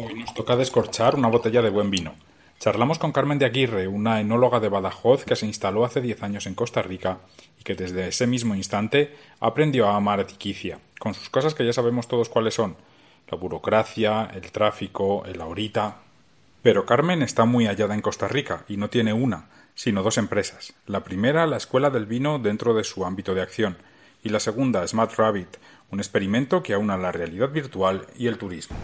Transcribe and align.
Hoy 0.00 0.14
nos 0.14 0.32
toca 0.32 0.54
descorchar 0.54 1.16
una 1.16 1.26
botella 1.26 1.60
de 1.60 1.70
buen 1.70 1.90
vino. 1.90 2.14
Charlamos 2.60 3.00
con 3.00 3.10
Carmen 3.10 3.40
de 3.40 3.46
Aguirre, 3.46 3.88
una 3.88 4.20
enóloga 4.20 4.60
de 4.60 4.68
Badajoz 4.68 5.24
que 5.24 5.34
se 5.34 5.44
instaló 5.44 5.84
hace 5.84 6.00
10 6.00 6.22
años 6.22 6.46
en 6.46 6.54
Costa 6.54 6.82
Rica 6.82 7.18
y 7.58 7.64
que 7.64 7.74
desde 7.74 8.06
ese 8.06 8.28
mismo 8.28 8.54
instante 8.54 9.16
aprendió 9.40 9.88
a 9.88 9.96
amar 9.96 10.20
a 10.20 10.26
Tiquicia, 10.28 10.78
con 11.00 11.14
sus 11.14 11.30
cosas 11.30 11.52
que 11.52 11.66
ya 11.66 11.72
sabemos 11.72 12.06
todos 12.06 12.28
cuáles 12.28 12.54
son, 12.54 12.76
la 13.28 13.38
burocracia, 13.38 14.30
el 14.32 14.52
tráfico, 14.52 15.24
el 15.26 15.40
ahorita. 15.40 15.96
Pero 16.62 16.86
Carmen 16.86 17.22
está 17.22 17.44
muy 17.44 17.66
hallada 17.66 17.94
en 17.94 18.00
Costa 18.00 18.28
Rica 18.28 18.64
y 18.68 18.76
no 18.76 18.90
tiene 18.90 19.12
una, 19.12 19.48
sino 19.74 20.04
dos 20.04 20.16
empresas. 20.16 20.74
La 20.86 21.02
primera, 21.02 21.44
la 21.48 21.56
Escuela 21.56 21.90
del 21.90 22.06
Vino 22.06 22.38
dentro 22.38 22.72
de 22.72 22.84
su 22.84 23.04
ámbito 23.04 23.34
de 23.34 23.42
acción, 23.42 23.76
y 24.22 24.28
la 24.28 24.38
segunda, 24.38 24.86
Smart 24.86 25.12
Rabbit, 25.16 25.56
un 25.90 25.98
experimento 25.98 26.62
que 26.62 26.74
aúna 26.74 26.96
la 26.96 27.10
realidad 27.10 27.50
virtual 27.50 28.06
y 28.16 28.28
el 28.28 28.38
turismo. 28.38 28.76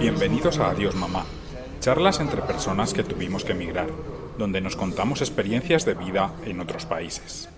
Bienvenidos 0.00 0.58
a 0.58 0.70
Adiós 0.70 0.94
Mamá, 0.96 1.24
charlas 1.80 2.18
entre 2.18 2.42
personas 2.42 2.94
que 2.94 3.04
tuvimos 3.04 3.44
que 3.44 3.52
emigrar, 3.52 3.86
donde 4.38 4.60
nos 4.60 4.74
contamos 4.74 5.20
experiencias 5.20 5.84
de 5.84 5.94
vida 5.94 6.32
en 6.44 6.60
otros 6.60 6.84
países. 6.86 7.48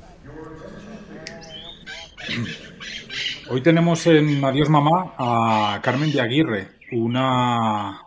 Hoy 3.50 3.62
tenemos 3.62 4.06
en 4.06 4.44
Adiós 4.44 4.68
Mamá 4.68 5.14
a 5.16 5.80
Carmen 5.82 6.12
de 6.12 6.20
Aguirre, 6.20 6.68
una, 6.92 8.02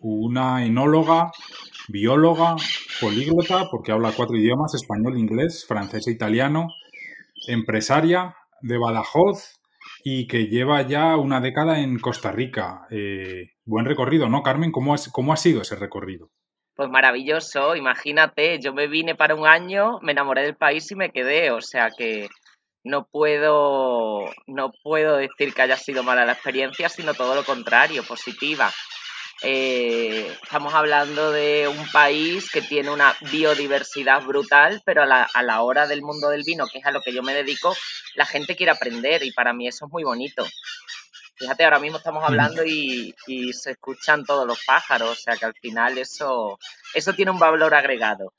una 0.00 0.64
enóloga, 0.64 1.32
bióloga, 1.88 2.54
políglota, 3.00 3.68
porque 3.70 3.90
habla 3.90 4.12
cuatro 4.12 4.36
idiomas, 4.36 4.74
español, 4.74 5.18
inglés, 5.18 5.64
francés 5.66 6.06
e 6.06 6.12
italiano, 6.12 6.68
empresaria 7.48 8.36
de 8.60 8.78
Badajoz 8.78 9.60
y 10.02 10.26
que 10.26 10.46
lleva 10.46 10.82
ya 10.82 11.16
una 11.16 11.40
década 11.40 11.80
en 11.80 11.98
Costa 11.98 12.32
Rica. 12.32 12.86
Eh, 12.90 13.52
buen 13.64 13.86
recorrido, 13.86 14.28
¿no, 14.28 14.42
Carmen? 14.42 14.72
¿Cómo, 14.72 14.94
¿Cómo 15.12 15.32
ha 15.32 15.36
sido 15.36 15.62
ese 15.62 15.76
recorrido? 15.76 16.30
Pues 16.76 16.90
maravilloso, 16.90 17.76
imagínate, 17.76 18.58
yo 18.58 18.72
me 18.72 18.88
vine 18.88 19.14
para 19.14 19.36
un 19.36 19.46
año, 19.46 20.00
me 20.02 20.12
enamoré 20.12 20.42
del 20.42 20.56
país 20.56 20.90
y 20.90 20.96
me 20.96 21.10
quedé, 21.10 21.52
o 21.52 21.60
sea 21.60 21.90
que 21.96 22.28
no 22.82 23.06
puedo, 23.06 24.24
no 24.48 24.72
puedo 24.82 25.16
decir 25.16 25.54
que 25.54 25.62
haya 25.62 25.76
sido 25.76 26.02
mala 26.02 26.26
la 26.26 26.32
experiencia, 26.32 26.88
sino 26.88 27.14
todo 27.14 27.34
lo 27.36 27.44
contrario, 27.44 28.02
positiva. 28.02 28.70
Eh, 29.46 30.26
estamos 30.42 30.72
hablando 30.72 31.30
de 31.30 31.68
un 31.68 31.86
país 31.92 32.50
que 32.50 32.62
tiene 32.62 32.90
una 32.90 33.14
biodiversidad 33.30 34.24
brutal, 34.24 34.82
pero 34.86 35.02
a 35.02 35.06
la, 35.06 35.28
a 35.34 35.42
la, 35.42 35.60
hora 35.60 35.86
del 35.86 36.00
mundo 36.00 36.30
del 36.30 36.44
vino, 36.44 36.66
que 36.66 36.78
es 36.78 36.86
a 36.86 36.90
lo 36.90 37.02
que 37.02 37.12
yo 37.12 37.22
me 37.22 37.34
dedico, 37.34 37.76
la 38.14 38.24
gente 38.24 38.56
quiere 38.56 38.72
aprender 38.72 39.22
y 39.22 39.32
para 39.32 39.52
mí 39.52 39.68
eso 39.68 39.84
es 39.84 39.92
muy 39.92 40.02
bonito. 40.02 40.46
Fíjate, 41.36 41.64
ahora 41.64 41.78
mismo 41.78 41.98
estamos 41.98 42.24
hablando 42.24 42.64
y, 42.64 43.14
y 43.26 43.52
se 43.52 43.72
escuchan 43.72 44.24
todos 44.24 44.46
los 44.46 44.64
pájaros, 44.64 45.10
o 45.10 45.14
sea 45.14 45.36
que 45.36 45.44
al 45.44 45.54
final 45.54 45.98
eso, 45.98 46.58
eso 46.94 47.12
tiene 47.12 47.30
un 47.30 47.38
valor 47.38 47.74
agregado. 47.74 48.32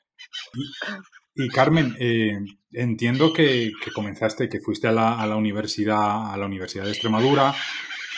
Y, 1.36 1.50
Carmen, 1.50 1.96
eh, 2.00 2.40
entiendo 2.72 3.32
que, 3.32 3.74
que, 3.84 3.92
comenzaste, 3.92 4.50
que 4.50 4.60
fuiste 4.60 4.88
a 4.88 4.92
la, 4.92 5.20
a 5.20 5.28
la, 5.28 5.36
universidad, 5.36 6.34
a 6.34 6.38
la 6.38 6.46
Universidad 6.46 6.86
de 6.86 6.92
Extremadura, 6.92 7.54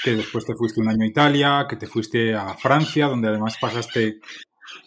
que 0.07 0.15
después 0.15 0.45
te 0.45 0.55
fuiste 0.55 0.79
un 0.79 0.87
año 0.87 1.03
a 1.03 1.07
Italia, 1.07 1.65
que 1.69 1.75
te 1.75 1.85
fuiste 1.85 2.33
a 2.33 2.53
Francia, 2.53 3.07
donde 3.07 3.27
además 3.27 3.57
pasaste 3.59 4.21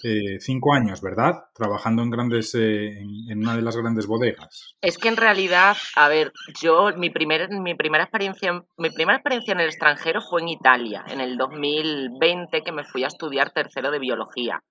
eh, 0.02 0.38
cinco 0.38 0.72
años, 0.72 1.02
¿verdad? 1.02 1.34
Trabajando 1.54 2.02
en 2.02 2.10
grandes, 2.10 2.54
eh, 2.54 2.86
en, 2.88 3.30
en, 3.30 3.38
una 3.38 3.54
de 3.54 3.60
las 3.60 3.76
grandes 3.76 4.06
bodegas. 4.06 4.76
Es 4.80 4.96
que 4.96 5.08
en 5.08 5.18
realidad, 5.18 5.76
a 5.94 6.08
ver, 6.08 6.32
yo 6.62 6.88
mi 6.96 7.10
primer, 7.10 7.50
mi 7.50 7.74
primera 7.74 8.04
experiencia, 8.04 8.64
mi 8.78 8.88
primera 8.88 9.18
experiencia 9.18 9.52
en 9.52 9.60
el 9.60 9.66
extranjero 9.66 10.22
fue 10.22 10.40
en 10.40 10.48
Italia, 10.48 11.04
en 11.06 11.20
el 11.20 11.36
2020 11.36 12.62
que 12.62 12.72
me 12.72 12.84
fui 12.84 13.04
a 13.04 13.08
estudiar 13.08 13.50
tercero 13.50 13.90
de 13.90 13.98
biología 13.98 14.62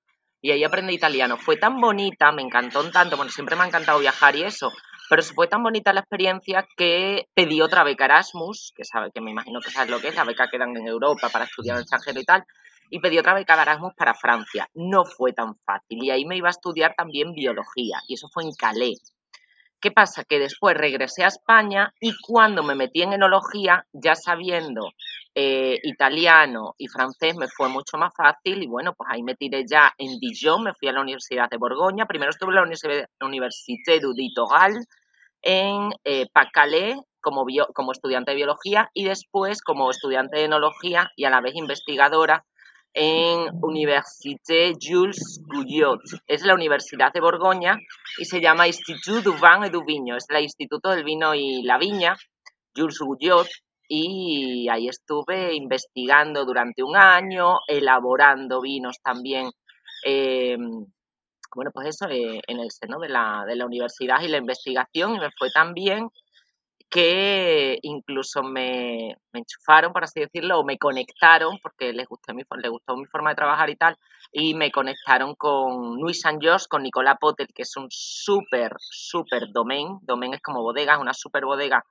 y 0.41 0.51
ahí 0.51 0.63
aprendí 0.63 0.93
italiano. 0.93 1.37
Fue 1.37 1.57
tan 1.57 1.79
bonita, 1.79 2.31
me 2.31 2.41
encantó 2.41 2.89
tanto, 2.89 3.17
bueno, 3.17 3.31
siempre 3.31 3.55
me 3.55 3.63
ha 3.63 3.67
encantado 3.67 3.99
viajar 3.99 4.35
y 4.35 4.43
eso, 4.43 4.71
pero 5.09 5.23
fue 5.23 5.47
tan 5.47 5.63
bonita 5.63 5.91
la 5.91 6.01
experiencia 6.01 6.67
que 6.77 7.27
pedí 7.33 7.61
otra 7.61 7.83
beca 7.83 8.05
Erasmus, 8.05 8.73
que 8.75 8.85
sabe, 8.85 9.11
que 9.11 9.21
me 9.21 9.31
imagino 9.31 9.59
que 9.59 9.71
sabes 9.71 9.89
lo 9.89 9.99
que 9.99 10.09
es, 10.09 10.15
la 10.15 10.23
beca 10.23 10.47
que 10.49 10.59
dan 10.59 10.77
en 10.77 10.87
Europa 10.87 11.29
para 11.29 11.45
estudiar 11.45 11.73
en 11.73 11.77
el 11.77 11.81
extranjero 11.83 12.19
y 12.19 12.25
tal, 12.25 12.45
y 12.91 12.99
pedí 12.99 13.17
otra 13.17 13.33
beca 13.33 13.55
de 13.55 13.63
Erasmus 13.63 13.93
para 13.95 14.13
Francia. 14.13 14.69
No 14.75 15.05
fue 15.05 15.33
tan 15.33 15.55
fácil 15.65 16.03
y 16.03 16.11
ahí 16.11 16.25
me 16.25 16.37
iba 16.37 16.49
a 16.49 16.51
estudiar 16.51 16.93
también 16.95 17.33
biología 17.33 18.01
y 18.07 18.13
eso 18.13 18.29
fue 18.31 18.43
en 18.43 18.51
Calais. 18.53 19.15
¿Qué 19.81 19.91
pasa? 19.91 20.25
Que 20.25 20.39
después 20.39 20.75
regresé 20.75 21.23
a 21.23 21.27
España 21.27 21.93
y 22.01 22.13
cuando 22.21 22.63
me 22.63 22.75
metí 22.75 23.01
en 23.01 23.13
enología, 23.13 23.85
ya 23.93 24.13
sabiendo 24.13 24.89
eh, 25.33 25.79
italiano 25.83 26.75
y 26.77 26.87
francés, 26.89 27.37
me 27.37 27.47
fue 27.47 27.69
mucho 27.69 27.97
más 27.97 28.13
fácil 28.13 28.61
y 28.61 28.67
bueno, 28.67 28.93
pues 28.93 29.09
ahí 29.09 29.23
me 29.23 29.35
tiré 29.35 29.63
ya 29.65 29.93
en 29.97 30.19
Dijon, 30.19 30.63
me 30.63 30.73
fui 30.73 30.89
a 30.89 30.91
la 30.91 31.01
Universidad 31.01 31.49
de 31.49 31.55
Borgoña, 31.55 32.05
primero 32.05 32.31
estuve 32.31 32.49
en 32.49 32.55
la 32.55 33.25
Université 33.25 34.01
du 34.01 34.11
Litoral 34.11 34.85
en 35.41 35.91
eh, 36.03 36.27
Pacalé 36.33 36.95
como, 37.21 37.45
bio, 37.45 37.67
como 37.73 37.91
estudiante 37.91 38.31
de 38.31 38.37
biología 38.37 38.89
y 38.93 39.05
después 39.05 39.61
como 39.61 39.89
estudiante 39.89 40.37
de 40.37 40.45
enología 40.45 41.11
y 41.15 41.25
a 41.25 41.29
la 41.29 41.41
vez 41.41 41.55
investigadora 41.55 42.45
en 42.93 43.49
Université 43.61 44.73
Jules 44.79 45.41
Guyot. 45.45 46.01
Es 46.27 46.43
la 46.43 46.53
Universidad 46.53 47.13
de 47.13 47.21
Borgoña 47.21 47.77
y 48.17 48.25
se 48.25 48.41
llama 48.41 48.67
Institut 48.67 49.23
du 49.23 49.33
Vin 49.33 49.63
et 49.63 49.71
du 49.71 49.83
Vigno. 49.85 50.15
Es 50.15 50.25
el 50.29 50.43
Instituto 50.43 50.89
del 50.89 51.03
Vino 51.03 51.35
y 51.35 51.61
la 51.63 51.77
Viña, 51.77 52.15
Jules 52.75 52.99
Guyot. 52.99 53.47
Y 53.91 54.67
ahí 54.69 54.87
estuve 54.87 55.55
investigando 55.55 56.45
durante 56.45 56.83
un 56.83 56.95
año, 56.95 57.59
elaborando 57.67 58.61
vinos 58.61 58.97
también. 59.03 59.49
Eh, 60.05 60.57
bueno, 61.55 61.71
pues 61.73 61.87
eso, 61.87 62.07
eh, 62.09 62.41
en 62.47 62.59
el 62.59 62.71
seno 62.71 62.99
de 62.99 63.09
la, 63.09 63.43
de 63.47 63.55
la 63.55 63.65
universidad 63.65 64.21
y 64.21 64.27
la 64.27 64.37
investigación, 64.37 65.15
y 65.15 65.19
me 65.19 65.31
fue 65.37 65.49
tan 65.51 65.73
bien 65.73 66.09
que 66.89 67.77
incluso 67.83 68.41
me, 68.41 69.15
me, 69.31 69.39
enchufaron, 69.39 69.93
por 69.93 70.03
así 70.03 70.19
decirlo, 70.19 70.59
o 70.59 70.65
me 70.65 70.77
conectaron, 70.77 71.59
porque 71.61 71.93
les 71.93 72.07
gustó, 72.07 72.33
mi, 72.33 72.43
les 72.61 72.71
gustó 72.71 72.97
mi 72.97 73.05
forma 73.05 73.29
de 73.29 73.35
trabajar 73.35 73.69
y 73.69 73.75
tal, 73.75 73.95
y 74.31 74.55
me 74.55 74.71
conectaron 74.71 75.35
con 75.35 75.99
Nuit 75.99 76.15
Saint 76.15 76.41
Georges, 76.41 76.67
con 76.67 76.83
Nicolas 76.83 77.17
Potel, 77.19 77.47
que 77.53 77.61
es 77.63 77.77
un 77.77 77.87
súper, 77.89 78.73
súper 78.79 79.51
domain, 79.53 79.99
domain 80.01 80.33
es 80.33 80.41
como 80.41 80.61
bodega, 80.61 80.93
es 80.93 80.99
una 80.99 81.13
súper 81.13 81.45
bodega 81.45 81.83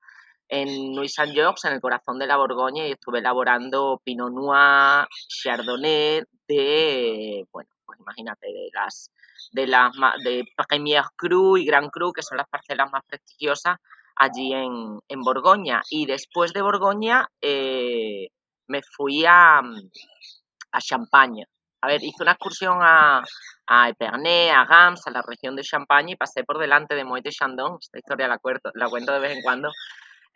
en 0.49 0.93
Nuit 0.93 1.11
Saint 1.11 1.33
Georges, 1.33 1.65
en 1.67 1.75
el 1.75 1.81
corazón 1.81 2.19
de 2.19 2.27
la 2.27 2.37
Borgoña, 2.37 2.87
y 2.87 2.93
estuve 2.93 3.21
elaborando 3.21 4.01
Pinot 4.05 4.33
Noir, 4.33 5.07
Chardonnay, 5.29 6.23
de, 6.49 7.47
bueno, 7.53 7.71
pues 7.89 7.99
imagínate, 8.01 8.47
de 8.49 8.69
las, 8.75 9.11
de 9.51 9.67
las, 9.67 9.91
de 10.23 10.45
Premier 10.69 11.05
Cru 11.17 11.57
y 11.57 11.65
Grand 11.65 11.91
Cru, 11.91 12.13
que 12.13 12.23
son 12.23 12.37
las 12.37 12.47
parcelas 12.47 12.91
más 12.93 13.03
prestigiosas, 13.07 13.79
allí 14.15 14.53
en, 14.53 15.01
en 15.09 15.21
Borgoña. 15.23 15.81
Y 15.89 16.05
después 16.05 16.53
de 16.53 16.61
Borgoña 16.61 17.27
eh, 17.41 18.29
me 18.67 18.83
fui 18.83 19.25
a, 19.25 19.61
a 19.61 20.81
Champaña. 20.81 21.47
A 21.81 21.87
ver, 21.87 22.03
hice 22.05 22.23
una 22.23 22.33
excursión 22.33 22.79
a, 22.83 23.23
a 23.67 23.89
Epernay, 23.89 24.51
a 24.51 24.67
Gams, 24.67 25.07
a 25.07 25.11
la 25.11 25.23
región 25.23 25.57
de 25.57 25.63
Champaña 25.63 26.13
y 26.13 26.17
pasé 26.17 26.45
por 26.45 26.59
delante 26.59 26.95
de 26.95 27.05
Moët 27.05 27.25
de 27.25 27.31
Chandon, 27.31 27.79
esta 27.81 27.99
historia 27.99 28.29
la 28.29 28.39
cuento, 28.39 28.71
la 28.75 28.89
cuento 28.91 29.13
de 29.13 29.21
vez 29.21 29.35
en 29.35 29.43
cuando, 29.43 29.71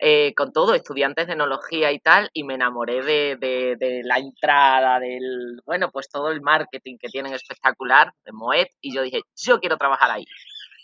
eh, 0.05 0.33
con 0.35 0.51
todo, 0.51 0.75
estudiantes 0.75 1.27
de 1.27 1.33
enología 1.33 1.93
y 1.93 1.99
tal, 1.99 2.29
y 2.33 2.43
me 2.43 2.55
enamoré 2.55 3.01
de, 3.03 3.37
de, 3.39 3.77
de, 3.79 4.01
la 4.03 4.17
entrada, 4.17 4.99
del, 4.99 5.61
bueno, 5.65 5.91
pues 5.91 6.09
todo 6.09 6.29
el 6.29 6.41
marketing 6.41 6.97
que 6.99 7.07
tienen 7.07 7.33
espectacular 7.33 8.11
de 8.25 8.33
Moet, 8.33 8.67
y 8.81 8.93
yo 8.93 9.01
dije, 9.01 9.21
yo 9.33 9.61
quiero 9.61 9.77
trabajar 9.77 10.11
ahí. 10.11 10.25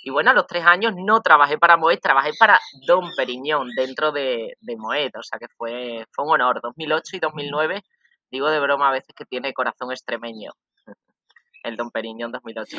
Y 0.04 0.10
bueno, 0.10 0.32
a 0.32 0.34
los 0.34 0.48
tres 0.48 0.66
años 0.66 0.94
no 0.96 1.20
trabajé 1.20 1.58
para 1.58 1.76
Moet, 1.76 2.00
trabajé 2.02 2.32
para 2.40 2.62
Don 2.88 3.14
Periñón 3.18 3.72
dentro 3.76 4.14
de, 4.14 4.54
de 4.62 4.78
Moet, 4.78 5.14
o 5.18 5.24
sea 5.24 5.38
que 5.38 5.50
fue, 5.58 6.06
fue 6.14 6.24
un 6.24 6.32
honor. 6.36 6.62
2008 6.64 7.18
y 7.18 7.20
2009, 7.20 7.84
digo 8.32 8.50
de 8.50 8.62
broma 8.62 8.88
a 8.88 8.94
veces 8.94 9.14
que 9.14 9.26
tiene 9.26 9.54
corazón 9.54 9.92
extremeño, 9.92 10.54
el 11.64 11.78
Don 11.78 11.92
Periñón 11.92 12.32
2008. 12.32 12.78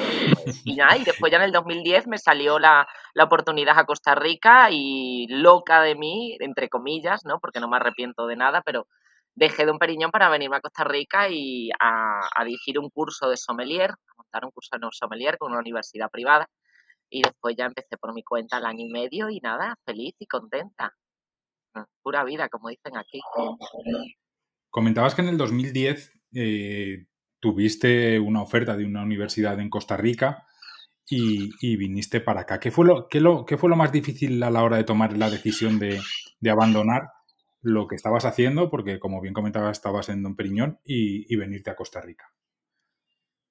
Y 0.65 0.77
nada, 0.77 0.97
y 0.97 1.05
después 1.05 1.31
ya 1.31 1.39
en 1.39 1.45
el 1.45 1.53
2010 1.53 2.07
me 2.07 2.19
salió 2.19 2.59
la, 2.59 2.87
la 3.15 3.25
oportunidad 3.25 3.79
a 3.79 3.85
Costa 3.85 4.15
Rica 4.15 4.69
y 4.71 5.27
loca 5.29 5.83
de 5.83 5.95
mí, 5.95 6.37
entre 6.41 6.69
comillas, 6.69 7.25
¿no? 7.25 7.39
Porque 7.41 7.61
no 7.61 7.69
me 7.69 7.77
arrepiento 7.77 8.27
de 8.27 8.37
nada, 8.37 8.63
pero 8.65 8.87
dejé 9.35 9.65
Don 9.65 9.79
Periñón 9.79 10.11
para 10.11 10.29
venirme 10.29 10.57
a 10.57 10.61
Costa 10.61 10.85
Rica 10.85 11.29
y 11.29 11.71
a, 11.79 12.21
a 12.35 12.45
dirigir 12.45 12.79
un 12.79 12.91
curso 12.91 13.29
de 13.29 13.37
sommelier, 13.37 13.93
montar 14.17 14.45
un 14.45 14.51
curso 14.51 14.77
de 14.77 14.87
sommelier 14.93 15.39
con 15.39 15.53
una 15.53 15.61
universidad 15.61 16.11
privada 16.11 16.49
y 17.11 17.23
después 17.23 17.57
ya 17.57 17.67
empecé 17.67 17.97
por 17.99 18.15
mi 18.15 18.23
cuenta 18.23 18.57
al 18.57 18.67
año 18.67 18.87
y 18.87 18.89
medio 18.89 19.29
y 19.29 19.41
nada, 19.41 19.77
feliz 19.85 20.15
y 20.19 20.27
contenta. 20.27 20.95
Mm, 21.75 21.83
pura 22.03 22.25
vida, 22.25 22.49
como 22.49 22.69
dicen 22.69 22.97
aquí. 22.97 23.21
Comentabas 24.71 25.15
que 25.15 25.23
en 25.23 25.29
el 25.29 25.39
2010 25.39 26.13
eh, 26.35 27.07
tuviste 27.41 28.21
una 28.21 28.43
oferta 28.43 28.77
de 28.77 28.85
una 28.85 29.03
universidad 29.03 29.59
en 29.59 29.71
Costa 29.71 29.97
Rica 29.97 30.47
y, 31.09 31.77
viniste 31.77 32.21
para 32.21 32.43
acá. 32.43 32.61
¿Qué 32.61 32.71
fue, 32.71 32.87
lo, 32.87 33.09
qué, 33.09 33.21
lo, 33.21 33.45
¿Qué 33.45 33.59
fue 33.59 33.69
lo 33.69 33.77
más 33.77 33.91
difícil 33.91 34.41
a 34.43 34.51
la 34.51 34.63
hora 34.63 34.77
de 34.77 34.85
tomar 34.85 35.17
la 35.17 35.29
decisión 35.29 35.81
de, 35.81 36.01
de 36.39 36.51
abandonar 36.51 37.09
lo 37.63 37.89
que 37.89 37.97
estabas 37.97 38.25
haciendo? 38.25 38.71
Porque, 38.71 39.01
como 39.01 39.21
bien 39.21 39.35
comentaba, 39.35 39.73
estabas 39.73 40.09
en 40.09 40.23
Don 40.23 40.37
Periñón 40.37 40.79
y, 40.85 41.33
y 41.33 41.37
venirte 41.37 41.71
a 41.71 41.75
Costa 41.75 42.01
Rica. 42.01 42.31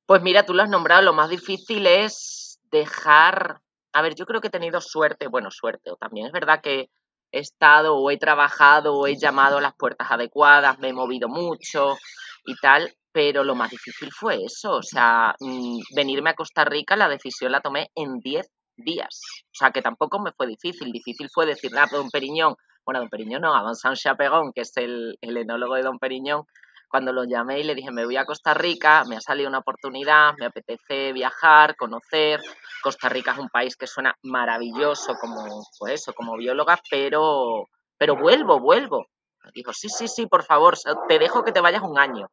Pues 0.06 0.22
mira, 0.22 0.46
tú 0.46 0.54
lo 0.54 0.64
has 0.64 0.70
nombrado, 0.70 1.02
lo 1.02 1.14
más 1.14 1.30
difícil 1.30 1.86
es 1.86 2.60
dejar... 2.72 3.62
A 3.92 4.02
ver, 4.02 4.16
yo 4.16 4.26
creo 4.26 4.40
que 4.40 4.48
he 4.48 4.52
tenido 4.52 4.80
suerte, 4.82 5.28
bueno, 5.28 5.52
suerte, 5.52 5.92
o 5.92 5.98
también 5.98 6.28
es 6.28 6.32
verdad 6.32 6.62
que 6.62 6.90
he 7.32 7.40
estado 7.40 7.98
o 7.98 8.10
he 8.10 8.18
trabajado 8.18 8.96
o 8.96 9.08
he 9.08 9.18
llamado 9.18 9.58
a 9.58 9.62
las 9.62 9.76
puertas 9.76 10.10
adecuadas, 10.12 10.80
me 10.80 10.90
he 10.90 10.94
movido 10.94 11.28
mucho 11.28 11.98
y 12.46 12.56
tal, 12.56 12.96
pero 13.12 13.44
lo 13.44 13.56
más 13.56 13.72
difícil 13.72 14.12
fue 14.12 14.44
eso, 14.44 14.78
o 14.78 14.84
sea, 14.84 15.36
mm, 15.40 15.80
venirme 15.96 16.32
a 16.32 16.36
Costa 16.36 16.66
Rica, 16.66 16.96
la 16.96 17.10
decisión 17.10 17.52
la 17.52 17.62
tomé 17.62 17.90
en 17.96 18.20
10 18.20 18.48
días, 18.78 19.22
o 19.46 19.54
sea, 19.54 19.72
que 19.72 19.82
tampoco 19.82 20.20
me 20.20 20.32
fue 20.32 20.48
difícil, 20.48 20.92
difícil 20.92 21.30
fue 21.34 21.46
decir, 21.46 21.72
ah, 21.78 21.88
Don 21.92 22.10
Periñón, 22.10 22.56
bueno, 22.86 23.00
Don 23.00 23.10
Periñón 23.10 23.42
no, 23.42 23.56
a 23.56 23.64
Vincent 23.64 23.98
Chaperon, 23.98 24.52
que 24.54 24.62
es 24.62 24.72
el, 24.78 25.18
el 25.22 25.38
enólogo 25.38 25.76
de 25.76 25.84
Don 25.84 26.00
Periñón, 26.00 26.46
cuando 26.90 27.14
lo 27.14 27.24
llamé 27.24 27.60
y 27.60 27.64
le 27.64 27.76
dije, 27.76 27.92
me 27.92 28.04
voy 28.04 28.18
a 28.18 28.26
Costa 28.26 28.54
Rica, 28.54 29.04
me 29.08 29.16
ha 29.16 29.22
salido 29.22 29.48
una 29.48 29.60
oportunidad, 29.60 30.34
me 30.40 30.48
apetece 30.48 31.14
viajar, 31.14 31.76
conocer. 31.76 32.42
Costa 32.82 33.10
Rica 33.10 33.34
es 33.34 33.38
un 33.38 33.50
país 33.50 33.78
que 33.78 33.86
suena 33.86 34.16
maravilloso 34.24 35.14
como, 35.22 35.64
pues 35.78 35.94
eso, 35.94 36.14
como 36.14 36.36
bióloga, 36.36 36.80
pero, 36.90 37.68
pero 37.98 38.16
vuelvo, 38.16 38.60
vuelvo. 38.60 39.06
Dijo, 39.54 39.72
sí, 39.72 39.88
sí, 39.88 40.08
sí, 40.08 40.26
por 40.26 40.44
favor, 40.44 40.76
te 41.08 41.20
dejo 41.20 41.44
que 41.44 41.52
te 41.52 41.62
vayas 41.62 41.84
un 41.84 41.98
año. 42.00 42.28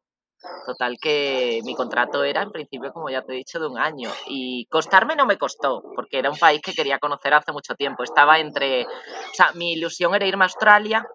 Total 0.65 0.97
que 1.01 1.61
mi 1.63 1.75
contrato 1.75 2.23
era 2.23 2.41
en 2.43 2.51
principio, 2.51 2.91
como 2.93 3.09
ya 3.09 3.21
te 3.21 3.33
he 3.33 3.37
dicho, 3.37 3.59
de 3.59 3.67
un 3.67 3.77
año. 3.77 4.11
Y 4.27 4.65
costarme 4.67 5.15
no 5.15 5.25
me 5.25 5.37
costó, 5.37 5.81
porque 5.95 6.19
era 6.19 6.29
un 6.29 6.37
país 6.37 6.61
que 6.61 6.73
quería 6.73 6.99
conocer 6.99 7.33
hace 7.33 7.51
mucho 7.51 7.75
tiempo. 7.75 8.03
Estaba 8.03 8.39
entre, 8.39 8.85
o 8.85 9.33
sea, 9.33 9.51
mi 9.53 9.73
ilusión 9.73 10.13
era 10.13 10.27
irme 10.27 10.43
a 10.43 10.47
Australia, 10.47 11.07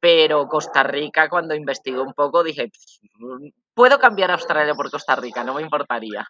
pero 0.00 0.46
Costa 0.48 0.82
Rica, 0.82 1.28
cuando 1.28 1.54
investigué 1.54 2.00
un 2.00 2.12
poco, 2.12 2.42
dije, 2.42 2.70
puedo 3.74 3.98
cambiar 3.98 4.30
a 4.30 4.34
Australia 4.34 4.74
por 4.74 4.90
Costa 4.90 5.16
Rica, 5.16 5.44
no 5.44 5.54
me 5.54 5.62
importaría. 5.62 6.26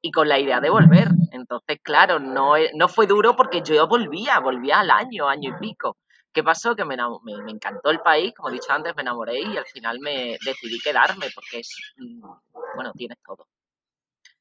Y 0.00 0.10
con 0.10 0.28
la 0.28 0.38
idea 0.38 0.60
de 0.60 0.70
volver. 0.70 1.08
Entonces, 1.32 1.78
claro, 1.82 2.18
no, 2.18 2.54
no 2.74 2.88
fue 2.88 3.06
duro 3.06 3.36
porque 3.36 3.62
yo 3.62 3.86
volvía, 3.86 4.38
volvía 4.40 4.80
al 4.80 4.90
año, 4.90 5.28
año 5.28 5.50
y 5.50 5.60
pico. 5.60 5.96
¿Qué 6.38 6.44
pasó? 6.44 6.76
Que 6.76 6.84
me, 6.84 6.96
me, 7.24 7.50
encantó 7.50 7.90
el 7.90 7.98
país, 7.98 8.32
como 8.32 8.48
he 8.48 8.52
dicho 8.52 8.70
antes, 8.70 8.94
me 8.94 9.02
enamoré 9.02 9.40
y 9.40 9.56
al 9.56 9.66
final 9.66 9.98
me 9.98 10.36
decidí 10.44 10.78
quedarme 10.78 11.26
porque 11.34 11.58
es, 11.58 11.76
mm, 11.96 12.20
bueno, 12.76 12.92
tienes 12.92 13.18
todo. 13.26 13.48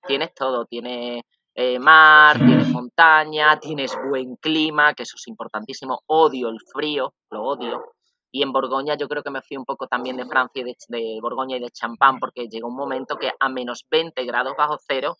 Tienes 0.05 0.31
todo, 0.35 0.65
tienes 0.65 1.23
eh, 1.55 1.79
mar, 1.79 2.37
tienes 2.37 2.67
montaña, 2.67 3.59
tienes 3.59 3.97
buen 4.11 4.35
clima, 4.35 4.93
que 4.93 5.01
eso 5.01 5.15
es 5.15 5.27
importantísimo. 5.27 6.03
Odio 6.05 6.49
el 6.49 6.59
frío, 6.71 7.15
lo 7.31 7.41
odio. 7.41 7.83
Y 8.29 8.43
en 8.43 8.51
Borgoña 8.51 8.93
yo 8.95 9.07
creo 9.07 9.23
que 9.23 9.31
me 9.31 9.41
fui 9.41 9.57
un 9.57 9.65
poco 9.65 9.87
también 9.87 10.17
de 10.17 10.27
Francia 10.27 10.61
y 10.61 10.65
de, 10.65 10.75
de 10.89 11.17
Borgoña 11.19 11.57
y 11.57 11.61
de 11.61 11.71
Champán, 11.71 12.19
porque 12.19 12.47
llegó 12.47 12.67
un 12.67 12.75
momento 12.75 13.17
que 13.17 13.31
a 13.39 13.49
menos 13.49 13.87
20 13.89 14.23
grados 14.23 14.53
bajo 14.55 14.77
cero 14.87 15.17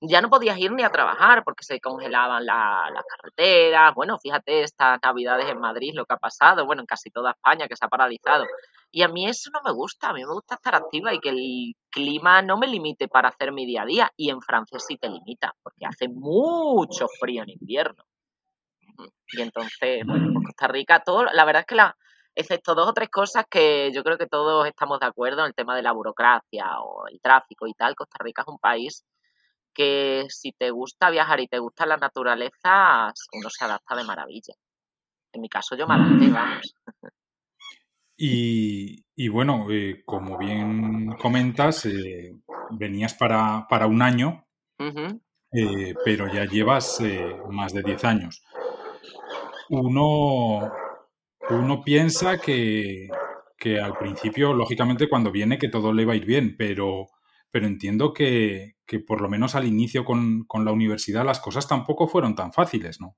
ya 0.00 0.20
no 0.20 0.30
podías 0.30 0.58
ir 0.58 0.72
ni 0.72 0.82
a 0.82 0.90
trabajar 0.90 1.42
porque 1.44 1.64
se 1.64 1.80
congelaban 1.80 2.46
las 2.46 2.90
la 2.92 3.02
carreteras. 3.02 3.94
Bueno, 3.94 4.18
fíjate 4.18 4.62
estas 4.62 4.98
navidades 5.02 5.48
en 5.48 5.58
Madrid, 5.58 5.92
lo 5.94 6.04
que 6.04 6.14
ha 6.14 6.18
pasado, 6.18 6.64
bueno, 6.66 6.82
en 6.82 6.86
casi 6.86 7.10
toda 7.10 7.32
España 7.32 7.66
que 7.66 7.76
se 7.76 7.84
ha 7.84 7.88
paralizado. 7.88 8.44
Y 8.90 9.02
a 9.02 9.08
mí 9.08 9.26
eso 9.26 9.50
no 9.52 9.60
me 9.64 9.72
gusta, 9.72 10.10
a 10.10 10.12
mí 10.12 10.20
me 10.20 10.32
gusta 10.32 10.54
estar 10.54 10.74
activa 10.74 11.12
y 11.12 11.18
que 11.18 11.30
el 11.30 11.74
clima 11.90 12.42
no 12.42 12.56
me 12.58 12.68
limite 12.68 13.08
para 13.08 13.28
hacer 13.28 13.52
mi 13.52 13.66
día 13.66 13.82
a 13.82 13.86
día. 13.86 14.12
Y 14.16 14.30
en 14.30 14.40
Francia 14.40 14.78
sí 14.78 14.96
te 14.96 15.08
limita, 15.08 15.54
porque 15.62 15.86
hace 15.86 16.08
mucho 16.08 17.06
frío 17.20 17.42
en 17.42 17.50
invierno. 17.50 18.04
Y 19.32 19.42
entonces, 19.42 20.04
bueno, 20.06 20.30
pues 20.32 20.46
Costa 20.46 20.68
Rica, 20.68 21.00
todo, 21.00 21.24
la 21.24 21.44
verdad 21.44 21.60
es 21.60 21.66
que 21.66 21.74
la, 21.74 21.96
excepto 22.34 22.74
dos 22.74 22.88
o 22.88 22.92
tres 22.94 23.08
cosas 23.10 23.44
que 23.50 23.90
yo 23.92 24.02
creo 24.04 24.16
que 24.16 24.26
todos 24.26 24.66
estamos 24.66 25.00
de 25.00 25.06
acuerdo 25.06 25.40
en 25.40 25.48
el 25.48 25.54
tema 25.54 25.76
de 25.76 25.82
la 25.82 25.92
burocracia 25.92 26.80
o 26.80 27.06
el 27.08 27.20
tráfico 27.20 27.66
y 27.66 27.74
tal. 27.74 27.94
Costa 27.94 28.18
Rica 28.20 28.42
es 28.42 28.48
un 28.48 28.58
país 28.58 29.04
que 29.78 30.26
si 30.28 30.50
te 30.50 30.72
gusta 30.72 31.08
viajar 31.08 31.38
y 31.38 31.46
te 31.46 31.60
gusta 31.60 31.86
la 31.86 31.96
naturaleza, 31.96 33.12
uno 33.32 33.48
se 33.48 33.64
adapta 33.64 33.94
de 33.94 34.02
maravilla. 34.02 34.54
En 35.32 35.40
mi 35.40 35.48
caso 35.48 35.76
yo 35.76 35.86
me 35.86 35.94
adapté, 35.94 36.28
vamos. 36.28 36.74
Y, 38.20 39.28
bueno, 39.28 39.68
eh, 39.70 40.02
como 40.04 40.36
bien 40.36 41.12
comentas, 41.22 41.86
eh, 41.86 42.34
venías 42.70 43.14
para, 43.14 43.86
un 43.86 44.02
año, 44.02 44.44
eh, 45.52 45.94
pero 46.04 46.26
ya 46.26 46.44
llevas 46.44 47.00
más 47.48 47.72
de 47.72 47.84
10 47.84 48.04
años. 48.04 48.42
Uno, 49.68 50.72
uno 51.50 51.82
piensa 51.84 52.38
que, 52.38 53.08
al 53.80 53.96
principio, 53.96 54.52
lógicamente, 54.52 55.08
cuando 55.08 55.30
viene, 55.30 55.56
que 55.56 55.68
todo 55.68 55.92
le 55.92 56.04
va 56.04 56.14
a 56.14 56.16
ir 56.16 56.24
bien, 56.24 56.56
pero, 56.58 57.06
pero 57.50 57.66
entiendo 57.66 58.12
que, 58.12 58.74
por 59.06 59.20
lo 59.20 59.28
menos 59.28 59.54
al 59.54 59.66
inicio 59.66 60.04
con, 60.04 60.46
la 60.64 60.72
universidad 60.72 61.24
las 61.24 61.40
cosas 61.40 61.66
tampoco 61.66 62.08
fueron 62.08 62.34
tan 62.34 62.52
fáciles, 62.52 63.00
¿no? 63.00 63.16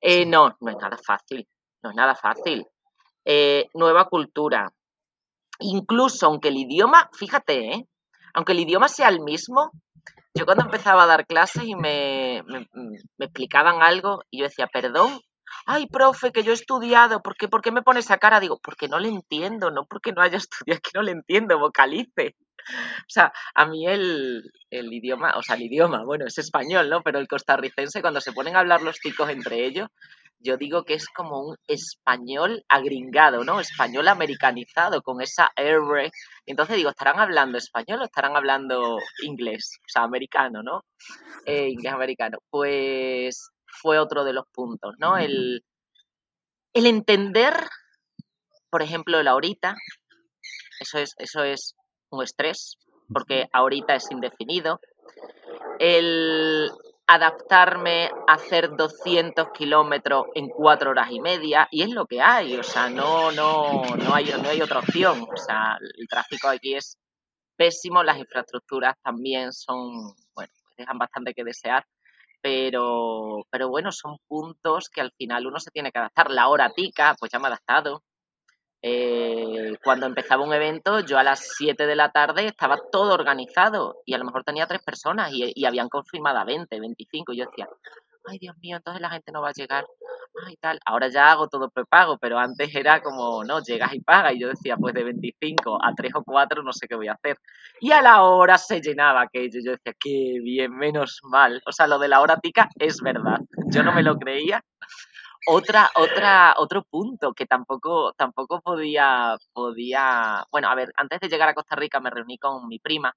Eh, 0.00 0.26
no, 0.26 0.56
no 0.60 0.70
es 0.70 0.76
nada 0.80 0.96
fácil, 0.96 1.48
no 1.82 1.90
es 1.90 1.96
nada 1.96 2.14
fácil. 2.14 2.66
Eh, 3.24 3.68
nueva 3.74 4.08
cultura. 4.08 4.72
Incluso 5.60 6.26
aunque 6.26 6.48
el 6.48 6.56
idioma, 6.56 7.10
fíjate, 7.12 7.72
¿eh? 7.72 7.88
aunque 8.32 8.52
el 8.52 8.60
idioma 8.60 8.88
sea 8.88 9.08
el 9.08 9.20
mismo, 9.20 9.72
yo 10.34 10.44
cuando 10.44 10.64
empezaba 10.64 11.02
a 11.02 11.06
dar 11.06 11.26
clases 11.26 11.64
y 11.64 11.74
me, 11.74 12.44
me 12.46 13.24
explicaban 13.24 13.82
algo 13.82 14.22
y 14.30 14.38
yo 14.38 14.44
decía, 14.44 14.68
perdón, 14.72 15.20
ay, 15.68 15.86
profe, 15.86 16.32
que 16.32 16.42
yo 16.42 16.52
he 16.52 16.54
estudiado, 16.54 17.22
¿por 17.22 17.36
qué, 17.36 17.46
¿por 17.46 17.60
qué 17.60 17.70
me 17.70 17.82
pone 17.82 18.00
esa 18.00 18.16
cara? 18.16 18.40
Digo, 18.40 18.58
porque 18.62 18.88
no 18.88 18.98
le 18.98 19.08
entiendo, 19.08 19.70
no 19.70 19.84
porque 19.84 20.12
no 20.12 20.22
haya 20.22 20.38
estudiado, 20.48 20.80
que 20.82 20.90
no 20.94 21.02
le 21.02 21.12
entiendo, 21.12 21.58
vocalice. 21.58 22.36
O 23.00 23.08
sea, 23.08 23.32
a 23.54 23.66
mí 23.66 23.86
el, 23.86 24.50
el, 24.70 24.92
idioma, 24.92 25.34
o 25.36 25.42
sea, 25.42 25.56
el 25.56 25.62
idioma, 25.62 26.04
bueno, 26.04 26.26
es 26.26 26.38
español, 26.38 26.88
¿no? 26.88 27.02
Pero 27.02 27.18
el 27.18 27.28
costarricense, 27.28 28.00
cuando 28.00 28.20
se 28.20 28.32
ponen 28.32 28.56
a 28.56 28.60
hablar 28.60 28.82
los 28.82 28.98
chicos 28.98 29.28
entre 29.28 29.66
ellos, 29.66 29.88
yo 30.40 30.56
digo 30.56 30.84
que 30.84 30.94
es 30.94 31.06
como 31.08 31.40
un 31.40 31.56
español 31.66 32.64
agringado, 32.68 33.44
¿no? 33.44 33.60
Español 33.60 34.08
americanizado, 34.08 35.02
con 35.02 35.20
esa 35.20 35.50
R. 35.56 36.10
Entonces 36.46 36.76
digo, 36.76 36.90
¿estarán 36.90 37.18
hablando 37.20 37.58
español 37.58 38.00
o 38.00 38.04
estarán 38.04 38.36
hablando 38.36 38.98
inglés? 39.22 39.78
O 39.80 39.88
sea, 39.88 40.02
americano, 40.02 40.62
¿no? 40.62 40.84
Eh, 41.44 41.68
inglés 41.70 41.92
americano. 41.92 42.38
Pues 42.50 43.50
fue 43.80 43.98
otro 43.98 44.24
de 44.24 44.32
los 44.32 44.46
puntos, 44.52 44.94
¿no? 44.98 45.16
El, 45.16 45.64
el 46.72 46.86
entender, 46.86 47.54
por 48.70 48.82
ejemplo, 48.82 49.22
la 49.22 49.32
ahorita, 49.32 49.76
eso 50.80 50.98
es, 50.98 51.14
eso 51.18 51.42
es 51.42 51.74
un 52.10 52.22
estrés, 52.22 52.76
porque 53.12 53.48
ahorita 53.52 53.94
es 53.94 54.10
indefinido. 54.10 54.80
El 55.78 56.70
adaptarme 57.06 58.10
a 58.26 58.34
hacer 58.34 58.76
200 58.76 59.48
kilómetros 59.52 60.26
en 60.34 60.48
cuatro 60.48 60.90
horas 60.90 61.10
y 61.10 61.20
media, 61.20 61.66
y 61.70 61.82
es 61.82 61.90
lo 61.90 62.06
que 62.06 62.20
hay, 62.20 62.54
o 62.56 62.62
sea, 62.62 62.90
no, 62.90 63.32
no, 63.32 63.82
no, 63.96 64.14
hay, 64.14 64.26
no 64.42 64.48
hay 64.50 64.60
otra 64.60 64.80
opción, 64.80 65.26
o 65.32 65.36
sea, 65.36 65.78
el 65.80 66.06
tráfico 66.06 66.48
aquí 66.48 66.74
es 66.74 66.98
pésimo, 67.56 68.02
las 68.02 68.18
infraestructuras 68.18 68.94
también 69.02 69.54
son, 69.54 70.14
bueno, 70.34 70.52
dejan 70.76 70.98
bastante 70.98 71.32
que 71.32 71.44
desear, 71.44 71.84
pero, 72.40 73.44
pero 73.50 73.68
bueno, 73.68 73.92
son 73.92 74.18
puntos 74.26 74.88
que 74.88 75.00
al 75.00 75.12
final 75.12 75.46
uno 75.46 75.60
se 75.60 75.70
tiene 75.70 75.90
que 75.92 75.98
adaptar. 75.98 76.30
La 76.30 76.48
hora 76.48 76.72
tica, 76.74 77.16
pues 77.18 77.32
ya 77.32 77.38
me 77.38 77.44
he 77.44 77.48
adaptado. 77.48 78.02
Eh, 78.80 79.76
cuando 79.82 80.06
empezaba 80.06 80.44
un 80.44 80.54
evento, 80.54 81.00
yo 81.00 81.18
a 81.18 81.24
las 81.24 81.40
7 81.56 81.86
de 81.86 81.96
la 81.96 82.12
tarde 82.12 82.46
estaba 82.46 82.78
todo 82.92 83.14
organizado 83.14 83.96
y 84.06 84.14
a 84.14 84.18
lo 84.18 84.24
mejor 84.24 84.44
tenía 84.44 84.68
tres 84.68 84.82
personas 84.82 85.32
y, 85.32 85.52
y 85.54 85.64
habían 85.64 85.88
confirmado 85.88 86.38
a 86.38 86.44
20, 86.44 86.78
25. 86.78 87.32
Y 87.32 87.38
yo 87.38 87.46
decía, 87.46 87.68
ay 88.26 88.38
Dios 88.38 88.56
mío, 88.58 88.76
entonces 88.76 89.00
la 89.02 89.10
gente 89.10 89.32
no 89.32 89.42
va 89.42 89.48
a 89.48 89.52
llegar 89.52 89.84
y 90.50 90.56
tal. 90.56 90.78
Ahora 90.84 91.08
ya 91.08 91.30
hago 91.30 91.48
todo 91.48 91.70
prepago, 91.70 92.18
pero 92.18 92.38
antes 92.38 92.74
era 92.74 93.00
como, 93.02 93.44
no, 93.44 93.62
llegas 93.62 93.94
y 93.94 94.00
pagas. 94.00 94.34
Y 94.34 94.40
yo 94.40 94.48
decía, 94.48 94.76
pues 94.76 94.94
de 94.94 95.04
25 95.04 95.78
a 95.82 95.94
3 95.94 96.12
o 96.14 96.22
4 96.24 96.62
no 96.62 96.72
sé 96.72 96.86
qué 96.88 96.94
voy 96.94 97.08
a 97.08 97.14
hacer. 97.14 97.38
Y 97.80 97.92
a 97.92 98.02
la 98.02 98.22
hora 98.22 98.58
se 98.58 98.80
llenaba 98.80 99.22
aquello. 99.22 99.60
Yo 99.64 99.72
decía, 99.72 99.94
qué 99.98 100.40
bien, 100.42 100.76
menos 100.76 101.20
mal. 101.24 101.62
O 101.66 101.72
sea, 101.72 101.86
lo 101.86 101.98
de 101.98 102.08
la 102.08 102.20
hora 102.20 102.38
tica 102.40 102.68
es 102.78 103.00
verdad. 103.00 103.40
Yo 103.70 103.82
no 103.82 103.92
me 103.92 104.02
lo 104.02 104.16
creía. 104.18 104.62
Otra, 105.46 105.90
otra, 105.94 106.54
otro 106.58 106.82
punto 106.82 107.32
que 107.32 107.46
tampoco, 107.46 108.12
tampoco 108.14 108.60
podía, 108.60 109.36
podía, 109.54 110.44
bueno, 110.50 110.68
a 110.68 110.74
ver, 110.74 110.92
antes 110.96 111.20
de 111.20 111.28
llegar 111.28 111.48
a 111.48 111.54
Costa 111.54 111.74
Rica 111.76 112.00
me 112.00 112.10
reuní 112.10 112.38
con 112.38 112.68
mi 112.68 112.78
prima 112.78 113.14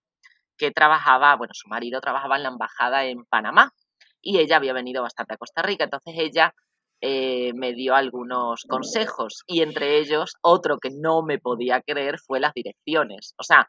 que 0.57 0.71
trabajaba, 0.71 1.35
bueno, 1.35 1.53
su 1.55 1.67
marido 1.67 1.99
trabajaba 1.99 2.37
en 2.37 2.43
la 2.43 2.49
embajada 2.49 3.03
en 3.05 3.25
Panamá 3.25 3.73
y 4.21 4.37
ella 4.37 4.57
había 4.57 4.73
venido 4.73 5.01
bastante 5.01 5.33
a 5.33 5.37
Costa 5.37 5.61
Rica, 5.63 5.85
entonces 5.85 6.13
ella 6.17 6.53
eh, 7.01 7.51
me 7.55 7.73
dio 7.73 7.95
algunos 7.95 8.63
consejos 8.69 9.43
y 9.47 9.61
entre 9.61 9.97
ellos 9.97 10.35
otro 10.41 10.77
que 10.77 10.91
no 10.91 11.23
me 11.23 11.39
podía 11.39 11.81
creer 11.81 12.19
fue 12.19 12.39
las 12.39 12.53
direcciones. 12.53 13.33
O 13.37 13.43
sea, 13.43 13.67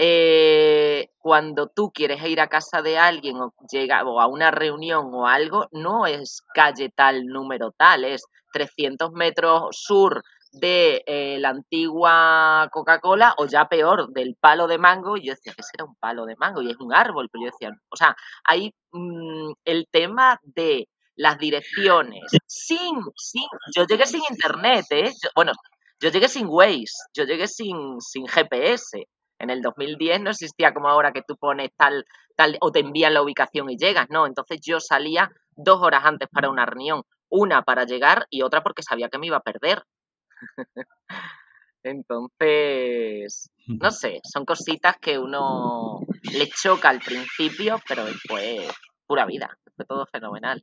eh, 0.00 1.08
cuando 1.18 1.68
tú 1.68 1.90
quieres 1.92 2.24
ir 2.24 2.40
a 2.40 2.48
casa 2.48 2.82
de 2.82 2.98
alguien 2.98 3.36
o, 3.36 3.52
llega, 3.70 4.04
o 4.04 4.20
a 4.20 4.26
una 4.28 4.50
reunión 4.50 5.10
o 5.12 5.26
algo, 5.26 5.66
no 5.72 6.06
es 6.06 6.42
calle 6.54 6.90
tal, 6.94 7.26
número 7.26 7.72
tal, 7.76 8.04
es 8.04 8.24
300 8.52 9.12
metros 9.12 9.68
sur 9.72 10.22
de 10.52 11.02
eh, 11.06 11.38
la 11.40 11.50
antigua 11.50 12.68
Coca-Cola 12.72 13.34
o 13.38 13.46
ya 13.46 13.68
peor, 13.68 14.08
del 14.12 14.36
palo 14.40 14.66
de 14.66 14.78
mango. 14.78 15.16
Y 15.16 15.26
yo 15.26 15.32
decía, 15.32 15.52
que 15.54 15.62
será 15.62 15.84
un 15.84 15.96
palo 15.96 16.26
de 16.26 16.36
mango? 16.36 16.62
Y 16.62 16.70
es 16.70 16.78
un 16.78 16.94
árbol, 16.94 17.28
pero 17.30 17.44
yo 17.44 17.50
decía, 17.50 17.70
o 17.90 17.96
sea, 17.96 18.16
hay 18.44 18.72
mm, 18.92 19.52
el 19.64 19.86
tema 19.90 20.38
de 20.42 20.88
las 21.18 21.38
direcciones 21.38 22.22
sin, 22.46 23.02
sin, 23.16 23.46
yo 23.74 23.84
llegué 23.86 24.06
sin 24.06 24.22
internet, 24.30 24.86
¿eh? 24.90 25.12
bueno, 25.34 25.52
yo 26.00 26.10
llegué 26.10 26.28
sin 26.28 26.46
Waze, 26.48 26.94
yo 27.12 27.24
llegué 27.24 27.48
sin, 27.48 28.00
sin 28.00 28.26
GPS. 28.26 29.04
En 29.40 29.50
el 29.50 29.60
2010 29.60 30.20
no 30.20 30.30
existía 30.30 30.72
como 30.72 30.88
ahora 30.88 31.12
que 31.12 31.22
tú 31.26 31.36
pones 31.36 31.70
tal, 31.76 32.04
tal, 32.36 32.56
o 32.60 32.70
te 32.70 32.80
envían 32.80 33.14
la 33.14 33.22
ubicación 33.22 33.68
y 33.68 33.76
llegas, 33.76 34.06
no. 34.10 34.26
Entonces 34.26 34.60
yo 34.62 34.78
salía 34.80 35.30
dos 35.56 35.82
horas 35.82 36.04
antes 36.04 36.28
para 36.28 36.50
una 36.50 36.66
reunión, 36.66 37.02
una 37.28 37.62
para 37.62 37.84
llegar 37.84 38.26
y 38.30 38.42
otra 38.42 38.62
porque 38.62 38.82
sabía 38.82 39.08
que 39.08 39.18
me 39.18 39.26
iba 39.26 39.38
a 39.38 39.42
perder. 39.42 39.82
Entonces, 41.82 43.50
no 43.66 43.90
sé, 43.90 44.20
son 44.22 44.44
cositas 44.44 44.96
que 44.98 45.18
uno 45.18 46.00
le 46.32 46.48
choca 46.48 46.90
al 46.90 47.00
principio, 47.00 47.80
pero 47.88 48.04
después, 48.04 48.70
pura 49.06 49.26
vida, 49.26 49.56
fue 49.76 49.84
todo 49.84 50.06
fenomenal. 50.06 50.62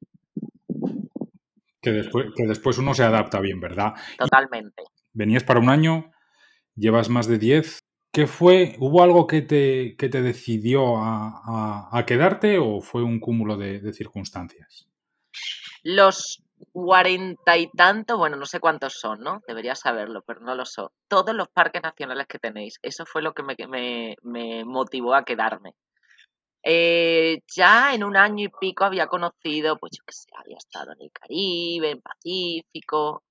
Que 1.85 1.91
después, 1.91 2.25
que 2.35 2.47
después 2.47 2.77
uno 2.79 2.93
se 2.95 3.03
adapta 3.03 3.39
bien, 3.39 3.59
¿verdad? 3.59 3.93
Totalmente. 4.17 4.83
Venías 5.13 5.43
para 5.43 5.59
un 5.59 5.69
año, 5.69 6.11
llevas 6.75 7.09
más 7.09 7.27
de 7.27 7.37
10, 7.37 7.79
¿Qué 8.15 8.27
fue? 8.27 8.77
¿Hubo 8.79 9.03
algo 9.03 9.27
que 9.27 9.41
te, 9.41 9.97
que 9.97 10.07
te 10.07 10.21
decidió 10.21 10.95
a, 10.99 12.01
quedarte 12.07 12.57
o 12.59 12.79
fue 12.79 13.03
un 13.03 13.19
cúmulo 13.19 13.57
de, 13.57 13.91
circunstancias? 13.91 14.87
Los 15.83 16.41
cuarenta 16.71 17.57
y 17.57 17.69
tantos, 17.71 18.17
bueno, 18.17 18.37
no 18.37 18.45
sé 18.45 18.61
cuántos 18.61 18.93
son, 19.01 19.19
¿no? 19.19 19.41
Debería 19.45 19.75
saberlo, 19.75 20.23
pero 20.25 20.39
no 20.39 20.55
lo 20.55 20.63
sé. 20.63 20.83
Todos 21.09 21.35
los 21.35 21.49
parques 21.49 21.83
nacionales 21.83 22.27
que 22.27 22.39
tenéis, 22.39 22.79
eso 22.83 23.05
fue 23.05 23.21
lo 23.21 23.33
que 23.33 23.43
me, 23.43 24.15
me, 24.23 24.63
motivó 24.63 25.13
a 25.13 25.25
quedarme. 25.25 25.71
Eh, 26.67 27.41
ya 27.55 27.93
en 27.93 28.03
un 28.03 28.17
año 28.17 28.45
y 28.45 28.49
pico 28.49 28.85
había 28.85 29.07
conocido, 29.07 29.77
pues 29.77 29.91
yo 29.97 30.03
qué 30.05 30.13
sé, 30.13 30.27
había 30.35 30.57
estado 30.57 30.93
en 30.93 31.01
el 31.03 31.11
Caribe, 31.11 31.91
en 31.91 32.01
Pacífico, 32.01 33.23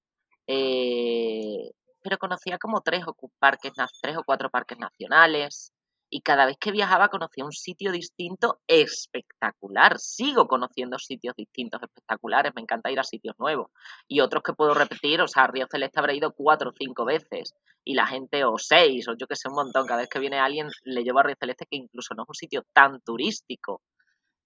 eh, 0.46 1.72
pero 2.02 2.18
conocía 2.18 2.58
como 2.58 2.80
tres 2.80 3.04
o, 3.06 3.16
parques, 3.40 3.72
tres 4.00 4.16
o 4.16 4.24
cuatro 4.24 4.50
parques 4.50 4.78
nacionales 4.78 5.72
y 6.14 6.20
cada 6.20 6.46
vez 6.46 6.56
que 6.60 6.70
viajaba 6.70 7.08
conocía 7.08 7.44
un 7.44 7.50
sitio 7.50 7.90
distinto 7.90 8.60
espectacular. 8.68 9.98
Sigo 9.98 10.46
conociendo 10.46 10.96
sitios 10.96 11.34
distintos 11.34 11.82
espectaculares, 11.82 12.52
me 12.54 12.62
encanta 12.62 12.92
ir 12.92 13.00
a 13.00 13.02
sitios 13.02 13.34
nuevos. 13.36 13.72
Y 14.06 14.20
otros 14.20 14.44
que 14.44 14.52
puedo 14.52 14.74
repetir, 14.74 15.20
o 15.20 15.26
sea, 15.26 15.42
a 15.42 15.46
Río 15.48 15.66
Celeste 15.68 15.98
habré 15.98 16.14
ido 16.14 16.30
cuatro 16.30 16.70
o 16.70 16.72
cinco 16.72 17.04
veces 17.04 17.56
y 17.82 17.94
la 17.94 18.06
gente, 18.06 18.44
o 18.44 18.58
seis, 18.58 19.08
o 19.08 19.16
yo 19.16 19.26
que 19.26 19.34
sé, 19.34 19.48
un 19.48 19.56
montón. 19.56 19.88
Cada 19.88 20.02
vez 20.02 20.08
que 20.08 20.20
viene 20.20 20.38
alguien 20.38 20.68
le 20.84 21.02
llevo 21.02 21.18
a 21.18 21.24
Río 21.24 21.34
Celeste 21.36 21.66
que 21.68 21.78
incluso 21.78 22.14
no 22.14 22.22
es 22.22 22.28
un 22.28 22.34
sitio 22.36 22.64
tan 22.72 23.00
turístico. 23.00 23.82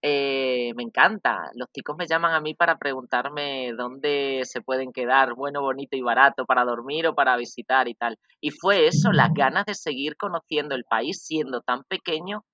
Eh, 0.03 0.73
me 0.77 0.85
encanta. 0.85 1.51
Los 1.55 1.69
chicos 1.73 1.97
me 1.99 2.07
llaman 2.07 2.33
a 2.33 2.41
mí 2.41 2.55
para 2.55 2.79
preguntarme 2.79 3.73
dónde 3.77 4.43
se 4.45 4.61
pueden 4.63 4.93
quedar, 4.93 5.35
bueno, 5.35 5.61
bonito 5.61 5.97
y 5.97 6.03
barato, 6.03 6.45
para 6.47 6.65
dormir 6.65 7.07
o 7.09 7.15
para 7.15 7.37
visitar 7.37 7.89
y 7.89 7.95
tal. 7.95 8.17
Y 8.41 8.51
fue 8.51 8.87
eso, 8.87 9.11
las 9.13 9.33
ganas 9.35 9.67
de 9.67 9.75
seguir 9.75 10.17
conociendo 10.17 10.75
el 10.77 10.85
país 10.85 11.23
siendo 11.25 11.63
tan 11.63 11.83
pequeño, 11.85 12.45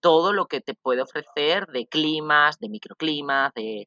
todo 0.00 0.32
lo 0.32 0.46
que 0.46 0.60
te 0.60 0.74
puede 0.74 1.02
ofrecer 1.02 1.66
de 1.68 1.86
climas, 1.86 2.58
de 2.58 2.68
microclimas, 2.70 3.52
de, 3.54 3.86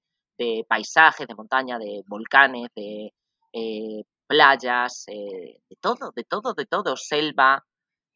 paisajes, 0.68 1.28
de 1.28 1.36
montaña, 1.36 1.78
de 1.80 2.02
volcanes, 2.08 2.70
de 2.76 3.14
eh, 3.54 4.04
playas, 4.28 5.06
eh, 5.08 5.60
de 5.70 5.76
todo, 5.82 6.12
de 6.16 6.24
todo, 6.26 6.54
de 6.54 6.66
todo, 6.66 6.98
selva. 6.98 7.64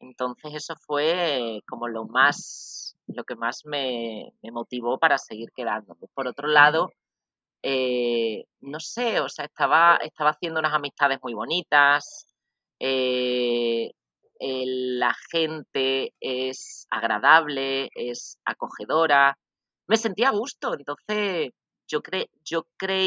Entonces 0.00 0.54
eso 0.54 0.74
fue 0.76 1.60
como 1.66 1.88
lo 1.88 2.06
más 2.06 2.78
lo 3.08 3.24
que 3.24 3.36
más 3.36 3.64
me, 3.64 4.32
motivó 4.52 4.98
para 4.98 5.18
seguir 5.18 5.50
quedándome. 5.54 6.06
Por 6.14 6.26
otro 6.26 6.48
lado, 6.48 6.92
eh, 7.62 8.44
no 8.60 8.80
sé, 8.80 9.20
o 9.20 9.28
sea, 9.28 9.46
estaba, 9.46 9.98
estaba 10.02 10.30
haciendo 10.30 10.60
unas 10.60 10.74
amistades 10.74 11.18
muy 11.22 11.34
bonitas, 11.34 12.26
eh, 12.78 13.92
la 14.40 15.14
gente 15.32 16.14
es 16.20 16.86
agradable, 16.90 17.90
es 17.94 18.38
acogedora, 18.44 19.36
me 19.88 19.96
sentía 19.96 20.28
a 20.28 20.32
gusto, 20.32 20.74
entonces 20.78 21.50
yo 21.88 22.02
creí, 22.02 22.26
yo 22.44 22.66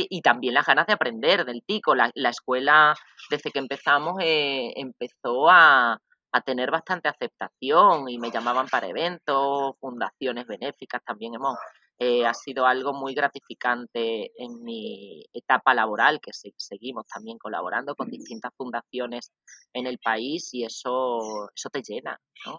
y 0.10 0.22
también 0.22 0.56
las 0.56 0.66
ganas 0.66 0.88
de 0.88 0.94
aprender 0.94 1.46
del 1.46 1.64
tico, 1.64 1.96
la, 1.96 2.12
escuela 2.16 2.96
desde 3.30 3.52
que 3.52 3.60
empezamos 3.60 4.16
eh, 4.20 4.74
empezó 4.76 5.50
a, 5.50 6.02
a 6.32 6.42
tener 6.42 6.72
bastante 6.72 7.10
aceptación 7.10 8.10
y 8.10 8.18
me 8.18 8.32
llamaban 8.32 8.68
para 8.68 8.88
eventos, 8.88 9.76
fundaciones 9.80 10.48
benéficas, 10.48 11.04
también 11.04 11.36
hemos, 11.36 11.58
eh, 12.00 12.26
ha 12.26 12.34
sido 12.34 12.66
algo 12.66 12.94
muy 12.94 13.14
gratificante 13.14 14.32
en 14.38 14.64
mi 14.64 15.26
etapa 15.34 15.74
laboral, 15.74 16.20
que 16.22 16.32
seguimos 16.58 17.06
también 17.08 17.38
colaborando 17.38 17.96
con 17.96 18.10
distintas 18.10 18.54
fundaciones 18.56 19.32
en 19.74 19.88
el 19.88 20.00
país 20.00 20.54
y 20.54 20.64
eso, 20.64 21.50
eso 21.56 21.70
te 21.70 21.82
llena, 21.82 22.20
¿no? 22.46 22.58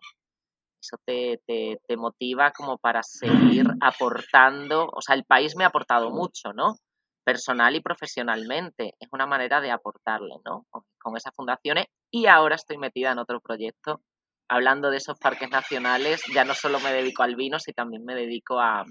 Eso 0.81 0.97
te, 1.05 1.41
te, 1.47 1.81
te 1.87 1.97
motiva 1.97 2.51
como 2.51 2.77
para 2.77 3.03
seguir 3.05 3.67
aportando, 3.81 4.91
o 4.93 5.01
sea, 5.01 5.15
el 5.15 5.25
país 5.25 5.55
me 5.57 5.65
ha 5.65 5.69
aportado 5.69 6.11
mucho, 6.11 6.53
¿no? 6.53 6.77
personal 7.23 7.75
y 7.77 7.81
profesionalmente. 7.81 8.95
Es 8.99 9.09
una 9.13 9.27
manera 9.27 9.61
de 9.61 9.71
aportarle, 9.71 10.37
¿no? 10.45 10.67
Con, 10.71 11.17
esas 11.17 11.35
fundaciones. 11.35 11.87
Y 12.13 12.27
ahora 12.27 12.57
estoy 12.57 12.77
metida 12.77 13.11
en 13.11 13.19
otro 13.19 13.41
proyecto. 13.41 14.03
Hablando 14.49 14.91
de 14.91 14.99
esos 14.99 15.19
parques 15.19 15.51
nacionales, 15.51 16.23
ya 16.35 16.45
no 16.45 16.55
solo 16.55 16.79
me 16.79 16.93
dedico 16.93 17.23
al 17.23 17.37
vino, 17.37 17.59
sino 17.59 17.75
también 17.75 18.05
me 18.05 18.15
dedico 18.15 18.61
a... 18.61 18.85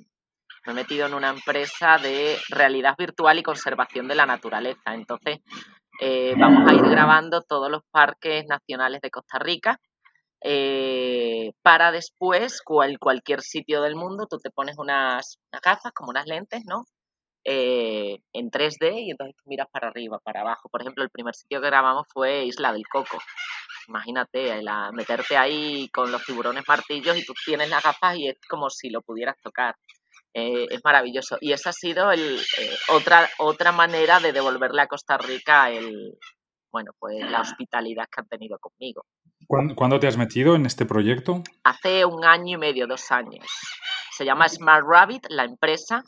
Me 0.65 0.73
he 0.73 0.75
metido 0.75 1.05
en 1.05 1.13
una 1.13 1.29
empresa 1.29 1.97
de 1.97 2.37
realidad 2.49 2.95
virtual 2.97 3.37
y 3.37 3.43
conservación 3.43 4.07
de 4.07 4.15
la 4.15 4.25
naturaleza. 4.25 4.93
Entonces, 4.93 5.39
eh, 5.99 6.33
vamos 6.35 6.67
a 6.67 6.73
ir 6.73 6.81
grabando 6.81 7.41
todos 7.41 7.69
los 7.69 7.83
parques 7.91 8.45
nacionales 8.47 9.01
de 9.01 9.11
Costa 9.11 9.37
Rica 9.37 9.79
eh, 10.43 11.51
para 11.61 11.91
después, 11.91 12.61
cual, 12.63 12.97
cualquier 12.97 13.41
sitio 13.41 13.83
del 13.83 13.95
mundo, 13.95 14.25
tú 14.27 14.39
te 14.39 14.49
pones 14.49 14.79
unas, 14.79 15.37
unas, 15.51 15.61
gafas, 15.61 15.91
como 15.93 16.09
unas 16.09 16.25
lentes, 16.25 16.63
¿no? 16.65 16.85
Eh, 17.43 18.19
en 18.33 18.51
3D 18.51 19.05
y 19.05 19.11
entonces 19.11 19.35
tú 19.35 19.43
miras 19.47 19.67
para 19.71 19.87
arriba, 19.87 20.19
para 20.19 20.41
abajo. 20.41 20.69
Por 20.69 20.81
ejemplo, 20.81 21.03
el 21.03 21.09
primer 21.09 21.35
sitio 21.35 21.59
que 21.59 21.67
grabamos 21.67 22.07
fue 22.13 22.45
Isla 22.45 22.71
del 22.71 22.87
Coco. 22.87 23.17
Imagínate, 23.87 24.61
la, 24.61 24.91
meterte 24.91 25.37
ahí 25.37 25.89
con 25.89 26.11
los 26.11 26.23
tiburones 26.23 26.63
martillos 26.67 27.17
y 27.17 27.25
tú 27.25 27.33
tienes 27.45 27.69
las 27.69 27.83
gafas 27.83 28.15
y 28.17 28.27
es 28.27 28.37
como 28.47 28.69
si 28.69 28.89
lo 28.89 29.01
pudieras 29.01 29.37
tocar. 29.41 29.75
Eh, 30.33 30.67
es 30.69 30.81
maravilloso. 30.83 31.37
Y 31.41 31.51
esa 31.51 31.71
ha 31.71 31.73
sido 31.73 32.11
el, 32.11 32.37
eh, 32.37 32.77
otra, 32.89 33.27
otra 33.39 33.71
manera 33.71 34.19
de 34.19 34.31
devolverle 34.31 34.83
a 34.83 34.87
Costa 34.87 35.17
Rica 35.17 35.71
el, 35.71 36.17
bueno, 36.71 36.91
pues 36.99 37.19
la 37.29 37.41
hospitalidad 37.41 38.05
que 38.05 38.21
han 38.21 38.27
tenido 38.27 38.57
conmigo. 38.59 39.05
¿Cuándo, 39.47 39.99
te 39.99 40.07
has 40.07 40.17
metido 40.17 40.55
en 40.55 40.65
este 40.65 40.85
proyecto? 40.85 41.43
Hace 41.63 42.05
un 42.05 42.23
año 42.23 42.55
y 42.55 42.57
medio, 42.57 42.87
dos 42.87 43.11
años. 43.11 43.45
Se 44.11 44.23
llama 44.23 44.47
Smart 44.47 44.85
Rabbit, 44.87 45.25
la 45.29 45.43
empresa, 45.43 46.03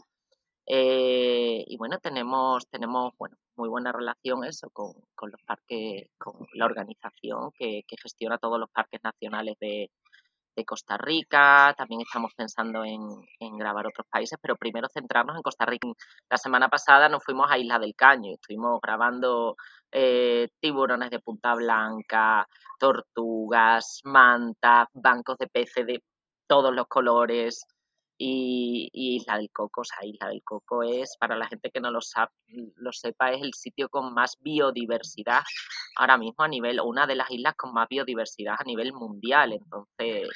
eh, 0.65 1.63
y 1.67 1.77
bueno, 1.77 1.98
tenemos, 2.00 2.67
tenemos 2.70 3.13
bueno, 3.17 3.36
muy 3.55 3.70
buena 3.70 3.91
relación 3.91 4.43
eso 4.46 4.70
con, 4.72 4.93
con 5.15 5.32
los 5.32 5.41
parques, 5.43 6.10
con 6.17 6.48
la 6.53 6.65
organización 6.65 7.51
que, 7.58 7.84
gestiona 8.01 8.38
todos 8.38 8.60
los 8.60 8.70
parques 8.70 9.01
nacionales 9.03 9.58
de, 9.60 9.89
Costa 10.67 10.98
Rica. 10.98 11.74
También 11.75 12.01
estamos 12.01 12.34
pensando 12.36 12.86
en, 12.86 13.01
en, 13.39 13.58
grabar 13.58 13.88
otros 13.88 14.05
países, 14.08 14.38
pero 14.39 14.55
primero 14.55 14.88
centrarnos 14.88 15.36
en 15.36 15.41
Costa 15.41 15.65
Rica. 15.65 15.88
La 16.29 16.38
semana 16.38 16.70
pasada 16.70 17.10
nos 17.10 17.24
fuimos 17.24 17.50
a 17.50 17.58
Isla 17.58 17.79
del 17.79 17.96
Caño 17.96 18.29
y 18.29 18.34
estuvimos 18.36 18.79
grabando 18.79 19.55
eh, 19.91 20.50
tiburones 20.60 21.10
de 21.10 21.20
punta 21.20 21.55
blanca, 21.55 22.48
tortugas, 22.79 24.01
mantas, 24.03 24.88
bancos 24.93 25.38
de 25.39 25.48
peces 25.48 25.88
de 25.88 26.03
todos 26.48 26.74
los 26.74 26.88
colores 26.88 27.65
y, 28.17 28.89
Isla 28.93 29.38
del 29.38 29.50
Coco, 29.51 29.82
o 29.82 29.84
sea, 29.84 30.05
Isla 30.08 30.29
del 30.29 30.43
Coco 30.43 30.84
es, 30.84 31.17
para 31.17 31.36
la 31.36 31.48
gente 31.48 31.72
que 31.72 31.82
no 31.82 31.91
lo, 31.91 32.01
sabe, 32.01 32.32
lo 32.75 32.91
sepa, 32.91 33.32
es 33.32 33.41
el 33.41 33.53
sitio 33.53 33.89
con 33.89 34.13
más 34.13 34.38
biodiversidad 34.41 35.41
ahora 35.96 36.17
mismo 36.17 36.43
a 36.43 36.48
nivel, 36.48 36.79
una 36.82 37.08
de 37.08 37.15
las 37.15 37.29
islas 37.32 37.55
con 37.55 37.74
más 37.74 37.88
biodiversidad 37.89 38.55
a 38.60 38.63
nivel 38.63 38.93
mundial. 38.93 39.53
Entonces, 39.53 40.29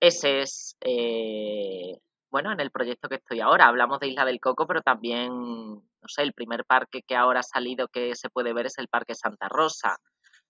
ese 0.00 0.42
es, 0.42 0.76
eh, 0.80 1.98
bueno, 2.30 2.52
en 2.52 2.60
el 2.60 2.70
proyecto 2.70 3.08
que 3.08 3.16
estoy 3.16 3.40
ahora. 3.40 3.68
Hablamos 3.68 4.00
de 4.00 4.08
Isla 4.08 4.24
del 4.24 4.40
Coco, 4.40 4.66
pero 4.66 4.82
también, 4.82 5.30
no 5.30 6.08
sé, 6.08 6.22
el 6.22 6.32
primer 6.34 6.64
parque 6.64 7.02
que 7.02 7.16
ahora 7.16 7.40
ha 7.40 7.42
salido 7.44 7.88
que 7.88 8.14
se 8.16 8.30
puede 8.30 8.52
ver 8.52 8.66
es 8.66 8.78
el 8.78 8.88
Parque 8.88 9.14
Santa 9.14 9.48
Rosa. 9.48 9.96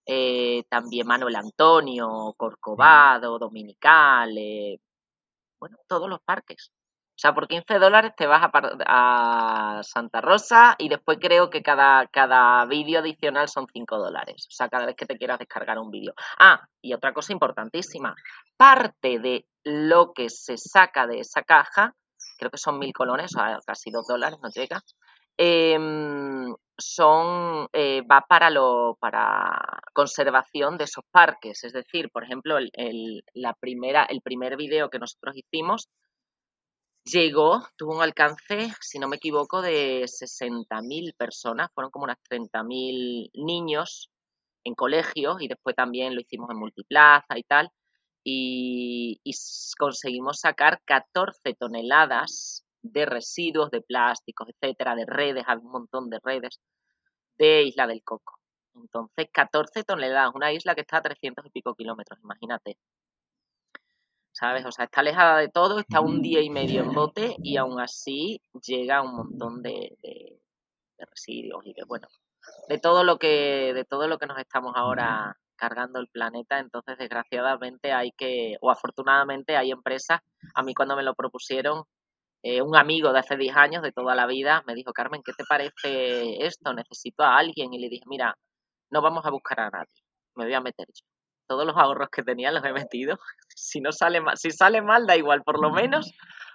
eh, 0.07 0.65
también 0.69 1.07
Manuel 1.07 1.37
Antonio, 1.37 2.35
Corcovado, 2.37 3.39
Dominical, 3.39 4.37
eh, 4.37 4.79
bueno, 5.65 5.79
todos 5.89 6.11
los 6.11 6.21
parques. 6.21 6.71
O 7.17 7.17
sea, 7.17 7.33
por 7.33 7.49
15 7.49 7.79
dólares 7.79 8.13
te 8.15 8.27
vas 8.27 8.51
a, 8.53 9.81
Santa 9.83 10.21
Rosa 10.21 10.75
y 10.79 10.91
después 10.91 11.17
creo 11.19 11.49
que 11.49 11.63
cada, 11.63 12.07
cada 12.09 12.67
vídeo 12.67 12.99
adicional 12.99 13.49
son 13.49 13.67
5 13.73 13.97
dólares. 13.99 14.47
O 14.47 14.51
sea, 14.51 14.69
cada 14.69 14.85
vez 14.85 14.95
que 14.95 15.07
te 15.07 15.17
quieras 15.17 15.39
descargar 15.39 15.79
un 15.79 15.91
vídeo. 15.91 16.13
Ah, 16.39 16.61
y 16.83 16.93
otra 16.93 17.15
cosa 17.15 17.33
importantísima. 17.33 18.15
Parte 18.59 19.21
de 19.21 19.47
lo 19.65 20.13
que 20.13 20.29
se 20.29 20.59
saca 20.59 21.07
de 21.07 21.21
esa 21.21 21.43
caja, 21.43 21.95
creo 22.37 22.51
que 22.51 22.59
son 22.59 22.79
mil 22.79 22.93
colones, 22.93 23.35
o 23.35 23.39
sea, 23.39 23.59
casi 23.65 23.91
2 23.91 24.07
dólares, 24.07 24.39
no 24.43 24.51
llega, 24.51 24.83
em, 25.39 26.55
son, 26.79 27.69
eh, 27.73 28.03
va 28.03 28.25
para, 28.29 28.51
lo, 28.51 28.97
para 29.01 29.81
conservación 29.93 30.77
de 30.79 30.85
esos 30.85 31.05
parques. 31.11 31.65
Es 31.65 31.73
decir, 31.73 32.11
por 32.11 32.25
ejemplo, 32.25 32.59
el, 32.59 33.25
la 33.35 33.55
primera, 33.55 34.05
el 34.05 34.21
primer 34.23 34.57
vídeo 34.57 34.91
que 34.91 34.99
nosotros 34.99 35.37
hicimos 35.37 35.89
llegó, 37.05 37.63
tuvo 37.77 37.97
un 37.97 38.03
alcance, 38.03 38.73
si 38.81 38.99
no 38.99 39.09
me 39.09 39.17
equivoco, 39.17 39.63
de 39.63 40.07
60.000 40.07 41.15
personas, 41.17 41.71
fueron 41.75 41.91
como 41.91 42.05
unas 42.05 42.19
30.000 42.29 43.31
niños 43.35 44.11
en 44.65 44.75
colegios 44.75 45.41
y 45.41 45.49
después 45.49 45.77
también 45.77 46.15
lo 46.15 46.21
hicimos 46.23 46.51
en 46.51 46.59
multiplaza 46.59 47.39
y 47.39 47.43
tal, 47.43 47.71
y, 48.25 49.21
conseguimos 49.79 50.41
sacar 50.41 50.81
14 50.87 51.55
toneladas 51.59 52.64
de 52.85 53.07
residuos 53.07 53.71
de 53.71 53.81
plásticos, 53.83 54.49
etcétera, 54.49 54.95
de 54.95 55.07
redes, 55.07 55.45
hay 55.47 55.57
un 55.57 55.71
montón 55.71 56.11
de 56.11 56.19
redes 56.23 56.61
de 57.39 57.65
Isla 57.65 57.87
del 57.87 58.03
Coco. 58.05 58.39
Entonces, 58.75 59.29
14 59.33 59.85
toneladas, 59.85 60.35
una 60.35 60.53
isla 60.53 60.75
que 60.75 60.83
está 60.83 60.99
a 60.99 61.03
300 61.03 61.47
y 61.47 61.51
pico 61.51 61.75
kilómetros, 61.75 62.21
imagínate. 62.23 62.77
¿sabes? 64.35 64.67
O 64.67 64.73
sea, 64.73 64.87
está 64.87 65.01
alejada 65.01 65.39
de 65.39 65.49
todo, 65.49 65.79
está 65.79 66.01
un 66.01 66.21
día 66.21 66.43
y 66.43 66.51
medio 66.51 66.83
en 66.83 66.93
bote 66.93 67.37
y 67.43 67.57
aún 67.57 67.81
así 67.81 68.43
llega 68.67 69.01
un 69.01 69.15
montón 69.15 69.63
de, 69.63 69.97
residuos 70.99 71.65
y 71.67 71.73
de, 71.73 71.85
bueno, 71.85 72.09
de 72.69 72.79
todo 72.79 73.05
lo 73.05 73.19
que, 73.19 73.73
de 73.75 73.85
todo 73.85 74.09
lo 74.09 74.19
que 74.19 74.27
nos 74.27 74.39
estamos 74.39 74.73
ahora 74.75 75.37
cargando 75.57 76.01
el 76.01 76.09
planeta, 76.09 76.59
entonces 76.59 76.99
desgraciadamente 76.99 77.93
hay 77.93 78.11
que, 78.13 78.57
o 78.61 78.71
afortunadamente 78.71 79.57
hay 79.57 79.71
empresas, 79.71 80.21
a 80.55 80.63
mí 80.65 80.75
cuando 80.75 80.97
me 80.97 81.05
lo 81.05 81.15
propusieron, 81.15 81.85
eh, 82.45 82.63
un 82.63 82.77
amigo 82.77 83.13
de 83.13 83.19
hace 83.21 83.37
10 83.37 83.57
años, 83.57 83.83
de 83.83 83.93
toda 83.93 84.15
la 84.15 84.27
vida, 84.27 84.63
me 84.67 84.75
dijo, 84.75 84.93
Carmen, 84.93 85.23
¿qué 85.25 85.33
te 85.33 85.45
parece 85.45 86.45
esto? 86.47 86.73
Necesito 86.75 87.25
a 87.25 87.39
alguien. 87.39 87.73
Y 87.73 87.79
le 87.79 87.89
dije, 87.89 88.05
mira, 88.07 88.37
no 88.91 89.03
vamos 89.03 89.25
a 89.27 89.31
buscar 89.31 89.61
a 89.61 89.71
nadie, 89.71 90.03
me 90.37 90.45
voy 90.45 90.55
a 90.55 90.61
meter 90.61 90.87
yo 90.89 91.07
todos 91.47 91.67
los 91.67 91.77
ahorros 91.77 92.09
que 92.11 92.23
tenía 92.23 92.53
los 92.53 92.65
he 92.65 92.73
metido. 92.73 93.19
Si 93.57 93.81
no 93.81 93.93
sale 93.93 94.21
mal, 94.21 94.37
si 94.37 94.51
sale 94.51 94.83
mal, 94.83 95.07
da 95.07 95.17
igual, 95.17 95.43
por 95.43 95.61
lo 95.61 95.71
menos, 95.71 96.13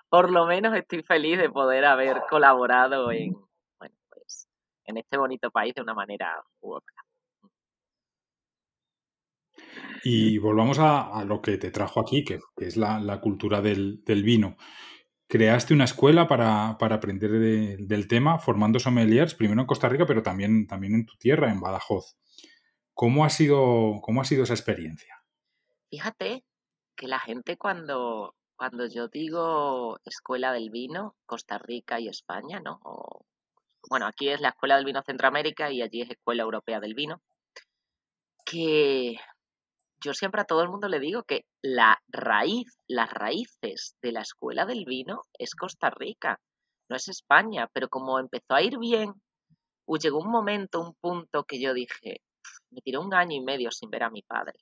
por 0.10 0.32
lo 0.32 0.46
menos 0.46 0.76
estoy 0.76 1.02
feliz 1.04 1.38
de 1.38 1.50
poder 1.50 1.86
haber 1.86 2.22
colaborado 2.30 3.12
en, 3.12 3.34
bueno, 3.80 3.96
pues, 4.10 4.48
en 4.86 4.98
este 4.98 5.18
bonito 5.18 5.50
país 5.50 5.74
de 5.76 5.82
una 5.82 5.94
manera 5.94 6.36
u 6.62 6.74
otra. 6.74 6.96
Y 10.04 10.38
volvamos 10.40 10.78
a, 10.80 11.24
lo 11.26 11.42
que 11.42 11.58
te 11.58 11.72
trajo 11.72 12.02
aquí, 12.02 12.24
que, 12.24 12.40
es 12.58 12.76
la, 12.76 13.20
cultura 13.22 13.62
del, 13.62 14.02
vino. 14.06 14.58
Creaste 15.32 15.76
una 15.76 15.84
escuela 15.84 16.28
para, 16.28 16.70
aprender 16.70 17.30
del 17.30 18.08
tema, 18.08 18.40
formando 18.40 18.80
sommeliers, 18.80 19.36
primero 19.36 19.62
en 19.62 19.68
Costa 19.68 19.88
Rica, 19.88 20.08
pero 20.08 20.24
también, 20.24 20.66
también 20.66 20.96
en 20.96 21.06
tu 21.06 21.16
tierra, 21.18 21.52
en 21.52 21.60
Badajoz. 21.60 22.18
¿Cómo 22.96 23.24
ha 23.24 23.30
sido, 23.30 24.02
cómo 24.02 24.22
ha 24.22 24.26
sido 24.26 24.42
esa 24.42 24.56
experiencia? 24.56 25.24
Fíjate 25.92 26.44
que 26.96 27.08
la 27.08 27.20
gente 27.20 27.58
cuando, 27.58 28.36
cuando 28.56 28.88
yo 28.88 29.08
digo 29.08 30.00
Escuela 30.04 30.52
del 30.52 30.72
Vino, 30.72 31.16
Costa 31.28 31.60
Rica 31.60 32.00
y 32.00 32.08
España, 32.08 32.60
¿no? 32.60 32.82
bueno, 33.88 34.08
aquí 34.08 34.30
es 34.30 34.42
la 34.42 34.50
Escuela 34.50 34.78
del 34.78 34.86
Vino 34.86 35.04
Centroamérica 35.04 35.72
y 35.72 35.84
allí 35.84 36.02
es 36.02 36.10
Escuela 36.10 36.42
Europea 36.42 36.80
del 36.80 36.96
Vino, 36.96 37.22
que 38.46 39.18
yo 40.02 40.14
siempre 40.14 40.42
a 40.42 40.46
todo 40.46 40.62
el 40.62 40.70
mundo 40.70 40.88
le 40.88 41.00
digo 41.00 41.24
que 41.24 41.46
la 41.62 42.02
raíz, 42.08 42.78
las 42.88 43.10
raíces 43.12 43.96
de 44.02 44.12
la 44.12 44.22
Escuela 44.22 44.66
del 44.66 44.86
Vino 44.86 45.22
es 45.38 45.56
Costa 45.56 45.90
Rica, 45.90 46.40
no 46.90 46.96
es 46.96 47.08
España, 47.08 47.70
pero 47.74 47.90
como 47.90 48.20
empezó 48.20 48.56
a 48.56 48.62
ir 48.62 48.78
bien, 48.78 49.14
llegó 49.98 50.20
un 50.20 50.30
momento, 50.30 50.82
un 50.82 50.94
punto 50.96 51.44
que 51.46 51.60
yo 51.60 51.74
dije, 51.74 52.22
me 52.70 52.82
tiré 52.82 52.98
un 52.98 53.14
año 53.14 53.36
y 53.36 53.42
medio 53.42 53.72
sin 53.72 53.90
ver 53.90 54.04
a 54.04 54.10
mi 54.10 54.22
padre. 54.22 54.60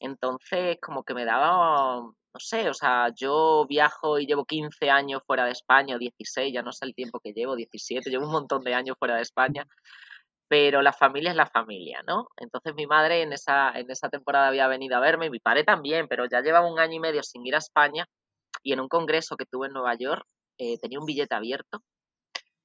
Entonces, 0.00 0.78
como 0.80 1.04
que 1.04 1.14
me 1.14 1.24
daba, 1.24 2.00
no 2.00 2.40
sé, 2.40 2.68
o 2.68 2.74
sea, 2.74 3.12
yo 3.14 3.66
viajo 3.68 4.18
y 4.18 4.26
llevo 4.26 4.44
15 4.46 4.90
años 4.90 5.22
fuera 5.26 5.44
de 5.44 5.52
España, 5.52 5.98
16, 5.98 6.52
ya 6.52 6.62
no 6.62 6.72
sé 6.72 6.86
el 6.86 6.94
tiempo 6.94 7.20
que 7.20 7.32
llevo, 7.32 7.54
17, 7.54 8.10
llevo 8.10 8.26
un 8.26 8.32
montón 8.32 8.64
de 8.64 8.74
años 8.74 8.96
fuera 8.98 9.16
de 9.16 9.22
España, 9.22 9.66
pero 10.50 10.82
la 10.82 10.92
familia 10.92 11.30
es 11.30 11.36
la 11.36 11.46
familia, 11.46 12.02
¿no? 12.08 12.26
Entonces 12.36 12.74
mi 12.74 12.84
madre 12.84 13.22
en 13.22 13.32
esa, 13.32 13.70
en 13.78 13.88
esa 13.88 14.08
temporada 14.08 14.48
había 14.48 14.66
venido 14.66 14.96
a 14.96 15.00
verme, 15.00 15.26
y 15.26 15.30
mi 15.30 15.38
padre 15.38 15.62
también, 15.62 16.08
pero 16.08 16.26
ya 16.26 16.40
llevaba 16.40 16.66
un 16.66 16.80
año 16.80 16.94
y 16.94 17.00
medio 17.00 17.22
sin 17.22 17.46
ir 17.46 17.54
a 17.54 17.58
España 17.58 18.06
y 18.64 18.72
en 18.72 18.80
un 18.80 18.88
congreso 18.88 19.36
que 19.36 19.46
tuve 19.46 19.68
en 19.68 19.74
Nueva 19.74 19.94
York 19.94 20.24
eh, 20.58 20.76
tenía 20.80 20.98
un 20.98 21.06
billete 21.06 21.36
abierto 21.36 21.82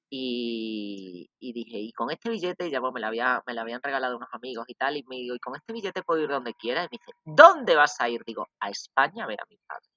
y, 0.10 1.30
dije, 1.40 1.78
y 1.78 1.92
con 1.92 2.10
este 2.10 2.32
billete, 2.32 2.72
ya 2.72 2.80
pues, 2.82 2.92
me, 2.94 3.02
la 3.02 3.08
había, 3.08 3.44
me 3.46 3.54
la 3.54 3.62
habían 3.62 3.82
regalado 3.84 4.18
unos 4.18 4.30
amigos 4.32 4.66
y 4.68 4.74
tal, 4.74 4.98
y 4.98 5.04
me 5.04 5.18
digo, 5.18 5.36
y 5.36 5.40
con 5.40 5.56
este 5.56 5.74
billete 5.74 6.04
puedo 6.04 6.22
ir 6.22 6.30
donde 6.30 6.54
quiera. 6.54 6.82
Y 6.84 6.86
me 6.86 6.90
dice, 6.92 7.12
¿dónde 7.26 7.76
vas 7.76 8.00
a 8.00 8.10
ir? 8.10 8.22
Digo, 8.26 8.48
a 8.60 8.70
España 8.70 9.26
a 9.26 9.28
ver 9.28 9.42
a 9.42 9.46
mi 9.50 9.58
padre. 9.68 9.88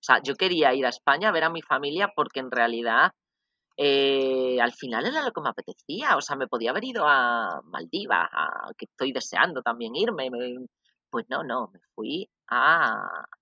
O 0.00 0.02
sea, 0.02 0.22
yo 0.22 0.34
quería 0.34 0.74
ir 0.74 0.86
a 0.86 0.90
España 0.90 1.28
a 1.28 1.32
ver 1.32 1.44
a 1.44 1.50
mi 1.50 1.62
familia 1.62 2.12
porque 2.14 2.40
en 2.40 2.50
realidad 2.50 3.12
eh, 3.82 4.60
al 4.60 4.74
final 4.74 5.06
era 5.06 5.22
lo 5.22 5.32
que 5.32 5.40
me 5.40 5.48
apetecía. 5.48 6.16
O 6.16 6.20
sea, 6.20 6.36
me 6.36 6.46
podía 6.48 6.70
haber 6.70 6.84
ido 6.84 7.04
a 7.06 7.62
Maldivas, 7.64 8.28
a, 8.30 8.72
que 8.76 8.84
estoy 8.84 9.12
deseando 9.12 9.62
también 9.62 9.96
irme. 9.96 10.28
pues 11.10 11.26
no, 11.30 11.42
no, 11.42 11.70
me 11.72 11.80
fui 11.94 12.28
a, 12.48 12.92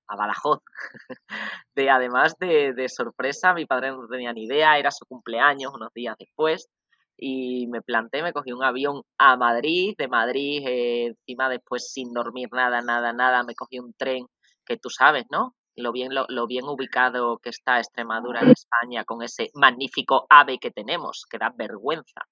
a 0.06 0.16
Badajoz. 0.16 0.60
de, 1.74 1.90
además 1.90 2.36
de, 2.38 2.88
sorpresa, 2.88 3.52
mi 3.52 3.66
padre 3.66 3.90
no 3.90 4.06
tenía 4.08 4.32
ni 4.32 4.44
idea, 4.44 4.78
era 4.78 4.92
su 4.92 5.06
cumpleaños 5.06 5.74
unos 5.74 5.92
días 5.92 6.16
después 6.18 6.68
y 7.16 7.66
me 7.68 7.82
planté, 7.82 8.22
me 8.22 8.32
cogí 8.32 8.52
un 8.52 8.62
avión 8.62 9.02
a 9.18 9.36
Madrid, 9.36 9.94
de 9.98 10.08
Madrid 10.08 10.62
eh, 10.68 11.06
encima 11.06 11.48
después 11.48 11.90
sin 11.92 12.12
dormir 12.12 12.48
nada, 12.52 12.80
nada, 12.80 13.12
nada, 13.12 13.42
me 13.42 13.54
cogí 13.56 13.80
un 13.80 13.92
tren 13.94 14.26
que 14.64 14.76
tú 14.76 14.88
sabes, 14.90 15.24
¿no? 15.30 15.54
Lo 15.78 15.92
bien, 15.92 16.10
lo, 16.12 16.46
bien 16.46 16.64
ubicado 16.64 17.38
que 17.38 17.50
está 17.50 17.78
Extremadura 17.78 18.40
en 18.40 18.50
España 18.50 19.04
con 19.04 19.22
ese 19.22 19.50
magnífico 19.54 20.26
ave 20.28 20.58
que 20.58 20.72
tenemos, 20.72 21.24
que 21.30 21.38
da 21.38 21.52
vergüenza. 21.56 22.22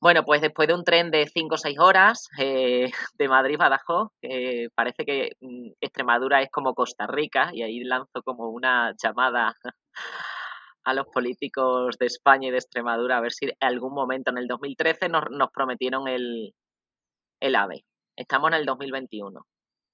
Bueno, 0.00 0.24
pues 0.24 0.42
después 0.42 0.68
de 0.68 0.74
un 0.74 0.84
tren 0.84 1.10
de 1.10 1.26
5 1.28 1.54
o 1.54 1.58
6 1.58 1.78
horas 1.78 2.28
eh, 2.38 2.90
de 3.18 3.28
Madrid 3.28 3.54
a 3.54 3.68
Badajoz, 3.68 4.10
parece 4.74 5.04
que 5.06 5.30
mm, 5.40 5.70
Extremadura 5.80 6.42
es 6.42 6.50
como 6.50 6.74
Costa 6.74 7.06
Rica, 7.06 7.50
y 7.54 7.62
ahí 7.62 7.84
lanzo 7.84 8.22
como 8.22 8.50
una 8.50 8.92
llamada 9.02 9.54
a 10.84 10.94
los 10.94 11.06
políticos 11.06 11.96
de 11.98 12.06
España 12.06 12.48
y 12.48 12.50
de 12.50 12.58
Extremadura 12.58 13.18
a 13.18 13.20
ver 13.20 13.32
si 13.32 13.46
en 13.46 13.56
algún 13.60 13.94
momento 13.94 14.30
en 14.30 14.38
el 14.38 14.48
2013 14.48 15.08
nos, 15.08 15.24
nos 15.30 15.50
prometieron 15.52 16.08
el, 16.08 16.52
el 17.40 17.56
AVE. 17.56 17.84
Estamos 18.16 18.48
en 18.48 18.54
el 18.54 18.66
2021, 18.66 19.46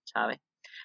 ¿sabes? 0.05 0.39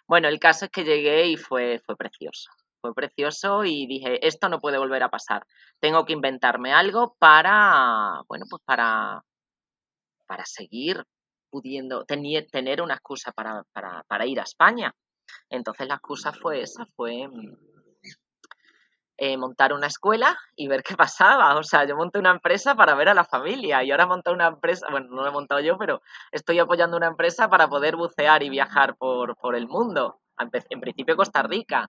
Bueno, 0.08 0.28
el 0.28 0.40
caso 0.40 0.66
es 0.66 0.72
que 0.72 0.84
llegué 0.84 1.28
y 1.28 1.38
fue, 1.38 1.82
fue 1.86 1.96
precioso 1.96 2.50
fue 2.84 2.94
precioso 2.94 3.64
y 3.64 3.88
dije, 3.88 4.28
esto 4.28 4.50
no 4.50 4.60
puede 4.60 4.78
volver 4.78 5.04
a 5.04 5.10
pasar. 5.10 5.48
Tengo 5.80 6.04
que 6.04 6.12
inventarme 6.12 6.74
algo 6.74 7.16
para, 7.18 8.22
bueno, 8.28 8.46
pues 8.50 8.62
para, 8.66 9.24
para 10.28 10.46
seguir 10.46 11.02
pudiendo 11.50 12.04
tener, 12.04 12.48
tener 12.48 12.82
una 12.82 12.96
excusa 12.96 13.32
para, 13.32 13.64
para, 13.72 14.04
para, 14.04 14.26
ir 14.26 14.42
a 14.42 14.44
España. 14.44 14.94
Entonces 15.50 15.88
la 15.88 15.96
excusa 15.96 16.34
fue 16.34 16.62
esa, 16.62 16.86
fue 16.98 17.30
eh, 19.18 19.38
montar 19.38 19.74
una 19.74 19.88
escuela 19.88 20.38
y 20.56 20.68
ver 20.68 20.84
qué 20.84 20.96
pasaba. 20.96 21.56
O 21.58 21.64
sea, 21.64 21.86
yo 21.86 21.96
monté 21.96 22.20
una 22.20 22.32
empresa 22.32 22.76
para 22.76 22.96
ver 22.96 23.10
a 23.10 23.14
la 23.14 23.26
familia 23.26 23.84
y 23.84 23.92
ahora 23.92 24.08
monté 24.08 24.32
una 24.32 24.48
empresa, 24.48 24.88
bueno, 24.92 25.08
no 25.10 25.24
la 25.24 25.30
he 25.30 25.32
montado 25.32 25.62
yo, 25.62 25.78
pero 25.78 26.02
estoy 26.32 26.60
apoyando 26.60 26.98
una 26.98 27.08
empresa 27.08 27.50
para 27.50 27.68
poder 27.68 27.96
bucear 27.96 28.44
y 28.44 28.50
viajar 28.50 28.96
por, 28.98 29.36
por 29.38 29.56
el 29.56 29.68
mundo. 29.68 30.20
En 30.70 30.82
principio 30.82 31.16
Costa 31.16 31.44
Rica. 31.44 31.88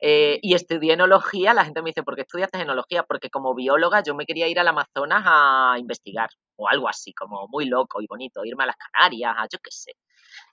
Eh, 0.00 0.38
y 0.42 0.54
estudié 0.54 0.92
enología, 0.92 1.54
la 1.54 1.64
gente 1.64 1.82
me 1.82 1.90
dice, 1.90 2.04
¿por 2.04 2.14
qué 2.14 2.22
estudiaste 2.22 2.60
enología? 2.60 3.02
Porque 3.02 3.30
como 3.30 3.54
bióloga 3.54 4.02
yo 4.02 4.14
me 4.14 4.26
quería 4.26 4.46
ir 4.46 4.60
al 4.60 4.68
Amazonas 4.68 5.24
a 5.26 5.76
investigar, 5.78 6.28
o 6.56 6.68
algo 6.68 6.88
así, 6.88 7.12
como 7.12 7.48
muy 7.48 7.66
loco 7.66 8.00
y 8.00 8.06
bonito, 8.06 8.44
irme 8.44 8.64
a 8.64 8.68
las 8.68 8.76
Canarias, 8.76 9.34
a 9.36 9.46
yo 9.50 9.58
qué 9.62 9.70
sé. 9.70 9.92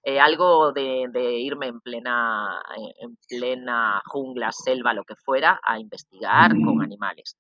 Eh, 0.04 0.20
algo 0.20 0.72
de, 0.72 1.10
irme 1.40 1.68
en 1.68 1.82
plena, 1.82 2.62
en 3.00 3.18
plena 3.28 4.02
jungla, 4.06 4.52
selva, 4.52 4.94
lo 4.94 5.04
que 5.04 5.16
fuera, 5.16 5.60
a 5.64 5.80
investigar 5.80 6.52
con 6.52 6.82
animales. 6.82 7.38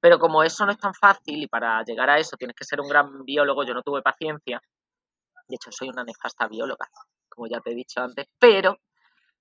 Pero 0.00 0.18
como 0.18 0.42
eso 0.42 0.64
no 0.66 0.72
es 0.72 0.78
tan 0.78 0.94
fácil 0.94 1.42
y 1.42 1.46
para 1.46 1.82
llegar 1.84 2.10
a 2.10 2.18
eso 2.18 2.36
tienes 2.36 2.56
que 2.56 2.64
ser 2.64 2.80
un 2.80 2.88
gran 2.88 3.24
biólogo, 3.24 3.64
yo 3.64 3.74
no 3.74 3.82
tuve 3.82 4.02
paciencia, 4.02 4.60
De 5.48 5.56
hecho, 5.56 5.70
soy 5.72 5.88
una 5.88 6.04
nefasta 6.04 6.48
bióloga, 6.48 6.88
como 7.28 7.46
ya 7.48 7.60
te 7.60 7.72
he 7.72 7.74
dicho 7.74 8.00
antes, 8.00 8.26
pero 8.38 8.78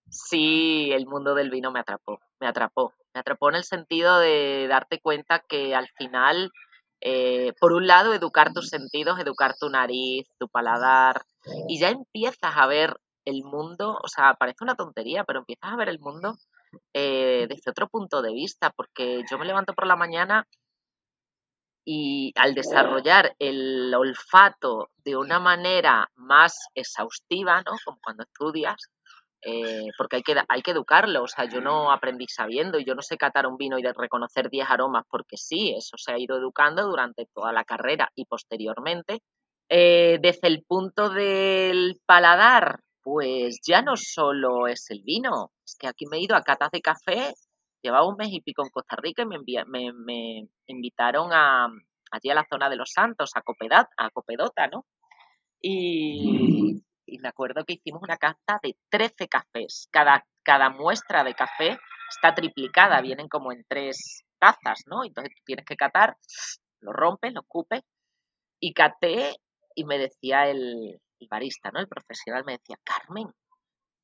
sí 0.10 0.92
el 0.92 1.08
mundo 1.08 1.36
del 1.36 1.50
vino 1.50 1.72
me 1.72 1.80
atrapó, 1.80 2.20
me 2.40 2.48
atrapó. 2.48 2.94
Me 3.14 3.22
atrapó 3.22 3.50
en 3.50 3.56
el 3.56 3.64
sentido 3.64 4.20
de 4.20 4.68
darte 4.68 5.00
cuenta 5.00 5.40
que 5.40 5.74
al 5.74 5.88
final, 5.98 6.52
eh, 7.00 7.54
por 7.62 7.72
un 7.72 7.88
lado, 7.88 8.14
educar 8.14 8.52
tus 8.54 8.68
sentidos, 8.68 9.20
educar 9.20 9.56
tu 9.58 9.70
nariz, 9.70 10.28
tu 10.38 10.50
paladar, 10.50 11.22
y 11.68 11.80
ya 11.80 11.90
empiezas 11.90 12.56
a 12.56 12.68
ver 12.68 12.98
el 13.26 13.44
mundo, 13.44 14.00
o 14.04 14.08
sea, 14.08 14.36
parece 14.36 14.64
una 14.64 14.76
tontería, 14.76 15.24
pero 15.24 15.40
empiezas 15.40 15.72
a 15.72 15.76
ver 15.76 15.90
el 15.90 16.00
mundo 16.00 16.38
eh, 16.94 17.48
desde 17.50 17.72
otro 17.72 17.88
punto 17.88 18.22
de 18.22 18.34
vista, 18.34 18.72
porque 18.76 19.24
yo 19.30 19.38
me 19.38 19.46
levanto 19.46 19.74
por 19.74 19.88
la 19.88 19.96
mañana 19.96 20.48
y 21.86 22.34
al 22.36 22.56
desarrollar 22.56 23.36
el 23.40 23.94
olfato 23.94 24.90
de 25.04 25.16
una 25.16 25.40
manera 25.40 26.10
más 26.16 26.68
exhaustiva, 26.74 27.62
¿no? 27.62 27.74
Como 27.86 28.00
cuando 28.04 28.24
estudias, 28.24 28.90
eh, 29.44 29.90
porque 29.98 30.18
hay 30.18 30.24
que, 30.24 30.36
hay 30.48 30.62
que 30.64 30.72
educarlo, 30.72 31.24
o 31.24 31.28
sea, 31.28 31.46
yo 31.46 31.62
no 31.62 31.92
aprendí 31.92 32.26
sabiendo 32.28 32.80
y 32.80 32.86
yo 32.86 32.96
no 32.96 33.04
sé 33.04 33.18
catar 33.18 33.46
un 33.46 33.58
vino 33.58 33.78
y 33.78 33.84
de 33.84 33.94
reconocer 33.94 34.50
10 34.50 34.68
aromas 34.70 35.04
porque 35.10 35.38
sí, 35.38 35.76
eso 35.78 35.98
se 35.98 36.12
ha 36.12 36.18
ido 36.20 36.38
educando 36.38 36.84
durante 36.88 37.28
toda 37.34 37.54
la 37.54 37.64
carrera 37.64 38.10
y 38.16 38.26
posteriormente. 38.26 39.22
Eh, 39.70 40.20
desde 40.22 40.48
el 40.48 40.64
punto 40.64 41.10
del 41.10 42.00
paladar, 42.06 42.80
pues 43.02 43.60
ya 43.66 43.82
no 43.82 43.96
solo 43.98 44.68
es 44.68 44.90
el 44.90 45.02
vino, 45.04 45.52
es 45.66 45.76
que 45.80 45.88
aquí 45.88 46.06
me 46.06 46.18
he 46.18 46.22
ido 46.22 46.36
a 46.36 46.44
catas 46.44 46.72
de 46.72 46.82
café 46.82 47.34
llevaba 47.86 48.08
un 48.08 48.18
mes 48.18 48.30
y 48.32 48.42
pico 48.42 48.64
en 48.64 48.70
Costa 48.70 48.96
Rica 48.96 49.22
y 49.22 49.26
me, 49.28 49.94
me, 49.94 50.48
invitaron 50.68 51.32
a, 51.32 51.68
allí 52.12 52.30
a 52.32 52.34
la 52.36 52.48
zona 52.50 52.70
de 52.70 52.76
los 52.76 52.92
Santos, 52.92 53.32
a, 53.36 53.40
a 53.40 54.10
Copedota, 54.10 54.68
¿no? 54.68 54.86
Y, 55.62 56.82
me 57.22 57.30
acuerdo 57.30 57.64
que 57.66 57.74
hicimos 57.74 58.02
una 58.04 58.18
cata 58.18 58.60
de 58.62 58.76
13 58.90 59.28
cafés. 59.28 59.88
Cada, 59.92 60.26
cada 60.44 60.70
muestra 60.70 61.24
de 61.24 61.34
café 61.34 61.80
está 62.10 62.36
triplicada, 62.36 63.02
vienen 63.02 63.28
como 63.30 63.52
en 63.52 63.64
tres 63.68 64.26
tazas, 64.40 64.84
¿no? 64.88 65.04
Entonces 65.04 65.34
tú 65.36 65.42
tienes 65.46 65.66
que 65.66 65.78
catar, 65.78 66.18
lo 66.82 66.92
rompes, 66.92 67.34
lo 67.34 67.42
escupes. 67.42 67.82
Y 68.60 68.74
caté 68.74 69.36
y 69.76 69.84
me 69.84 69.98
decía 69.98 70.48
el, 70.50 71.00
barista, 71.30 71.72
¿no? 71.72 71.80
El 71.80 71.88
profesional 71.88 72.44
me 72.46 72.54
decía, 72.54 72.78
Carmen, 72.84 73.28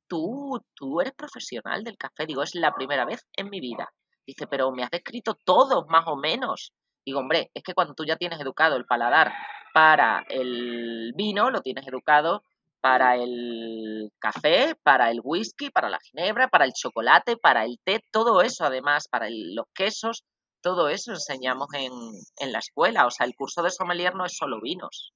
tú, 0.08 0.60
tú 0.74 1.00
eres 1.00 1.14
profesional 1.14 1.84
del 1.84 1.96
café. 1.96 2.26
Digo, 2.26 2.42
es 2.42 2.54
la 2.54 2.74
primera 2.74 3.04
vez 3.04 3.26
en 3.36 3.48
mi 3.48 3.60
vida. 3.60 3.92
Dice, 4.26 4.46
pero 4.46 4.70
me 4.72 4.82
has 4.82 4.90
descrito 4.90 5.34
todo, 5.44 5.86
más 5.86 6.04
o 6.06 6.16
menos. 6.16 6.72
Digo, 7.04 7.20
hombre, 7.20 7.50
es 7.54 7.62
que 7.62 7.74
cuando 7.74 7.94
tú 7.94 8.04
ya 8.04 8.16
tienes 8.16 8.40
educado 8.40 8.76
el 8.76 8.86
paladar 8.86 9.32
para 9.72 10.24
el 10.28 11.12
vino, 11.16 11.50
lo 11.50 11.60
tienes 11.60 11.86
educado 11.86 12.42
para 12.80 13.16
el 13.16 14.10
café, 14.18 14.74
para 14.82 15.10
el 15.10 15.20
whisky, 15.22 15.70
para 15.70 15.88
la 15.88 16.00
ginebra, 16.00 16.48
para 16.48 16.64
el 16.64 16.72
chocolate, 16.72 17.36
para 17.36 17.64
el 17.64 17.78
té, 17.84 18.00
todo 18.10 18.42
eso 18.42 18.64
además, 18.64 19.06
para 19.08 19.28
los 19.30 19.66
quesos, 19.72 20.24
todo 20.60 20.88
eso 20.88 21.12
enseñamos 21.12 21.68
en, 21.74 21.92
en, 22.38 22.52
la 22.52 22.58
escuela. 22.58 23.06
O 23.06 23.10
sea, 23.10 23.26
el 23.26 23.36
curso 23.36 23.62
de 23.62 23.70
sommelier 23.70 24.14
no 24.14 24.24
es 24.24 24.36
solo 24.36 24.60
vinos, 24.60 25.12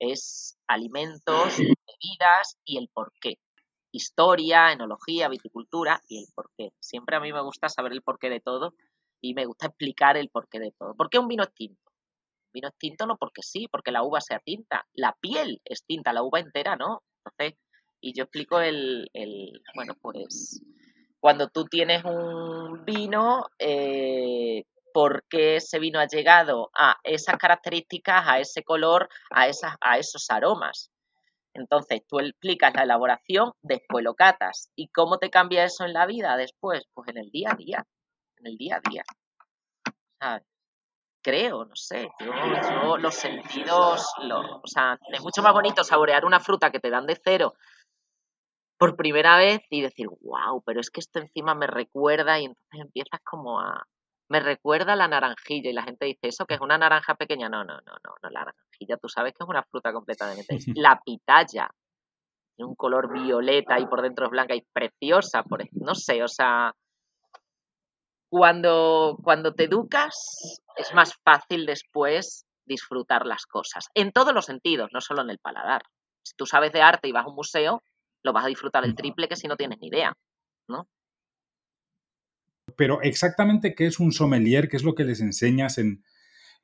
es 0.00 0.58
alimentos, 0.66 1.56
bebidas 1.56 2.58
y 2.64 2.78
el 2.78 2.88
porqué 2.92 3.38
historia, 3.92 4.72
enología, 4.72 5.28
viticultura 5.28 6.00
y 6.08 6.20
el 6.20 6.26
porqué. 6.34 6.72
Siempre 6.78 7.16
a 7.16 7.20
mí 7.20 7.32
me 7.32 7.42
gusta 7.42 7.68
saber 7.68 7.92
el 7.92 8.02
porqué 8.02 8.30
de 8.30 8.40
todo 8.40 8.74
y 9.20 9.34
me 9.34 9.46
gusta 9.46 9.66
explicar 9.66 10.16
el 10.16 10.30
porqué 10.30 10.60
de 10.60 10.72
todo. 10.78 10.94
¿Por 10.94 11.10
qué 11.10 11.18
un 11.18 11.28
vino 11.28 11.42
es 11.42 11.52
tinto? 11.52 11.90
Vino 12.52 12.68
es 12.68 12.74
tinto 12.78 13.06
no 13.06 13.16
porque 13.16 13.42
sí, 13.42 13.68
porque 13.70 13.92
la 13.92 14.02
uva 14.02 14.20
sea 14.20 14.40
tinta. 14.40 14.86
La 14.94 15.16
piel 15.20 15.60
es 15.64 15.84
tinta, 15.84 16.12
la 16.12 16.22
uva 16.22 16.40
entera 16.40 16.76
no. 16.76 17.02
Entonces, 17.24 17.58
y 18.00 18.14
yo 18.14 18.24
explico 18.24 18.60
el, 18.60 19.10
el 19.12 19.62
bueno, 19.74 19.94
pues 20.00 20.62
cuando 21.20 21.48
tú 21.48 21.64
tienes 21.66 22.02
un 22.04 22.84
vino, 22.84 23.46
eh, 23.58 24.64
por 24.92 25.24
qué 25.28 25.56
ese 25.56 25.78
vino 25.78 26.00
ha 26.00 26.06
llegado 26.06 26.70
a 26.74 26.96
esas 27.04 27.36
características, 27.36 28.24
a 28.26 28.38
ese 28.38 28.62
color, 28.62 29.08
a, 29.30 29.48
esos 29.48 30.30
aromas. 30.30 30.90
Entonces, 31.54 32.02
tú 32.06 32.20
explicas 32.20 32.72
la 32.74 32.82
elaboración, 32.82 33.52
después 33.62 34.04
lo 34.04 34.14
catas. 34.14 34.70
¿Y 34.76 34.88
cómo 34.88 35.18
te 35.18 35.30
cambia 35.30 35.64
eso 35.64 35.84
en 35.84 35.92
la 35.92 36.06
vida 36.06 36.36
después? 36.36 36.84
Pues 36.94 37.08
en 37.08 37.18
el 37.18 37.30
día 37.30 37.50
a 37.52 37.56
día, 37.56 37.86
en 38.38 38.46
el 38.46 38.56
día 38.56 38.76
a 38.76 38.88
día. 38.88 39.02
Creo, 41.22 41.64
no 41.66 41.76
sé, 41.76 42.08
yo, 42.20 42.96
los 42.96 43.14
sentidos, 43.14 44.06
o 44.32 44.66
sea, 44.66 44.98
es 45.12 45.20
mucho 45.20 45.42
más 45.42 45.52
bonito 45.52 45.84
saborear 45.84 46.24
una 46.24 46.40
fruta 46.40 46.70
que 46.70 46.80
te 46.80 46.88
dan 46.88 47.06
de 47.06 47.20
cero 47.22 47.54
por 48.80 48.96
primera 48.96 49.36
vez 49.36 49.60
y 49.68 49.82
decir, 49.82 50.06
wow, 50.22 50.62
pero 50.64 50.80
es 50.80 50.90
que 50.90 51.00
esto 51.00 51.18
encima 51.18 51.54
me 51.54 51.66
recuerda 51.66 52.40
y 52.40 52.46
entonces 52.46 52.80
empiezas 52.80 53.20
como 53.22 53.60
a, 53.60 53.86
me 54.30 54.38
recuerda 54.38 54.92
a 54.92 54.96
la 54.96 55.08
naranjilla 55.08 55.70
y 55.70 55.72
la 55.72 55.82
gente 55.82 56.06
dice, 56.06 56.28
¿eso 56.28 56.46
que 56.46 56.54
es 56.54 56.60
una 56.60 56.78
naranja 56.78 57.16
pequeña? 57.16 57.48
No, 57.48 57.64
no, 57.64 57.74
no, 57.74 57.92
no, 58.04 58.14
no, 58.22 58.30
la 58.30 58.44
naranjilla, 58.44 58.96
tú 58.96 59.08
sabes 59.08 59.32
que 59.32 59.42
es 59.42 59.48
una 59.48 59.64
fruta 59.64 59.92
completamente. 59.92 60.56
la 60.76 61.00
pitaya, 61.04 61.68
tiene 62.54 62.68
un 62.68 62.76
color 62.76 63.12
violeta 63.12 63.80
y 63.80 63.86
por 63.86 64.02
dentro 64.02 64.26
es 64.26 64.30
blanca 64.30 64.54
y 64.54 64.64
preciosa, 64.72 65.42
por, 65.42 65.64
no 65.72 65.96
sé, 65.96 66.22
o 66.22 66.28
sea, 66.28 66.72
cuando, 68.30 69.18
cuando 69.20 69.52
te 69.52 69.64
educas 69.64 70.62
es 70.76 70.94
más 70.94 71.16
fácil 71.24 71.66
después 71.66 72.46
disfrutar 72.64 73.26
las 73.26 73.46
cosas, 73.46 73.88
en 73.94 74.12
todos 74.12 74.32
los 74.32 74.44
sentidos, 74.44 74.90
no 74.92 75.00
solo 75.00 75.22
en 75.22 75.30
el 75.30 75.40
paladar. 75.40 75.82
Si 76.22 76.36
tú 76.36 76.46
sabes 76.46 76.72
de 76.72 76.82
arte 76.82 77.08
y 77.08 77.12
vas 77.12 77.24
a 77.26 77.30
un 77.30 77.34
museo, 77.34 77.82
lo 78.22 78.32
vas 78.32 78.44
a 78.44 78.48
disfrutar 78.48 78.84
el 78.84 78.94
triple 78.94 79.26
que 79.26 79.34
si 79.34 79.48
no 79.48 79.56
tienes 79.56 79.78
ni 79.80 79.88
idea, 79.88 80.12
¿no? 80.68 80.86
Pero 82.76 83.02
exactamente 83.02 83.74
qué 83.74 83.86
es 83.86 84.00
un 84.00 84.12
sommelier, 84.12 84.68
qué 84.68 84.76
es 84.76 84.84
lo 84.84 84.94
que 84.94 85.04
les 85.04 85.20
enseñas 85.20 85.78
en, 85.78 86.04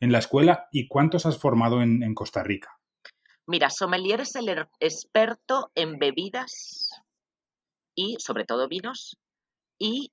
la 0.00 0.18
escuela 0.18 0.68
y 0.72 0.88
cuántos 0.88 1.26
has 1.26 1.38
formado 1.38 1.82
en, 1.82 2.14
Costa 2.14 2.42
Rica. 2.42 2.78
Mira, 3.46 3.70
sommelier 3.70 4.20
es 4.20 4.34
el 4.36 4.48
er, 4.48 4.68
experto 4.80 5.70
en 5.74 5.98
bebidas 5.98 6.90
y 7.94 8.16
sobre 8.18 8.44
todo 8.44 8.68
vinos 8.68 9.16
y 9.78 10.12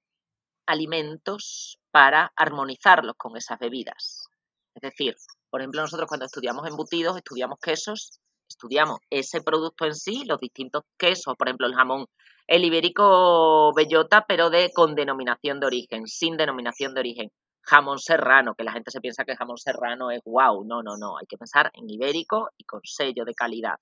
alimentos 0.65 1.79
para 1.91 2.31
armonizarlos 2.35 3.15
con 3.17 3.35
esas 3.35 3.59
bebidas. 3.59 4.27
Es 4.75 4.81
decir, 4.81 5.15
por 5.49 5.61
ejemplo, 5.61 5.81
nosotros 5.81 6.07
cuando 6.07 6.25
estudiamos 6.25 6.67
embutidos, 6.67 7.17
estudiamos 7.17 7.59
quesos, 7.59 8.19
estudiamos 8.53 8.99
ese 9.09 9.41
producto 9.41 9.85
en 9.85 9.95
sí, 9.95 10.23
los 10.25 10.39
distintos 10.39 10.83
quesos, 10.97 11.35
por 11.37 11.47
ejemplo, 11.47 11.67
el 11.67 11.75
jamón 11.75 12.07
el 12.47 12.65
ibérico 12.65 13.73
bellota, 13.73 14.25
pero 14.27 14.49
de 14.49 14.71
con 14.73 14.95
denominación 14.95 15.59
de 15.59 15.67
origen, 15.67 16.07
sin 16.07 16.37
denominación 16.37 16.93
de 16.93 16.99
origen. 16.99 17.31
Jamón 17.61 17.99
serrano, 17.99 18.55
que 18.55 18.65
la 18.65 18.73
gente 18.73 18.91
se 18.91 18.99
piensa 18.99 19.23
que 19.23 19.37
jamón 19.37 19.57
serrano 19.57 20.11
es 20.11 20.19
wow. 20.25 20.65
No, 20.65 20.83
no, 20.83 20.97
no. 20.97 21.17
Hay 21.17 21.25
que 21.27 21.37
pensar 21.37 21.71
en 21.73 21.89
ibérico 21.89 22.49
y 22.57 22.65
con 22.65 22.81
sello 22.83 23.23
de 23.23 23.33
calidad. 23.33 23.75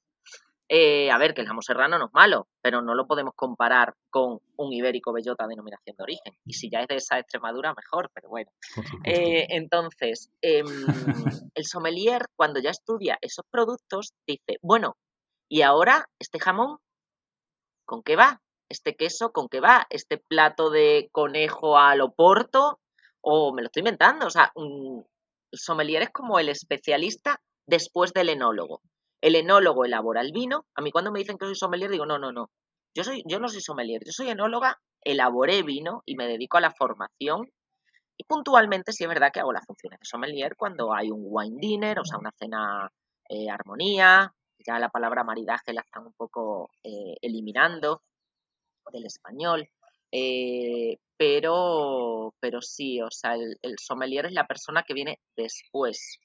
Eh, 0.74 1.12
a 1.12 1.18
ver, 1.18 1.34
que 1.34 1.42
el 1.42 1.48
jamón 1.48 1.64
serrano 1.64 2.00
no 2.00 2.06
es 2.06 2.14
malo, 2.14 2.48
pero 2.62 2.82
no 2.82 2.96
lo 2.96 3.06
podemos 3.06 3.34
comparar 3.36 3.94
con 4.10 4.40
un 4.56 4.72
ibérico 4.72 5.12
bellota 5.12 5.46
denominación 5.46 5.98
de 5.98 6.04
origen. 6.04 6.34
Y 6.46 6.54
si 6.54 6.70
ya 6.70 6.80
es 6.80 6.88
de 6.88 6.96
esa 6.96 7.20
Extremadura, 7.20 7.74
mejor, 7.74 8.10
pero 8.14 8.30
bueno. 8.30 8.50
Eh, 9.04 9.48
entonces, 9.50 10.32
em, 10.42 10.66
el 11.56 11.66
sommelier, 11.66 12.28
cuando 12.38 12.62
ya 12.62 12.70
estudia 12.70 13.18
esos 13.20 13.46
productos, 13.52 14.14
dice, 14.26 14.60
bueno, 14.62 14.96
y 15.50 15.62
ahora 15.64 16.08
este 16.20 16.40
jamón, 16.40 16.78
¿con 17.86 18.02
qué 18.02 18.16
va? 18.16 18.42
este 18.70 18.96
queso 18.96 19.34
con 19.34 19.50
qué 19.50 19.60
va, 19.60 19.86
este 19.90 20.18
plato 20.18 20.70
de 20.70 21.10
conejo 21.12 21.78
al 21.78 22.00
oporto, 22.00 22.80
o 23.20 23.54
me 23.54 23.62
lo 23.62 23.66
estoy 23.66 23.82
inventando, 23.82 24.28
o 24.28 24.30
sea, 24.30 24.54
el 24.56 25.04
sommelier 25.52 26.04
es 26.04 26.10
como 26.12 26.40
el 26.40 26.48
especialista 26.48 27.42
después 27.68 28.14
del 28.14 28.30
enólogo. 28.30 28.82
El 29.22 29.36
enólogo 29.36 29.86
elabora 29.86 30.22
el 30.22 30.32
vino. 30.32 30.66
A 30.76 30.82
mí 30.82 30.92
cuando 30.92 31.12
me 31.12 31.20
dicen 31.20 31.38
que 31.38 31.46
soy 31.46 31.56
sommelier 31.56 31.92
digo, 31.92 32.06
no, 32.06 32.20
no, 32.20 32.32
no. 32.32 32.50
Yo, 32.94 33.04
soy, 33.04 33.24
yo 33.26 33.40
no 33.40 33.48
soy 33.48 33.62
sommelier, 33.62 34.02
yo 34.06 34.12
soy 34.12 34.30
enóloga, 34.30 34.82
elaboré 35.02 35.64
vino 35.64 36.04
y 36.06 36.16
me 36.16 36.28
dedico 36.28 36.58
a 36.58 36.62
la 36.62 36.72
formación. 36.72 37.50
Y 38.18 38.24
puntualmente 38.26 38.92
sí 38.92 39.04
es 39.04 39.10
verdad 39.10 39.32
que 39.34 39.40
hago 39.40 39.54
las 39.54 39.66
funciones 39.66 40.00
de 40.00 40.06
sommelier 40.06 40.56
cuando 40.56 40.94
hay 40.94 41.10
un 41.10 41.24
wine 41.24 41.58
dinner, 41.60 42.00
o 42.00 42.06
sea, 42.06 42.20
una 42.20 42.32
cena 42.38 42.92
eh, 43.30 43.50
armonía. 43.50 44.34
Ya 44.66 44.78
la 44.78 44.90
palabra 44.90 45.24
maridaje 45.24 45.74
la 45.74 45.82
están 45.82 46.06
un 46.06 46.14
poco 46.14 46.70
eh, 46.84 47.16
eliminando 47.22 48.02
del 48.92 49.06
español. 49.06 49.70
Eh, 50.12 50.98
pero, 51.18 52.34
pero 52.40 52.62
sí, 52.62 53.02
o 53.02 53.12
sea, 53.12 53.36
el, 53.36 53.76
sommelier 53.80 54.26
es 54.26 54.34
la 54.34 54.48
persona 54.48 54.84
que 54.84 54.94
viene 54.94 55.20
después 55.38 56.20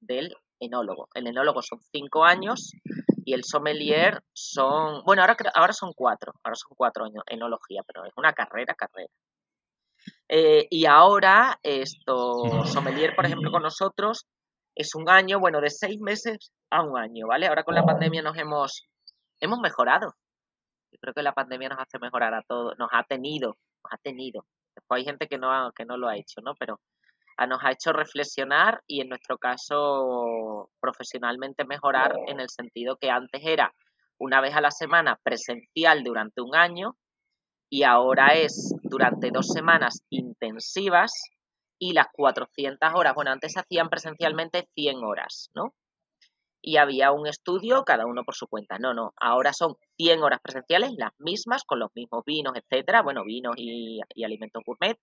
del 0.00 0.34
enólogo. 0.64 1.08
El 1.14 1.26
enólogo 1.26 1.62
son 1.62 1.80
cinco 1.92 2.24
años 2.24 2.72
y 3.24 3.34
el 3.34 3.44
sommelier 3.44 4.22
son, 4.32 5.02
bueno, 5.04 5.22
ahora, 5.22 5.36
ahora 5.54 5.72
son 5.72 5.92
cuatro, 5.94 6.32
ahora 6.42 6.56
son 6.56 6.74
cuatro 6.76 7.04
años 7.04 7.22
enología, 7.26 7.82
pero 7.86 8.04
es 8.04 8.12
una 8.16 8.32
carrera, 8.32 8.74
carrera. 8.74 9.12
Eh, 10.28 10.66
y 10.70 10.86
ahora 10.86 11.58
esto, 11.62 12.64
sommelier, 12.64 13.14
por 13.14 13.26
ejemplo, 13.26 13.50
con 13.50 13.62
nosotros 13.62 14.26
es 14.74 14.94
un 14.94 15.08
año, 15.08 15.38
bueno, 15.38 15.60
de 15.60 15.70
seis 15.70 16.00
meses 16.00 16.52
a 16.70 16.82
un 16.82 16.98
año, 16.98 17.26
¿vale? 17.26 17.46
Ahora 17.46 17.64
con 17.64 17.74
la 17.74 17.84
pandemia 17.84 18.22
nos 18.22 18.36
hemos 18.38 18.88
hemos 19.40 19.58
mejorado. 19.60 20.14
Yo 20.92 20.98
creo 21.00 21.14
que 21.14 21.22
la 21.22 21.34
pandemia 21.34 21.68
nos 21.68 21.78
hace 21.78 21.98
mejorar 21.98 22.34
a 22.34 22.42
todos, 22.42 22.78
nos 22.78 22.88
ha 22.92 23.02
tenido, 23.04 23.56
nos 23.82 23.92
ha 23.92 23.98
tenido. 23.98 24.46
Después 24.74 25.00
hay 25.00 25.04
gente 25.04 25.26
que 25.28 25.38
no, 25.38 25.72
que 25.72 25.84
no 25.84 25.96
lo 25.96 26.08
ha 26.08 26.16
hecho, 26.16 26.40
¿no? 26.42 26.54
Pero 26.58 26.80
nos 27.46 27.62
ha 27.62 27.72
hecho 27.72 27.92
reflexionar 27.92 28.82
y 28.86 29.00
en 29.00 29.08
nuestro 29.08 29.38
caso 29.38 30.70
profesionalmente 30.80 31.64
mejorar 31.64 32.14
en 32.26 32.40
el 32.40 32.48
sentido 32.48 32.96
que 32.96 33.10
antes 33.10 33.42
era 33.44 33.72
una 34.18 34.40
vez 34.40 34.54
a 34.54 34.60
la 34.60 34.70
semana 34.70 35.18
presencial 35.22 36.04
durante 36.04 36.40
un 36.40 36.54
año 36.54 36.96
y 37.70 37.84
ahora 37.84 38.34
es 38.34 38.74
durante 38.82 39.30
dos 39.30 39.48
semanas 39.48 40.04
intensivas 40.10 41.12
y 41.78 41.94
las 41.94 42.06
400 42.12 42.90
horas, 42.94 43.14
bueno, 43.14 43.32
antes 43.32 43.56
hacían 43.56 43.88
presencialmente 43.88 44.68
100 44.74 45.02
horas, 45.02 45.50
¿no? 45.54 45.74
Y 46.62 46.76
había 46.76 47.10
un 47.10 47.26
estudio, 47.26 47.82
cada 47.82 48.06
uno 48.06 48.22
por 48.22 48.36
su 48.36 48.46
cuenta. 48.46 48.78
No, 48.78 48.94
no, 48.94 49.12
ahora 49.16 49.52
son 49.52 49.74
100 49.96 50.22
horas 50.22 50.38
presenciales, 50.40 50.92
las 50.96 51.10
mismas, 51.18 51.64
con 51.64 51.80
los 51.80 51.90
mismos 51.96 52.22
vinos, 52.24 52.52
etcétera, 52.54 53.02
bueno, 53.02 53.24
vinos 53.24 53.54
y, 53.56 54.00
y 54.14 54.22
alimentos 54.22 54.62
gourmet, 54.64 54.96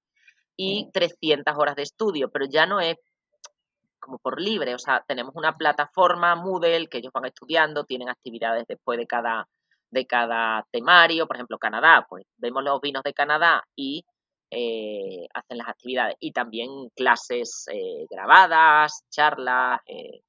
y 0.61 0.89
300 0.91 1.55
horas 1.57 1.75
de 1.77 1.83
estudio, 1.83 2.29
pero 2.29 2.45
ya 2.45 2.65
no 2.65 2.81
es 2.81 2.97
como 3.97 4.17
por 4.17 4.41
libre, 4.41 4.75
o 4.75 4.79
sea, 4.79 5.03
tenemos 5.07 5.33
una 5.35 5.55
plataforma 5.55 6.35
Moodle 6.35 6.87
que 6.87 6.97
ellos 6.97 7.13
van 7.13 7.25
estudiando, 7.25 7.85
tienen 7.85 8.09
actividades 8.09 8.65
después 8.67 8.99
de 8.99 9.07
cada, 9.07 9.47
de 9.89 10.05
cada 10.05 10.65
temario, 10.69 11.27
por 11.27 11.37
ejemplo, 11.37 11.57
Canadá, 11.57 12.05
pues 12.09 12.25
vemos 12.37 12.61
los 12.63 12.81
vinos 12.81 13.03
de 13.03 13.13
Canadá 13.13 13.63
y 13.73 14.03
eh, 14.51 15.27
hacen 15.33 15.57
las 15.59 15.69
actividades 15.69 16.15
y 16.19 16.33
también 16.33 16.89
clases 16.93 17.65
eh, 17.71 18.05
grabadas, 18.09 19.03
charlas, 19.09 19.79
eh, 19.85 20.21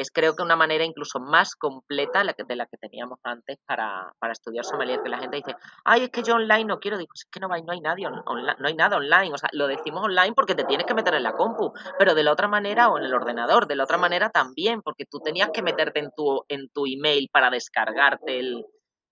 es 0.00 0.10
creo 0.12 0.36
que 0.36 0.42
una 0.42 0.54
manera 0.54 0.84
incluso 0.84 1.18
más 1.18 1.56
completa 1.56 2.20
de 2.20 2.56
la 2.56 2.66
que 2.66 2.78
teníamos 2.78 3.18
antes 3.24 3.58
para, 3.66 4.14
estudiar 4.30 4.64
sommelier, 4.64 5.02
que 5.02 5.08
la 5.08 5.18
gente 5.18 5.38
dice, 5.38 5.56
ay, 5.84 6.04
es 6.04 6.10
que 6.10 6.22
yo 6.22 6.36
online 6.36 6.64
no 6.64 6.78
quiero, 6.78 6.98
digo, 6.98 7.10
es 7.14 7.24
que 7.24 7.40
no 7.40 7.48
no 7.48 7.72
hay 7.72 7.80
nadie 7.80 8.08
no 8.08 8.68
hay 8.68 8.74
nada 8.74 8.96
online, 8.96 9.34
o 9.34 9.38
sea, 9.38 9.48
lo 9.52 9.66
decimos 9.66 10.04
online 10.04 10.34
porque 10.34 10.54
te 10.54 10.64
tienes 10.64 10.86
que 10.86 10.94
meter 10.94 11.14
en 11.14 11.24
la 11.24 11.32
compu, 11.32 11.72
pero 11.98 12.14
de 12.14 12.22
la 12.22 12.32
otra 12.32 12.46
manera 12.46 12.90
o 12.90 12.98
en 12.98 13.04
el 13.04 13.14
ordenador, 13.14 13.66
de 13.66 13.74
la 13.74 13.84
otra 13.84 13.98
manera 13.98 14.30
también, 14.30 14.82
porque 14.82 15.04
tú 15.04 15.18
tenías 15.18 15.50
que 15.52 15.62
meterte 15.62 15.98
en 15.98 16.10
tu, 16.16 16.44
en 16.48 16.68
tu 16.68 16.86
email 16.86 17.28
para 17.32 17.50
descargarte 17.50 18.38
el, 18.38 18.64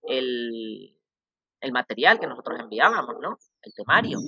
el, 0.05 0.97
el 1.61 1.73
material 1.73 2.21
que 2.21 2.29
nosotros 2.29 2.61
enviábamos, 2.61 3.17
¿no? 3.21 3.39
El 3.63 3.75
temario. 3.75 4.19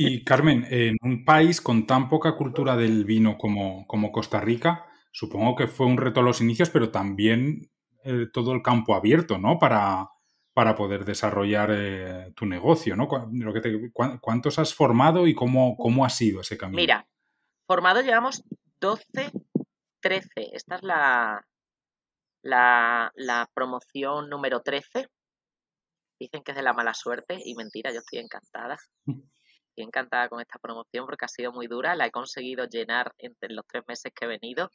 Y 0.00 0.22
Carmen, 0.22 0.64
en 0.70 0.96
un 1.02 1.24
país 1.24 1.60
con 1.60 1.84
tan 1.84 2.08
poca 2.08 2.36
cultura 2.36 2.76
del 2.76 3.04
vino 3.04 3.36
como, 3.36 3.84
como 3.88 4.12
Costa 4.12 4.40
Rica, 4.40 4.86
supongo 5.10 5.56
que 5.56 5.66
fue 5.66 5.86
un 5.86 5.96
reto 5.96 6.20
a 6.20 6.22
los 6.22 6.40
inicios, 6.40 6.70
pero 6.70 6.92
también 6.92 7.72
eh, 8.04 8.26
todo 8.32 8.52
el 8.52 8.62
campo 8.62 8.94
abierto, 8.94 9.38
¿no? 9.38 9.58
Para, 9.58 10.08
para 10.52 10.76
poder 10.76 11.04
desarrollar 11.04 11.70
eh, 11.72 12.32
tu 12.36 12.46
negocio, 12.46 12.94
¿no? 12.94 13.08
Lo 13.32 13.52
que 13.52 13.90
¿Cuántos 14.20 14.60
has 14.60 14.72
formado 14.72 15.26
y 15.26 15.34
cómo, 15.34 15.76
cómo 15.76 16.04
ha 16.04 16.10
sido 16.10 16.42
ese 16.42 16.56
camino? 16.56 16.76
Mira, 16.76 17.08
formado 17.66 18.00
llevamos 18.00 18.44
12, 18.80 19.32
13. 20.00 20.28
Esta 20.52 20.76
es 20.76 20.82
la, 20.84 21.44
la, 22.42 23.10
la 23.16 23.50
promoción 23.52 24.30
número 24.30 24.62
13. 24.62 25.08
Dicen 26.20 26.44
que 26.44 26.52
es 26.52 26.56
de 26.56 26.62
la 26.62 26.72
mala 26.72 26.94
suerte 26.94 27.36
y 27.44 27.56
mentira, 27.56 27.90
yo 27.90 27.98
estoy 27.98 28.20
encantada. 28.20 28.76
encantada 29.82 30.28
con 30.28 30.40
esta 30.40 30.58
promoción 30.58 31.06
porque 31.06 31.24
ha 31.24 31.28
sido 31.28 31.52
muy 31.52 31.66
dura. 31.66 31.94
La 31.94 32.06
he 32.06 32.10
conseguido 32.10 32.66
llenar 32.66 33.14
entre 33.18 33.52
los 33.52 33.66
tres 33.66 33.84
meses 33.86 34.12
que 34.14 34.24
he 34.24 34.28
venido 34.28 34.70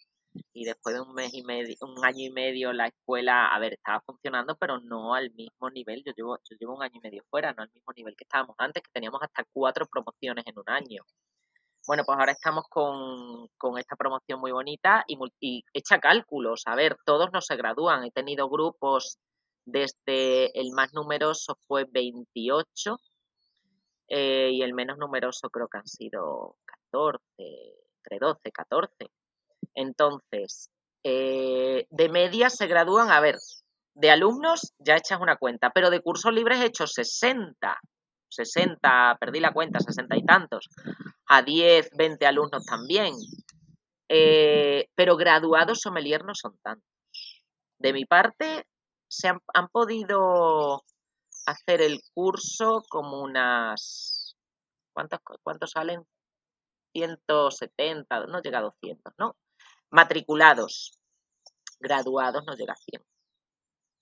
y 0.54 0.66
después 0.66 0.96
de 0.96 1.02
un 1.02 1.14
mes 1.14 1.34
y 1.34 1.44
medio, 1.44 1.76
un 1.82 2.04
año 2.04 2.26
y 2.26 2.32
medio 2.32 2.74
la 2.74 2.88
escuela, 2.88 3.48
a 3.48 3.60
ver, 3.60 3.74
estaba 3.74 4.02
funcionando, 4.02 4.56
pero 4.58 4.80
no 4.80 5.14
al 5.14 5.32
mismo 5.32 5.70
nivel. 5.70 6.04
Yo 6.06 6.14
llevo, 6.16 6.38
yo 6.50 6.58
llevo 6.60 6.76
un 6.76 6.84
año 6.84 6.96
y 6.96 7.02
medio 7.02 7.24
fuera, 7.30 7.54
no 7.54 7.64
al 7.64 7.72
mismo 7.74 7.94
nivel 7.96 8.16
que 8.16 8.24
estábamos 8.24 8.56
antes, 8.58 8.84
que 8.84 8.92
teníamos 8.92 9.22
hasta 9.22 9.46
cuatro 9.54 9.86
promociones 9.86 10.46
en 10.48 10.58
un 10.58 10.70
año. 10.70 11.04
Bueno, 11.86 12.04
pues 12.06 12.18
ahora 12.18 12.32
estamos 12.32 12.66
con, 12.70 13.50
esta 13.78 13.96
promoción 13.96 14.40
muy 14.40 14.52
bonita 14.52 15.04
y, 15.08 15.18
y 15.40 15.64
echa 15.74 16.00
cálculos. 16.00 16.64
A 16.66 16.76
ver, 16.76 16.98
todos 17.06 17.30
no 17.34 17.42
se 17.42 17.56
gradúan. 17.58 18.06
He 18.06 18.12
tenido 18.12 18.50
grupos 18.50 19.20
desde 19.66 20.58
el 20.60 20.72
más 20.72 20.94
numeroso 20.94 21.58
fue 21.68 21.86
28 21.86 22.98
eh, 24.08 24.50
y 24.52 24.62
el 24.62 24.74
menos 24.74 24.98
numeroso 24.98 25.50
creo 25.50 25.68
que 25.68 25.78
han 25.78 25.88
sido 25.88 26.58
14, 26.92 27.22
entre 27.98 28.20
12, 28.20 28.52
14. 28.52 29.12
Entonces, 29.76 30.70
eh, 31.04 31.86
de 31.90 32.10
media 32.10 32.50
se 32.50 32.68
gradúan, 32.68 33.12
a 33.12 33.20
ver, 33.20 33.38
de 33.96 34.12
alumnos 34.12 34.74
ya 34.80 34.96
echas 34.96 35.20
una 35.20 35.38
cuenta, 35.38 35.72
pero 35.72 35.90
de 35.90 36.02
cursos 36.02 36.34
libres 36.34 36.60
he 36.60 36.66
hecho 36.66 36.88
60, 36.88 37.80
60, 38.30 39.18
perdí 39.20 39.40
la 39.40 39.54
cuenta, 39.54 39.80
60 39.80 40.18
y 40.18 40.24
tantos, 40.24 40.70
a 41.28 41.42
10, 41.42 41.90
20 41.96 42.26
alumnos 42.26 42.66
también. 42.66 43.14
Eh, 44.10 44.88
pero 44.96 45.16
graduados 45.16 45.82
sommelier 45.82 46.24
no 46.24 46.34
son 46.36 46.58
tantos. 46.62 46.90
De 47.80 47.94
mi 47.94 48.06
parte, 48.06 48.66
se 49.08 49.28
han 49.28 49.68
podido 49.72 50.84
hacer 51.46 51.82
el 51.82 52.02
curso 52.14 52.84
como 52.90 53.22
unas... 53.22 54.36
¿Cuántos, 54.94 55.20
cuántos 55.42 55.72
salen? 55.72 56.06
170, 56.94 58.28
no 58.28 58.42
llega 58.42 58.60
a 58.60 58.64
200, 58.64 59.14
¿no? 59.18 59.36
Matriculados, 59.90 61.00
graduados 61.80 62.44
no 62.46 62.54
llega 62.54 62.74
a 62.74 62.78
100, 62.78 63.04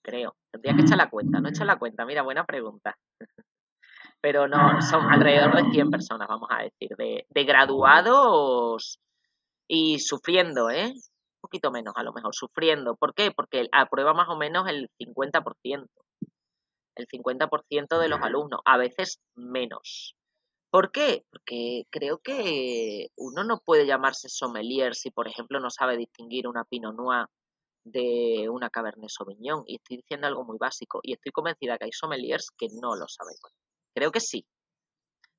creo. 0.02 0.36
Tendría 0.50 0.76
que 0.76 0.82
echar 0.82 0.98
la 0.98 1.10
cuenta, 1.10 1.40
no 1.40 1.48
he 1.48 1.50
hecho 1.50 1.64
la 1.64 1.78
cuenta, 1.78 2.04
mira, 2.04 2.22
buena 2.22 2.44
pregunta. 2.44 2.98
Pero 4.20 4.46
no, 4.46 4.80
son 4.82 5.10
alrededor 5.10 5.56
de 5.56 5.70
100 5.70 5.90
personas, 5.90 6.28
vamos 6.28 6.48
a 6.50 6.62
decir, 6.62 6.90
de, 6.96 7.26
de 7.28 7.44
graduados 7.44 9.00
y 9.66 9.98
sufriendo, 9.98 10.70
¿eh? 10.70 10.92
Un 10.92 11.40
poquito 11.40 11.70
menos 11.72 11.94
a 11.96 12.02
lo 12.02 12.12
mejor, 12.12 12.34
sufriendo. 12.34 12.94
¿Por 12.94 13.14
qué? 13.14 13.32
Porque 13.32 13.66
aprueba 13.72 14.12
más 14.12 14.28
o 14.28 14.36
menos 14.36 14.68
el 14.68 14.90
50% 14.98 15.88
el 16.96 17.06
50% 17.06 17.98
de 17.98 18.08
los 18.08 18.20
alumnos, 18.20 18.60
a 18.64 18.76
veces 18.76 19.20
menos. 19.34 20.16
¿Por 20.70 20.90
qué? 20.90 21.24
Porque 21.30 21.84
creo 21.90 22.18
que 22.18 23.08
uno 23.16 23.44
no 23.44 23.58
puede 23.58 23.86
llamarse 23.86 24.28
sommelier 24.30 24.94
si, 24.94 25.10
por 25.10 25.28
ejemplo, 25.28 25.60
no 25.60 25.68
sabe 25.68 25.98
distinguir 25.98 26.48
una 26.48 26.64
Pinot 26.64 26.94
Noir 26.94 27.26
de 27.84 28.48
una 28.48 28.70
Cabernet 28.70 29.10
Sauvignon. 29.10 29.64
Y 29.66 29.76
estoy 29.76 29.98
diciendo 29.98 30.26
algo 30.26 30.44
muy 30.44 30.56
básico. 30.58 31.00
Y 31.02 31.12
estoy 31.12 31.30
convencida 31.32 31.76
que 31.76 31.84
hay 31.84 31.92
sommeliers 31.92 32.50
que 32.56 32.68
no 32.80 32.96
lo 32.96 33.06
saben. 33.06 33.34
Creo 33.94 34.10
que 34.12 34.20
sí. 34.20 34.46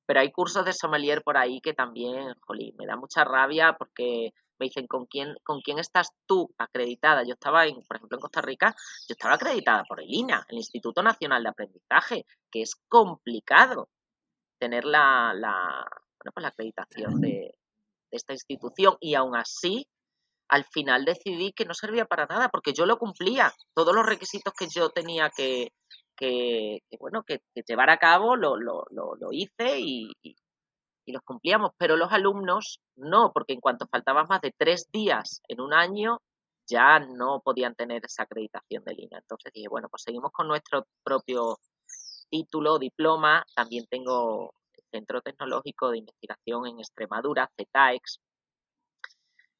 Pero 0.06 0.20
hay 0.20 0.30
cursos 0.30 0.64
de 0.64 0.72
sommelier 0.72 1.22
por 1.22 1.36
ahí 1.36 1.60
que 1.60 1.72
también, 1.72 2.34
jolín, 2.42 2.76
me 2.78 2.86
da 2.86 2.96
mucha 2.96 3.24
rabia 3.24 3.74
porque 3.76 4.30
me 4.64 4.68
dicen, 4.68 4.86
¿con 4.86 5.06
quién, 5.06 5.34
¿con 5.44 5.60
quién 5.60 5.78
estás 5.78 6.10
tú 6.26 6.48
acreditada? 6.58 7.22
Yo 7.22 7.34
estaba, 7.34 7.66
en, 7.66 7.82
por 7.82 7.96
ejemplo, 7.96 8.16
en 8.16 8.22
Costa 8.22 8.40
Rica, 8.40 8.74
yo 9.08 9.12
estaba 9.12 9.34
acreditada 9.34 9.84
por 9.84 10.00
el 10.00 10.12
INA, 10.12 10.46
el 10.48 10.56
Instituto 10.56 11.02
Nacional 11.02 11.42
de 11.42 11.48
Aprendizaje, 11.50 12.24
que 12.50 12.62
es 12.62 12.74
complicado 12.88 13.88
tener 14.58 14.84
la, 14.84 15.34
la, 15.34 15.86
pues 16.18 16.42
la 16.42 16.48
acreditación 16.48 17.20
de, 17.20 17.28
de 17.28 18.16
esta 18.16 18.32
institución 18.32 18.96
y 19.00 19.14
aún 19.14 19.36
así 19.36 19.86
al 20.48 20.64
final 20.64 21.04
decidí 21.04 21.52
que 21.52 21.64
no 21.64 21.74
servía 21.74 22.04
para 22.04 22.26
nada 22.26 22.48
porque 22.48 22.72
yo 22.72 22.86
lo 22.86 22.98
cumplía. 22.98 23.52
Todos 23.74 23.94
los 23.94 24.06
requisitos 24.06 24.52
que 24.52 24.68
yo 24.68 24.90
tenía 24.90 25.30
que, 25.36 25.72
que, 26.16 26.80
bueno, 26.98 27.22
que, 27.24 27.40
llevar 27.66 27.90
a 27.90 27.98
cabo 27.98 28.36
lo, 28.36 28.56
lo, 28.56 28.84
lo, 28.90 29.32
hice 29.32 29.80
y, 29.80 30.12
y 30.22 30.36
los 31.12 31.22
cumplíamos, 31.22 31.72
pero 31.76 31.96
los 31.96 32.12
alumnos 32.12 32.80
no, 32.96 33.32
porque 33.32 33.52
en 33.52 33.60
cuanto 33.60 33.86
faltaban 33.86 34.26
más 34.28 34.40
de 34.40 34.54
tres 34.56 34.88
días 34.92 35.42
en 35.48 35.60
un 35.60 35.72
año, 35.74 36.20
ya 36.66 36.98
no 36.98 37.40
podían 37.40 37.74
tener 37.74 38.04
esa 38.04 38.22
acreditación 38.22 38.84
de 38.84 38.94
línea. 38.94 39.18
Entonces 39.18 39.52
dije, 39.52 39.68
bueno, 39.68 39.88
pues 39.88 40.02
seguimos 40.02 40.32
con 40.32 40.48
nuestro 40.48 40.86
propio 41.02 41.58
título, 42.30 42.78
diploma. 42.78 43.44
También 43.54 43.86
tengo 43.88 44.54
el 44.72 44.84
Centro 44.90 45.20
Tecnológico 45.20 45.90
de 45.90 45.98
Investigación 45.98 46.66
en 46.66 46.78
Extremadura, 46.78 47.50
CETAEX. 47.56 48.20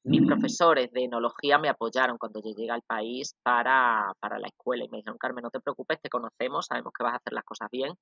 Mis 0.03 0.21
mm. 0.21 0.27
profesores 0.27 0.91
de 0.91 1.03
enología 1.05 1.57
me 1.57 1.69
apoyaron 1.69 2.17
cuando 2.17 2.39
yo 2.43 2.53
llegué 2.55 2.71
al 2.71 2.83
país 2.83 3.35
para, 3.43 4.13
para 4.19 4.39
la 4.39 4.47
escuela 4.47 4.85
y 4.85 4.89
me 4.89 4.97
dijeron, 4.97 5.17
Carmen, 5.17 5.43
no 5.43 5.49
te 5.49 5.59
preocupes, 5.59 5.99
te 6.01 6.09
conocemos, 6.09 6.67
sabemos 6.67 6.93
que 6.93 7.03
vas 7.03 7.13
a 7.13 7.17
hacer 7.17 7.33
las 7.33 7.43
cosas 7.43 7.69
bien, 7.71 7.93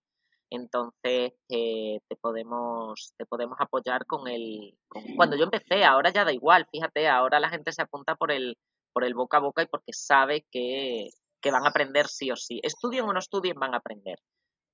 entonces 0.55 1.33
eh, 1.49 1.99
te 2.07 2.15
podemos 2.15 3.13
te 3.17 3.25
podemos 3.25 3.57
apoyar 3.59 4.05
con 4.05 4.27
el 4.27 4.77
cuando 5.15 5.35
yo 5.35 5.45
empecé 5.45 5.83
ahora 5.83 6.11
ya 6.11 6.25
da 6.25 6.33
igual 6.33 6.67
fíjate 6.71 7.07
ahora 7.07 7.39
la 7.39 7.49
gente 7.49 7.71
se 7.71 7.81
apunta 7.81 8.15
por 8.15 8.31
el 8.31 8.57
por 8.93 9.03
el 9.03 9.15
boca 9.15 9.37
a 9.37 9.41
boca 9.41 9.63
y 9.63 9.65
porque 9.65 9.91
sabe 9.91 10.45
que, 10.51 11.09
que 11.41 11.51
van 11.51 11.65
a 11.65 11.69
aprender 11.69 12.07
sí 12.07 12.31
o 12.31 12.35
sí. 12.35 12.59
Estudien 12.63 13.05
o 13.05 13.13
no 13.13 13.19
estudien 13.19 13.59
van 13.59 13.73
a 13.73 13.77
aprender. 13.77 14.19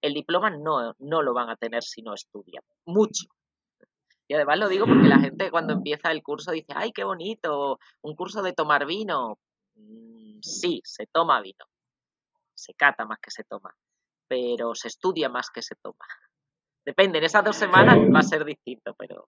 El 0.01 0.13
diploma 0.13 0.49
no 0.49 0.93
no 0.99 1.23
lo 1.23 1.33
van 1.33 1.49
a 1.49 1.55
tener 1.55 1.83
si 1.83 2.01
no 2.01 2.13
estudian. 2.13 2.63
Mucho. 2.85 3.25
Y 4.27 4.35
además 4.35 4.59
lo 4.59 4.69
digo 4.69 4.85
porque 4.85 5.07
la 5.07 5.19
gente 5.19 5.49
cuando 5.49 5.73
empieza 5.81 6.11
el 6.11 6.21
curso 6.21 6.51
dice 6.51 6.73
ay 6.75 6.91
qué 6.91 7.03
bonito 7.03 7.79
un 8.01 8.15
curso 8.15 8.43
de 8.43 8.53
tomar 8.53 8.85
vino 8.85 9.39
mm, 9.75 10.39
sí, 10.41 10.81
se 10.83 11.07
toma 11.07 11.41
vino, 11.41 11.65
se 12.53 12.73
cata 12.75 13.05
más 13.05 13.19
que 13.19 13.31
se 13.31 13.43
toma, 13.43 13.75
pero 14.29 14.75
se 14.75 14.87
estudia 14.87 15.27
más 15.27 15.49
que 15.53 15.61
se 15.61 15.75
toma. 15.75 16.05
Depende, 16.85 17.17
en 17.17 17.25
esas 17.25 17.43
dos 17.43 17.57
semanas 17.57 17.97
va 18.13 18.19
a 18.19 18.23
ser 18.23 18.45
distinto, 18.45 18.95
pero... 18.97 19.27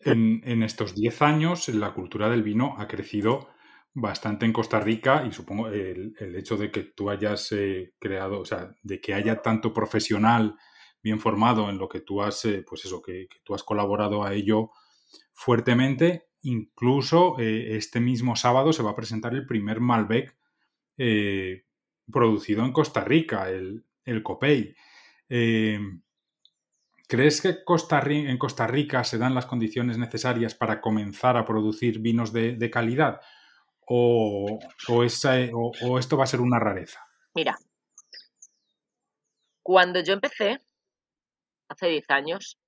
En, 0.00 0.62
estos 0.62 0.94
10 0.94 1.22
años 1.22 1.68
la 1.68 1.94
cultura 1.94 2.28
del 2.28 2.42
vino 2.42 2.74
ha 2.78 2.86
crecido 2.86 3.48
bastante 3.94 4.44
en 4.44 4.52
Costa 4.52 4.78
Rica 4.78 5.24
y 5.26 5.32
supongo 5.32 5.68
el, 5.68 6.14
hecho 6.36 6.56
de 6.56 6.70
que 6.70 6.82
tú 6.82 7.08
hayas 7.08 7.52
eh, 7.52 7.94
creado, 7.98 8.40
o 8.40 8.44
sea, 8.44 8.74
de 8.82 9.00
que 9.00 9.14
haya 9.14 9.40
tanto 9.40 9.72
profesional 9.72 10.56
bien 11.02 11.20
formado 11.20 11.70
en 11.70 11.78
lo 11.78 11.88
que 11.88 12.00
tú 12.00 12.22
has, 12.22 12.44
eh, 12.44 12.64
pues 12.68 12.84
eso, 12.84 13.00
que, 13.00 13.28
tú 13.44 13.54
has 13.54 13.62
colaborado 13.62 14.24
a 14.24 14.34
ello 14.34 14.70
fuertemente. 15.32 16.26
Incluso 16.42 17.38
eh, 17.38 17.76
este 17.76 18.00
mismo 18.00 18.36
sábado 18.36 18.72
se 18.72 18.82
va 18.82 18.90
a 18.90 18.96
presentar 18.96 19.34
el 19.34 19.46
primer 19.46 19.80
Malbec 19.80 20.36
producido 22.10 22.64
en 22.64 22.72
Costa 22.72 23.02
Rica, 23.02 23.48
el, 23.48 23.84
el 24.04 24.22
Copey. 24.22 24.74
¿Crees 27.06 27.42
que 27.42 27.48
en 27.50 28.38
Costa 28.38 28.66
Rica 28.66 29.04
se 29.04 29.18
dan 29.18 29.34
las 29.34 29.46
condiciones 29.46 29.98
necesarias 29.98 30.54
para 30.54 30.80
comenzar 30.80 31.36
a 31.36 31.44
producir 31.44 31.98
vinos 31.98 32.32
de, 32.32 32.70
calidad? 32.70 33.20
O, 33.86 34.58
esto 35.04 36.16
va 36.16 36.24
a 36.24 36.26
ser 36.26 36.40
una 36.40 36.58
rareza? 36.58 37.06
Mira, 37.34 37.58
cuando 39.62 40.00
yo 40.00 40.14
empecé, 40.14 40.60
hace 41.68 41.88
10 41.88 42.10
años, 42.10 42.58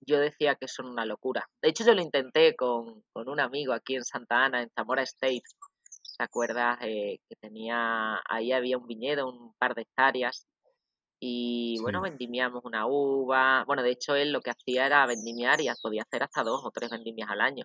yo 0.00 0.20
decía 0.20 0.54
que 0.54 0.68
son 0.68 0.86
una 0.86 1.04
locura. 1.04 1.48
De 1.60 1.68
hecho, 1.70 1.84
yo 1.84 1.94
lo 1.94 2.02
intenté 2.02 2.54
con, 2.54 3.02
un 3.14 3.40
amigo 3.40 3.72
aquí 3.72 3.96
en 3.96 4.04
Santa 4.04 4.44
Ana, 4.44 4.62
en 4.62 4.70
Zamora 4.70 5.02
State. 5.02 5.42
¿Te 6.16 6.24
acuerdas? 6.24 6.78
Eh, 6.82 7.18
que 7.28 7.36
tenía, 7.40 8.20
ahí 8.28 8.52
había 8.52 8.78
un 8.78 8.86
viñedo, 8.86 9.28
un 9.28 9.54
par 9.58 9.74
de 9.74 9.82
hectáreas, 9.82 10.46
y 11.24 11.78
bueno, 11.80 12.00
vendimiamos 12.00 12.64
una 12.64 12.84
uva. 12.88 13.62
Bueno, 13.64 13.84
de 13.84 13.92
hecho 13.92 14.16
él 14.16 14.32
lo 14.32 14.40
que 14.40 14.50
hacía 14.50 14.86
era 14.86 15.06
vendimiar 15.06 15.60
y 15.60 15.68
podía 15.80 16.02
hacer 16.02 16.24
hasta 16.24 16.42
dos 16.42 16.62
o 16.64 16.72
tres 16.72 16.90
vendimias 16.90 17.30
al 17.30 17.40
año. 17.40 17.64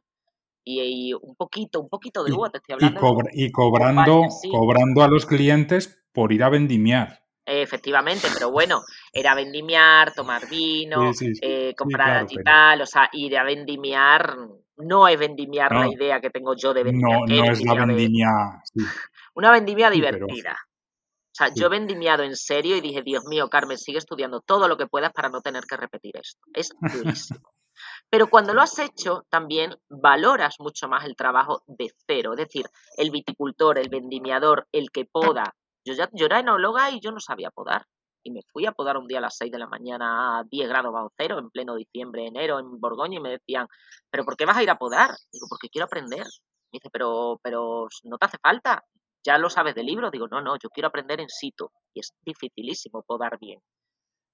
Y, 0.63 1.11
un 1.13 1.35
poquito, 1.35 1.81
un 1.81 1.89
poquito 1.89 2.23
de 2.23 2.33
uva, 2.33 2.51
te 2.51 2.59
estoy 2.59 2.73
hablando. 2.73 2.99
Y, 3.33 3.51
cobrando, 3.51 4.27
cobrando 4.51 5.01
a 5.01 5.07
los 5.07 5.25
clientes 5.25 6.05
por 6.13 6.33
ir 6.33 6.43
a 6.43 6.49
vendimiar. 6.49 7.23
Efectivamente, 7.47 8.27
pero 8.31 8.51
bueno, 8.51 8.83
era 9.11 9.33
vendimiar, 9.33 10.13
tomar 10.13 10.47
vino, 10.47 11.11
eh, 11.41 11.73
comprar 11.75 12.27
tal, 12.43 12.81
o 12.81 12.85
sea, 12.85 13.09
ir 13.13 13.37
a 13.37 13.43
vendimiar 13.43 14.37
no 14.77 15.07
es 15.07 15.19
vendimiar 15.19 15.73
la 15.73 15.87
idea 15.87 16.21
que 16.21 16.29
tengo 16.29 16.55
yo 16.55 16.73
de 16.73 16.83
vendimiar. 16.83 17.19
No, 17.19 17.25
no 17.25 17.51
es 17.51 17.63
la 17.63 17.73
vendimia. 17.73 18.29
Una 19.35 19.51
vendimia 19.51 19.89
divertida. 19.89 20.55
O 20.55 21.35
sea, 21.37 21.53
yo 21.53 21.67
he 21.67 21.69
vendimiado 21.69 22.23
en 22.23 22.35
serio 22.35 22.75
y 22.75 22.81
dije, 22.81 23.03
Dios 23.03 23.25
mío, 23.25 23.47
Carmen, 23.47 23.77
sigue 23.77 23.99
estudiando 23.99 24.41
todo 24.41 24.67
lo 24.67 24.75
que 24.75 24.87
puedas 24.87 25.11
para 25.13 25.29
no 25.29 25.41
tener 25.41 25.65
que 25.65 25.77
repetir 25.77 26.17
esto. 26.17 26.41
Es 26.53 26.71
durísimo. 27.35 27.53
Pero 28.09 28.27
cuando 28.27 28.53
lo 28.53 28.61
has 28.61 28.79
hecho, 28.79 29.25
también 29.29 29.75
valoras 29.89 30.55
mucho 30.59 30.87
más 30.87 31.05
el 31.05 31.15
trabajo 31.15 31.61
de 31.67 31.91
cero. 32.07 32.33
Es 32.33 32.39
decir, 32.39 32.65
el 32.97 33.11
viticultor, 33.11 33.77
el 33.77 33.89
vendimiador, 33.89 34.67
el 34.71 34.89
que 34.89 35.05
poda. 35.05 35.53
Yo, 35.85 35.93
ya, 35.93 36.09
yo 36.13 36.25
era 36.25 36.39
enóloga 36.39 36.89
y 36.89 36.99
yo 36.99 37.11
no 37.11 37.19
sabía 37.19 37.51
podar. 37.51 37.85
Y 38.27 38.31
me 38.31 38.41
fui 38.51 38.65
a 38.65 38.73
podar 38.73 38.97
un 38.97 39.07
día 39.07 39.19
a 39.19 39.21
las 39.21 39.37
6 39.37 39.51
de 39.51 39.59
la 39.59 39.67
mañana 39.67 40.39
a 40.39 40.43
10 40.43 40.67
grados 40.67 40.91
bajo 40.91 41.13
cero, 41.17 41.39
en 41.39 41.49
pleno 41.49 41.75
diciembre, 41.75 42.27
enero, 42.27 42.59
en 42.59 42.79
Borgoña, 42.79 43.17
y 43.17 43.21
me 43.21 43.29
decían, 43.29 43.67
¿pero 44.09 44.25
por 44.25 44.35
qué 44.35 44.45
vas 44.45 44.57
a 44.57 44.63
ir 44.63 44.69
a 44.69 44.77
podar? 44.77 45.11
Digo, 45.31 45.47
porque 45.49 45.69
quiero 45.69 45.85
aprender. 45.85 46.25
Me 46.71 46.79
dice, 46.79 46.89
pero, 46.91 47.39
pero 47.41 47.87
no 48.03 48.17
te 48.17 48.25
hace 48.25 48.37
falta 48.37 48.83
ya 49.27 49.37
lo 49.37 49.49
sabes 49.49 49.75
de 49.75 49.83
libro, 49.83 50.09
digo, 50.09 50.27
no, 50.29 50.41
no, 50.41 50.55
yo 50.57 50.69
quiero 50.69 50.87
aprender 50.87 51.19
en 51.19 51.27
situ 51.27 51.69
y 51.93 51.99
es 51.99 52.13
dificilísimo 52.21 53.03
podar 53.03 53.37
bien. 53.37 53.59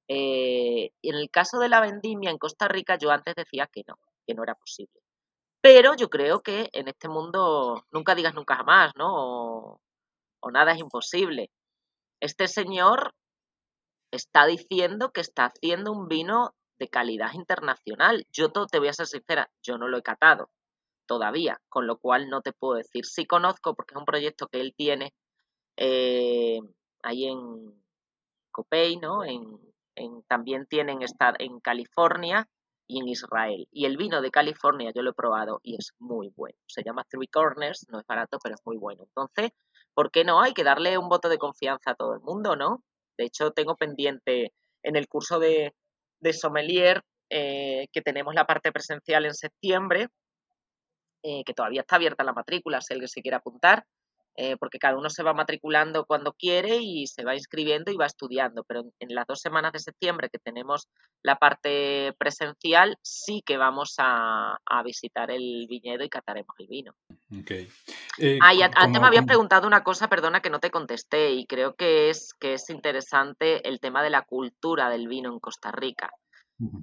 Eh, 0.07 0.91
en 1.01 1.15
el 1.15 1.31
caso 1.31 1.57
de 1.57 1.67
la 1.67 1.81
vendimia 1.81 2.29
en 2.29 2.37
Costa 2.37 2.67
Rica, 2.67 2.97
yo 2.99 3.09
antes 3.09 3.33
decía 3.33 3.67
que 3.71 3.81
no, 3.87 3.95
que 4.27 4.35
no 4.35 4.43
era 4.43 4.53
posible. 4.53 5.01
Pero 5.61 5.95
yo 5.95 6.09
creo 6.09 6.41
que 6.41 6.69
en 6.73 6.89
este 6.89 7.07
mundo 7.09 7.85
nunca 7.91 8.13
digas 8.13 8.35
nunca 8.35 8.55
jamás, 8.55 8.91
¿no? 8.95 9.79
O, 10.41 10.51
nada 10.51 10.73
es 10.73 10.79
imposible. 10.79 11.49
Este 12.19 12.47
señor 12.47 13.15
está 14.15 14.45
diciendo 14.45 15.11
que 15.11 15.21
está 15.21 15.45
haciendo 15.45 15.91
un 15.91 16.07
vino 16.07 16.53
de 16.77 16.87
calidad 16.87 17.33
internacional. 17.33 18.25
Yo 18.31 18.51
te 18.51 18.79
voy 18.79 18.87
a 18.87 18.93
ser 18.93 19.07
sincera, 19.07 19.49
yo 19.61 19.77
no 19.77 19.87
lo 19.87 19.97
he 19.97 20.03
catado 20.03 20.49
todavía, 21.05 21.59
con 21.69 21.87
lo 21.87 21.97
cual 21.97 22.29
no 22.29 22.41
te 22.41 22.53
puedo 22.53 22.75
decir. 22.75 23.05
Sí 23.05 23.25
conozco 23.25 23.75
porque 23.75 23.93
es 23.93 23.99
un 23.99 24.05
proyecto 24.05 24.47
que 24.47 24.61
él 24.61 24.73
tiene 24.75 25.13
eh, 25.77 26.59
ahí 27.01 27.25
en 27.25 27.83
Copey, 28.51 28.97
¿no? 28.97 29.23
En, 29.23 29.59
también 30.27 30.65
tienen 30.65 31.03
estar 31.03 31.35
en 31.39 31.59
California 31.59 32.47
y 32.87 32.99
en 32.99 33.07
Israel. 33.07 33.67
Y 33.71 33.85
el 33.85 33.97
vino 33.97 34.21
de 34.21 34.31
California 34.31 34.91
yo 34.95 35.01
lo 35.03 35.11
he 35.11 35.13
probado 35.13 35.59
y 35.63 35.75
es 35.75 35.93
muy 35.99 36.31
bueno. 36.35 36.57
Se 36.67 36.83
llama 36.83 37.03
Three 37.09 37.27
Corners, 37.27 37.85
no 37.89 37.99
es 37.99 38.05
barato, 38.07 38.39
pero 38.41 38.55
es 38.55 38.61
muy 38.65 38.77
bueno. 38.77 39.03
Entonces, 39.03 39.51
¿por 39.93 40.11
qué 40.11 40.23
no? 40.23 40.41
Hay 40.41 40.53
que 40.53 40.63
darle 40.63 40.97
un 40.97 41.09
voto 41.09 41.29
de 41.29 41.37
confianza 41.37 41.91
a 41.91 41.95
todo 41.95 42.15
el 42.15 42.21
mundo, 42.21 42.55
¿no? 42.55 42.83
De 43.17 43.25
hecho, 43.25 43.51
tengo 43.51 43.75
pendiente 43.75 44.53
en 44.83 44.95
el 44.95 45.07
curso 45.07 45.39
de, 45.39 45.73
sommelier 46.31 47.01
eh, 47.29 47.87
que 47.91 48.01
tenemos 48.01 48.33
la 48.33 48.45
parte 48.45 48.71
presencial 48.71 49.25
en 49.25 49.33
septiembre, 49.33 50.07
eh, 51.23 51.43
que 51.45 51.53
todavía 51.53 51.81
está 51.81 51.95
abierta 51.97 52.23
la 52.23 52.33
matrícula, 52.33 52.81
si 52.81 52.93
alguien 52.93 53.07
se 53.07 53.21
quiere 53.21 53.37
apuntar, 53.37 53.85
eh, 54.35 54.57
porque 54.57 54.79
cada 54.79 54.97
uno 54.97 55.09
se 55.09 55.21
va 55.21 55.33
matriculando 55.33 56.05
cuando 56.05 56.33
quiere 56.33 56.77
y 56.77 57.05
se 57.05 57.23
va 57.23 57.35
inscribiendo 57.35 57.91
y 57.91 57.97
va 57.97 58.07
estudiando, 58.07 58.63
pero 58.63 58.83
en, 58.99 59.13
las 59.13 59.27
dos 59.27 59.39
semanas 59.39 59.73
de 59.73 59.79
septiembre 59.79 60.29
que 60.31 60.39
tenemos 60.39 60.87
la 61.21 61.35
parte 61.35 62.13
presencial, 62.17 62.97
sí 63.03 63.43
que 63.45 63.57
vamos 63.57 63.95
a, 63.99 64.57
visitar 64.83 65.31
el 65.31 65.67
viñedo 65.69 66.03
y 66.03 66.09
cataremos 66.09 66.55
el 66.57 66.67
vino. 66.67 66.93
Okay. 67.41 67.69
Eh, 68.17 68.39
ah, 68.41 68.51
antes 68.75 68.99
me 68.99 69.07
habías 69.07 69.25
preguntado 69.25 69.67
una 69.67 69.83
cosa, 69.83 70.09
perdona 70.09 70.41
que 70.41 70.49
no 70.49 70.59
te 70.59 70.71
contesté, 70.71 71.31
y 71.31 71.45
creo 71.45 71.75
que 71.75 72.09
es, 72.09 72.33
que 72.39 72.55
es 72.55 72.69
interesante 72.69 73.67
el 73.67 73.79
tema 73.79 74.03
de 74.03 74.09
la 74.09 74.23
cultura 74.23 74.89
del 74.89 75.07
vino 75.07 75.31
en 75.31 75.39
Costa 75.39 75.71
Rica. 75.71 76.09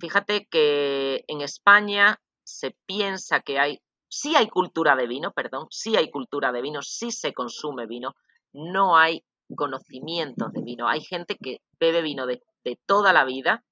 Fíjate 0.01 0.47
que 0.51 1.25
en 1.27 1.41
España 1.41 2.21
se 2.45 2.77
piensa 2.87 3.41
que 3.41 3.59
hay 3.59 3.81
sí 4.11 4.37
hay 4.37 4.49
cultura 4.49 4.97
de 4.97 5.07
vino, 5.07 5.33
perdón, 5.33 5.67
sí 5.71 5.97
hay 5.97 6.11
cultura 6.11 6.53
de 6.53 6.61
vino, 6.61 6.83
sí 6.83 7.11
se 7.13 7.33
consume 7.33 7.87
vino, 7.87 8.15
no 8.53 8.97
hay 8.97 9.25
conocimiento 9.57 10.49
de 10.49 10.63
vino. 10.63 10.89
Hay 10.89 11.01
gente 11.01 11.37
que 11.37 11.59
bebe 11.79 12.03
vino 12.03 12.27
de, 12.27 12.43
toda 12.87 13.13
la 13.13 13.25
vida 13.25 13.65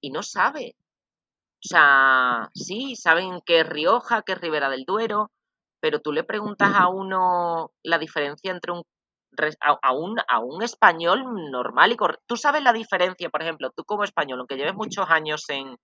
y 0.00 0.10
no 0.10 0.22
sabe. 0.22 0.76
O 1.64 1.68
sea, 1.68 2.50
sí, 2.54 2.96
saben 2.96 3.40
que 3.44 3.60
es 3.60 3.68
Rioja, 3.68 4.22
que 4.22 4.32
es 4.32 4.40
Ribera 4.40 4.68
del 4.68 4.84
Duero, 4.84 5.30
pero 5.80 6.00
tú 6.00 6.12
le 6.12 6.22
preguntas 6.22 6.70
a 6.74 6.88
uno 6.88 7.72
la 7.82 7.98
diferencia 7.98 8.50
entre 8.50 8.72
un 8.72 8.82
a, 9.60 9.92
un, 9.92 10.16
a 10.28 10.38
un 10.38 10.62
español 10.62 11.50
normal 11.50 11.92
y 11.92 11.96
correcto. 11.96 12.22
Tú 12.26 12.36
sabes 12.36 12.62
la 12.62 12.72
diferencia, 12.72 13.28
por 13.28 13.42
ejemplo, 13.42 13.70
tú 13.70 13.84
como 13.84 14.04
español, 14.04 14.38
aunque 14.38 14.56
lleves 14.56 14.74
muchos 14.74 15.10
años 15.10 15.44
en, 15.50 15.76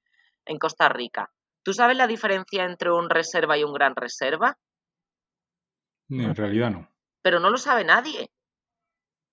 en 0.46 0.58
Costa 0.58 0.88
Rica, 0.88 1.30
¿Tú 1.62 1.72
sabes 1.72 1.96
la 1.96 2.06
diferencia 2.06 2.64
entre 2.64 2.90
un 2.90 3.08
reserva 3.08 3.56
y 3.56 3.64
un 3.64 3.72
gran 3.72 3.94
reserva? 3.94 4.58
En 6.08 6.34
realidad 6.34 6.70
no. 6.70 6.88
Pero 7.22 7.40
no 7.40 7.50
lo 7.50 7.56
sabe 7.56 7.84
nadie. 7.84 8.30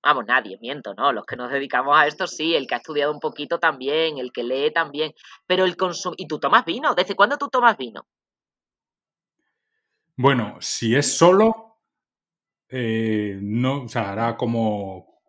Vamos, 0.02 0.26
nadie, 0.26 0.58
miento, 0.62 0.94
¿no? 0.94 1.12
Los 1.12 1.26
que 1.26 1.36
nos 1.36 1.52
dedicamos 1.52 1.98
a 1.98 2.08
esto 2.08 2.26
sí, 2.26 2.56
el 2.56 2.68
que 2.68 2.76
ha 2.76 2.78
estudiado 2.78 3.12
un 3.12 3.20
poquito 3.20 3.60
también, 3.60 4.18
el 4.18 4.32
que 4.32 4.44
lee 4.44 4.72
también, 4.72 5.14
pero 5.46 5.66
el 5.66 5.76
consumo... 5.76 6.16
¿Y 6.18 6.28
tú 6.28 6.40
tomas 6.40 6.64
vino? 6.64 6.96
¿Desde 6.96 7.16
cuándo 7.16 7.38
tú 7.38 7.50
tomas 7.50 7.76
vino? 7.78 8.08
Bueno, 10.16 10.58
si 10.62 10.96
es 10.96 11.18
solo, 11.18 11.80
eh, 12.70 13.40
no, 13.42 13.84
o 13.84 13.88
sea, 13.90 14.12
hará 14.12 14.38
como... 14.38 15.22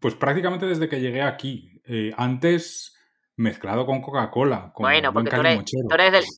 Pues 0.00 0.14
prácticamente 0.14 0.66
desde 0.66 0.88
que 0.88 1.00
llegué 1.00 1.22
aquí. 1.22 1.80
Eh, 1.84 2.12
antes 2.16 2.99
mezclado 3.40 3.86
con 3.86 4.02
Coca-Cola. 4.02 4.72
Bueno, 4.76 5.12
porque 5.12 5.30
tú 5.30 5.40
eres, 5.40 5.64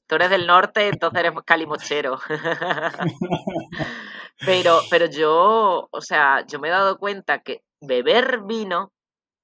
tú, 0.06 0.14
eres 0.14 0.30
del, 0.30 0.46
norte, 0.46 0.88
entonces 0.88 1.18
eres 1.18 1.32
calimochero. 1.44 2.18
pero, 4.46 4.80
pero 4.88 5.06
yo, 5.06 5.88
o 5.90 6.00
sea, 6.00 6.46
yo 6.46 6.60
me 6.60 6.68
he 6.68 6.70
dado 6.70 6.98
cuenta 6.98 7.42
que 7.42 7.64
beber 7.80 8.42
vino 8.46 8.92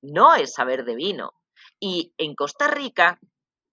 no 0.02 0.36
es 0.36 0.54
saber 0.54 0.84
de 0.84 0.94
vino. 0.94 1.32
Y 1.80 2.14
en 2.16 2.36
Costa 2.36 2.68
Rica 2.68 3.18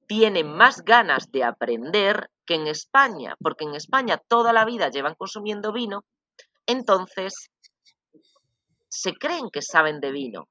tienen 0.07 0.51
más 0.51 0.83
ganas 0.83 1.31
de 1.31 1.43
aprender 1.43 2.31
que 2.45 2.55
en 2.55 2.67
España, 2.67 3.35
porque 3.39 3.65
en 3.65 3.75
España 3.75 4.17
toda 4.17 4.51
la 4.51 4.65
vida 4.65 4.89
llevan 4.89 5.15
consumiendo 5.15 5.71
vino, 5.71 6.05
entonces 6.65 7.51
se 8.89 9.13
creen 9.13 9.49
que 9.51 9.61
saben 9.61 9.99
de 9.99 10.11
vino. 10.11 10.47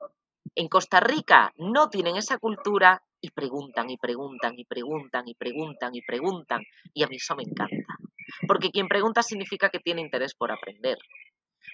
En 0.55 0.68
Costa 0.68 1.01
Rica 1.01 1.53
no 1.57 1.89
tienen 1.89 2.16
esa 2.16 2.39
cultura 2.39 3.03
y 3.25 3.31
preguntan 3.31 3.89
y 3.89 3.97
preguntan 3.97 4.53
y 4.59 4.64
preguntan 4.66 5.27
y 5.27 5.35
preguntan 5.35 5.95
y 5.95 6.03
preguntan. 6.03 6.62
Y 6.93 7.03
a 7.05 7.07
mí 7.07 7.16
eso 7.16 7.35
me 7.35 7.43
encanta. 7.43 7.95
Porque 8.47 8.70
quien 8.70 8.87
pregunta 8.87 9.22
significa 9.22 9.70
que 9.70 9.79
tiene 9.79 10.03
interés 10.03 10.35
por 10.35 10.53
aprender. 10.53 10.99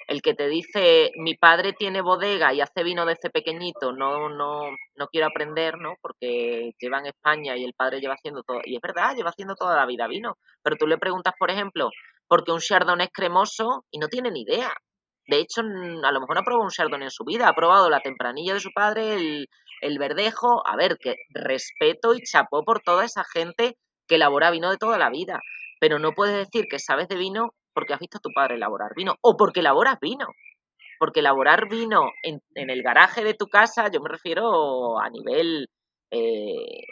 El 0.07 0.23
que 0.23 0.35
te 0.35 0.49
dice, 0.49 1.11
mi 1.17 1.35
padre 1.35 1.73
tiene 1.73 2.03
bodega 2.03 2.55
y 2.55 2.61
hace 2.61 2.85
vino 2.85 3.05
desde 3.05 3.31
pequeñito, 3.31 3.93
no, 3.93 4.29
no, 4.29 4.71
no 4.95 5.07
quiero 5.09 5.27
aprender, 5.27 5.79
¿no? 5.79 5.95
Porque 6.01 6.71
lleva 6.79 7.01
en 7.01 7.07
España 7.07 7.57
y 7.57 7.65
el 7.65 7.75
padre 7.75 8.01
lleva 8.01 8.15
haciendo 8.15 8.45
todo, 8.45 8.61
y 8.65 8.77
es 8.77 8.81
verdad, 8.81 9.17
lleva 9.17 9.31
haciendo 9.31 9.57
toda 9.57 9.75
la 9.75 9.87
vida 9.87 10.07
vino, 10.07 10.37
pero 10.63 10.77
tú 10.77 10.87
le 10.87 10.99
preguntas, 10.99 11.35
por 11.37 11.51
ejemplo, 11.51 11.91
por 12.29 12.45
qué 12.45 12.53
un 12.53 12.61
Chardonnay 12.61 13.07
es 13.07 13.13
cremoso 13.13 13.85
y 13.91 13.99
no 13.99 14.07
tiene 14.07 14.31
ni 14.31 14.43
idea. 14.43 14.73
De 15.31 15.39
hecho, 15.39 15.61
a 15.61 16.11
lo 16.11 16.21
mejor 16.21 16.35
no 16.35 16.41
ha 16.41 16.45
probado 16.45 16.65
un 16.65 16.71
Chardonnay 16.71 17.07
en 17.07 17.11
su 17.13 17.23
vida, 17.23 17.49
ha 17.49 17.55
probado 17.55 17.89
la 17.89 18.01
tempranilla 18.01 18.53
de 18.53 18.59
su 18.59 18.73
padre, 18.73 19.15
el, 19.15 19.49
el 19.81 19.97
verdejo. 19.97 20.67
A 20.67 20.75
ver, 20.75 20.99
que 20.99 21.15
respeto 21.29 22.15
y 22.15 22.23
chapó 22.23 22.65
por 22.65 22.81
toda 22.81 23.05
esa 23.05 23.23
gente 23.33 23.77
que 24.09 24.17
elabora 24.17 24.51
vino 24.51 24.73
de 24.73 24.77
toda 24.77 24.99
la 24.99 25.09
vida. 25.09 25.39
Pero 25.79 26.01
no 26.01 26.15
puedes 26.15 26.35
decir 26.35 26.67
que 26.69 26.81
sabes 26.81 27.07
de 27.07 27.17
vino 27.17 27.55
porque 27.73 27.95
has 27.95 28.01
visto 28.01 28.19
a 28.19 28.21
tu 28.21 28.31
padre 28.35 28.57
elaborar 28.57 28.91
vino 28.97 29.15
o 29.23 29.37
porque 29.37 29.61
elaboras 29.61 30.01
vino. 30.01 30.27
Porque 30.99 31.21
elaborar 31.21 31.69
vino 31.71 32.11
en, 32.25 32.41
el 32.57 32.83
garaje 32.83 33.23
de 33.23 33.35
tu 33.35 33.47
casa, 33.47 33.89
yo 33.89 34.01
me 34.01 34.09
refiero 34.09 34.99
a 34.99 35.09
nivel 35.11 35.69
eh, 36.11 36.83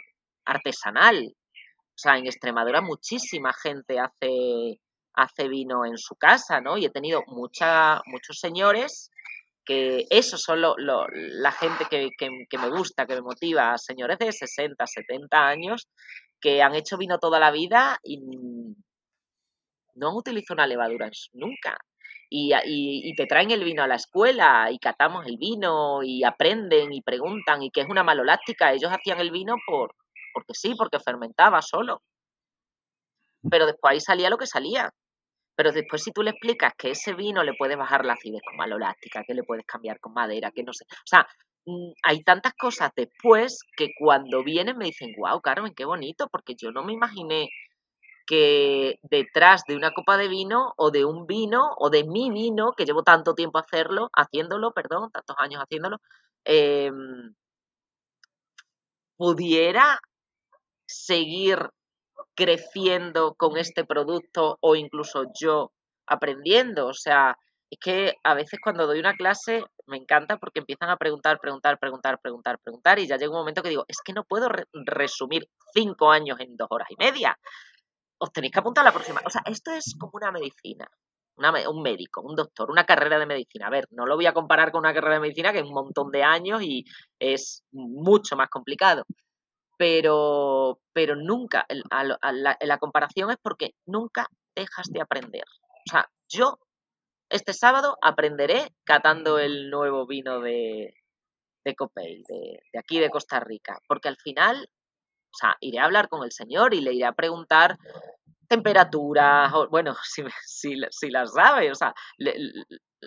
artesanal. 0.45 1.27
O 1.27 1.97
sea, 1.97 2.17
en 2.17 2.25
Extremadura 2.25 2.79
muchísima 2.79 3.51
gente 3.51 3.99
hace, 3.99 4.79
hace 5.19 5.47
vino 5.47 5.85
en 5.85 5.97
su 5.97 6.15
casa, 6.15 6.61
¿no? 6.61 6.77
Y 6.77 6.85
he 6.85 6.89
tenido 6.89 7.23
mucha, 7.27 8.01
muchos 8.05 8.39
señores 8.39 9.11
que 9.65 10.05
eso 10.09 10.37
son 10.37 10.61
la 10.61 11.51
gente 11.51 11.85
que, 11.89 12.09
que, 12.17 12.57
me 12.57 12.69
gusta, 12.69 13.05
que 13.05 13.13
me 13.15 13.21
motiva, 13.21 13.77
señores 13.77 14.17
de 14.17 14.31
60, 14.31 14.83
70 14.83 15.47
años 15.47 15.87
que 16.41 16.63
han 16.63 16.73
hecho 16.73 16.97
vino 16.97 17.19
toda 17.19 17.39
la 17.39 17.51
vida 17.51 17.99
y 18.03 18.17
no 19.95 20.09
han 20.09 20.15
utilizado 20.15 20.55
una 20.55 20.67
levadura 20.67 21.11
nunca. 21.33 21.77
Y, 22.31 22.51
y, 22.65 23.13
te 23.15 23.25
traen 23.25 23.51
el 23.51 23.63
vino 23.63 23.83
a 23.83 23.87
la 23.87 23.95
escuela 23.95 24.69
y 24.71 24.79
catamos 24.79 25.25
el 25.25 25.37
vino 25.37 26.03
y 26.03 26.23
aprenden 26.23 26.93
y 26.93 27.01
preguntan 27.01 27.61
y 27.61 27.71
que 27.71 27.81
es 27.81 27.89
una 27.89 28.03
maloláctica. 28.03 28.71
Ellos 28.71 28.91
hacían 28.91 29.19
el 29.19 29.31
vino 29.31 29.55
por, 29.67 29.95
porque 30.33 30.53
sí, 30.53 30.75
porque 30.75 30.99
fermentaba 30.99 31.61
solo. 31.61 32.01
Pero 33.49 33.65
después 33.65 33.93
ahí 33.93 33.99
salía 33.99 34.29
lo 34.29 34.37
que 34.37 34.47
salía. 34.47 34.91
Pero 35.59 35.73
después 35.73 36.01
si 36.01 36.13
tú 36.13 36.23
le 36.23 36.29
explicas 36.29 36.71
que 36.77 36.91
ese 36.91 37.13
vino 37.13 37.43
le 37.43 37.53
puedes 37.53 37.77
bajar 37.77 38.05
la 38.05 38.13
acidez 38.13 38.41
con 38.47 38.55
malolástica, 38.55 39.25
que 39.27 39.33
le 39.33 39.43
puedes 39.43 39.65
cambiar 39.65 39.99
con 39.99 40.13
madera, 40.13 40.51
que 40.51 40.63
no 40.63 40.71
sé. 40.71 40.85
O 40.89 41.05
sea, 41.05 41.27
mm, 41.65 41.91
hay 42.01 42.23
tantas 42.23 42.53
cosas 42.53 42.91
después 42.95 43.59
que 43.75 43.89
cuando 43.99 44.41
vienen 44.41 44.77
me 44.77 44.85
dicen, 44.85 45.11
wow, 45.17 45.41
Carmen, 45.41 45.73
qué 45.75 45.83
bonito, 45.83 46.29
porque 46.31 46.55
yo 46.55 46.71
no 46.71 46.85
me 46.85 46.93
imaginé 46.93 47.49
que 48.25 48.99
detrás 49.03 49.63
de 49.67 49.75
una 49.75 49.91
copa 49.91 50.15
de 50.15 50.29
vino 50.29 50.73
o 50.77 50.91
de 50.91 51.03
un 51.03 51.27
vino 51.27 51.71
o 51.77 51.89
de 51.89 52.05
mi 52.05 52.31
vino, 52.31 52.71
que 52.71 52.85
llevo 52.85 53.03
tanto 53.03 53.35
tiempo 53.35 53.59
hacerlo, 53.59 54.09
haciéndolo, 54.13 54.71
perdón, 54.71 55.11
tantos 55.11 55.35
años 55.39 55.61
haciéndolo, 55.61 55.97
em, 56.45 57.33
pudiera 59.17 59.99
seguir 60.87 61.69
creciendo 62.39 63.35
con 63.35 63.57
este 63.57 63.83
producto 63.83 64.57
o 64.61 64.77
incluso 64.77 65.25
yo 65.37 65.73
aprendiendo. 66.07 66.87
O 66.87 66.93
sea, 66.93 67.37
es 67.69 67.79
que 67.79 68.13
a 68.23 68.33
veces 68.33 68.61
cuando 68.63 68.87
doy 68.87 68.99
una 68.99 69.13
clase 69.13 69.65
me 69.87 69.97
encanta 69.97 70.37
porque 70.37 70.59
empiezan 70.59 70.89
a 70.89 70.95
preguntar, 70.95 71.39
preguntar, 71.41 71.77
preguntar, 71.79 72.17
preguntar, 72.21 72.57
preguntar 72.59 72.99
y 72.99 73.07
ya 73.07 73.17
llega 73.17 73.31
un 73.31 73.39
momento 73.39 73.61
que 73.61 73.69
digo, 73.69 73.83
es 73.89 73.97
que 74.05 74.13
no 74.13 74.23
puedo 74.23 74.47
resumir 74.73 75.49
cinco 75.73 76.11
años 76.11 76.39
en 76.39 76.55
dos 76.55 76.69
horas 76.71 76.87
y 76.91 76.95
media. 76.97 77.37
Os 78.17 78.31
tenéis 78.31 78.53
que 78.53 78.59
apuntar 78.59 78.83
a 78.83 78.89
la 78.89 78.93
próxima. 78.93 79.21
O 79.25 79.29
sea, 79.29 79.41
esto 79.45 79.71
es 79.71 79.95
como 79.99 80.11
una 80.13 80.31
medicina. 80.31 80.87
un 81.35 81.81
médico, 81.81 82.21
un 82.21 82.35
doctor, 82.35 82.71
una 82.71 82.85
carrera 82.85 83.19
de 83.19 83.25
medicina. 83.25 83.67
A 83.67 83.69
ver, 83.69 83.85
no 83.91 84.05
lo 84.05 84.15
voy 84.15 84.27
a 84.27 84.33
comparar 84.33 84.71
con 84.71 84.79
una 84.79 84.93
carrera 84.93 85.15
de 85.15 85.21
medicina 85.21 85.51
que 85.51 85.59
es 85.59 85.65
un 85.65 85.73
montón 85.73 86.09
de 86.11 86.23
años 86.23 86.61
y 86.61 86.85
es 87.19 87.63
mucho 87.71 88.37
más 88.37 88.49
complicado 88.49 89.03
pero, 89.79 90.81
pero 90.91 91.15
nunca, 91.15 91.65
la, 91.69 92.77
comparación 92.79 93.31
es 93.31 93.37
porque 93.41 93.75
nunca 93.85 94.27
dejas 94.53 94.87
de 94.91 94.99
aprender. 94.99 95.45
O 95.87 95.89
sea, 95.89 96.11
yo 96.27 96.59
este 97.29 97.53
sábado 97.53 97.97
aprenderé 98.01 98.73
catando 98.83 99.39
el 99.39 99.69
nuevo 99.69 100.05
vino 100.05 100.41
de, 100.41 100.93
de 101.63 101.75
de, 101.95 102.77
aquí 102.77 102.99
de 102.99 103.09
Costa 103.09 103.39
Rica, 103.39 103.79
porque 103.87 104.09
al 104.09 104.17
final, 104.17 104.69
o 105.33 105.37
sea, 105.37 105.55
iré 105.61 105.79
a 105.79 105.85
hablar 105.85 106.09
con 106.09 106.25
el 106.25 106.33
señor 106.33 106.73
y 106.73 106.81
le 106.81 106.91
iré 106.91 107.05
a 107.05 107.13
preguntar 107.13 107.77
temperaturas, 108.49 109.49
bueno, 109.71 109.95
si, 110.03 110.23
si, 110.45 110.75
si, 110.91 111.09
las 111.09 111.31
sabe, 111.31 111.71
o 111.71 111.75
sea, 111.75 111.93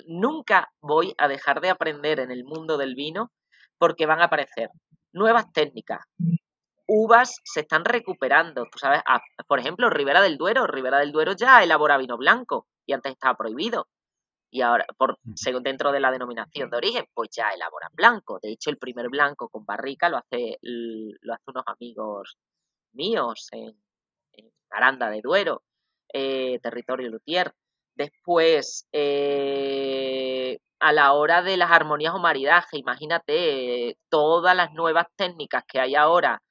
nunca 0.07 0.73
voy 0.81 1.13
a 1.19 1.29
dejar 1.29 1.61
de 1.61 1.69
aprender 1.69 2.19
en 2.19 2.31
el 2.31 2.45
mundo 2.45 2.79
del 2.79 2.95
vino 2.95 3.31
porque 3.77 4.07
van 4.07 4.23
a 4.23 4.27
aparecer 4.27 4.71
nuevas 5.13 5.53
técnicas, 5.53 6.01
uvas 6.87 7.41
se 7.45 7.61
están 7.61 7.85
recuperando. 7.85 8.65
Tú 8.65 8.79
sabes, 8.79 9.03
ah, 9.07 9.21
por 9.47 9.59
ejemplo, 9.59 9.91
Ribera 9.91 10.21
del 10.21 10.37
Duero. 10.37 10.67
Ribera 10.67 10.99
del 10.99 11.13
Duero 11.13 11.33
ya 11.33 11.63
elabora 11.63 11.99
vino 11.99 12.17
blanco 12.17 12.67
y 12.87 12.93
antes 12.93 13.13
estaba 13.13 13.37
prohibido. 13.37 13.89
Y 14.51 14.61
ahora, 14.61 14.85
por, 14.99 15.19
según 15.35 15.63
dentro 15.63 15.93
de 15.93 16.01
la 16.01 16.11
denominación 16.11 16.69
de 16.69 16.77
origen, 16.77 17.07
pues 17.15 17.31
ya 17.35 17.49
elaboran 17.51 17.91
blanco. 17.95 18.39
De 18.43 18.53
hecho, 18.53 18.69
el 18.69 18.77
primer 18.77 19.09
blanco 19.09 19.49
con 19.49 19.65
barrica 19.65 20.11
lo 20.11 20.19
hace, 20.19 20.59
lo 20.61 21.33
hace 21.33 21.45
unos 21.47 21.65
amigos 21.67 22.37
míos 22.93 23.49
en, 23.53 23.75
Aranda 24.71 25.11
de 25.11 25.21
Duero, 25.23 25.63
eh, 26.13 26.59
territorio 26.63 27.09
Lutier. 27.09 27.53
Después, 27.95 28.87
eh, 28.93 30.59
a 30.81 30.93
la 30.93 31.13
hora 31.13 31.43
de 31.43 31.57
las 31.57 31.71
armonías 31.71 32.15
o 32.15 32.19
maridaje, 32.19 32.79
imagínate 32.79 33.97
todas 34.11 34.57
las 34.57 34.73
nuevas 34.73 35.07
técnicas 35.17 35.65
que 35.67 35.79
hay 35.81 35.95
ahora 35.95 36.43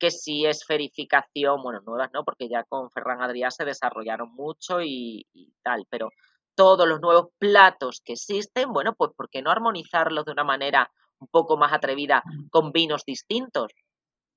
que 0.00 0.10
si 0.10 0.46
es 0.46 0.64
verificación, 0.68 1.62
bueno, 1.62 1.80
nuevas 1.86 2.10
no, 2.12 2.24
porque 2.24 2.48
ya 2.48 2.64
con 2.64 2.90
Ferran 2.90 3.20
Adrià 3.20 3.50
se 3.50 3.64
desarrollaron 3.64 4.32
mucho 4.34 4.80
y, 4.80 5.26
tal, 5.62 5.86
pero 5.90 6.08
todos 6.56 6.88
los 6.88 7.00
nuevos 7.00 7.28
platos 7.38 8.00
que 8.04 8.14
existen, 8.14 8.72
bueno, 8.72 8.94
pues 8.94 9.12
¿por 9.16 9.28
qué 9.30 9.42
no 9.42 9.50
armonizarlos 9.50 10.24
de 10.24 10.32
una 10.32 10.44
manera 10.44 10.90
un 11.20 11.28
poco 11.28 11.56
más 11.56 11.72
atrevida 11.72 12.22
con 12.50 12.72
vinos 12.72 13.04
distintos? 13.04 13.72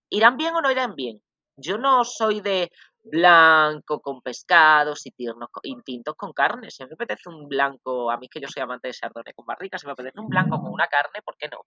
¿Irán 0.10 0.38
bien 0.38 0.54
o 0.56 0.62
no 0.62 0.70
irán 0.70 0.96
bien? 0.96 1.22
Yo 1.56 1.78
no 1.78 2.04
soy 2.04 2.42
de 2.42 2.70
blanco 3.04 4.00
con 4.02 4.22
pescados 4.22 5.06
y, 5.06 5.12
tintos 5.84 6.16
con 6.16 6.34
carne. 6.34 6.72
Si 6.72 6.84
me 6.86 6.94
apetece 6.94 7.30
un 7.30 7.48
blanco, 7.48 8.12
a 8.12 8.18
mí 8.18 8.28
que 8.30 8.40
yo 8.42 8.48
soy 8.48 8.64
amante 8.64 8.88
de 8.90 8.94
Chardonnay 8.94 9.34
con 9.34 9.46
barrica, 9.46 9.78
si 9.78 9.86
me 9.86 9.94
apetece 9.94 10.20
un 10.20 10.30
blanco 10.30 10.60
con 10.62 10.72
una 10.72 10.88
carne, 10.88 11.22
¿por 11.24 11.36
qué 11.38 11.48
no? 11.50 11.60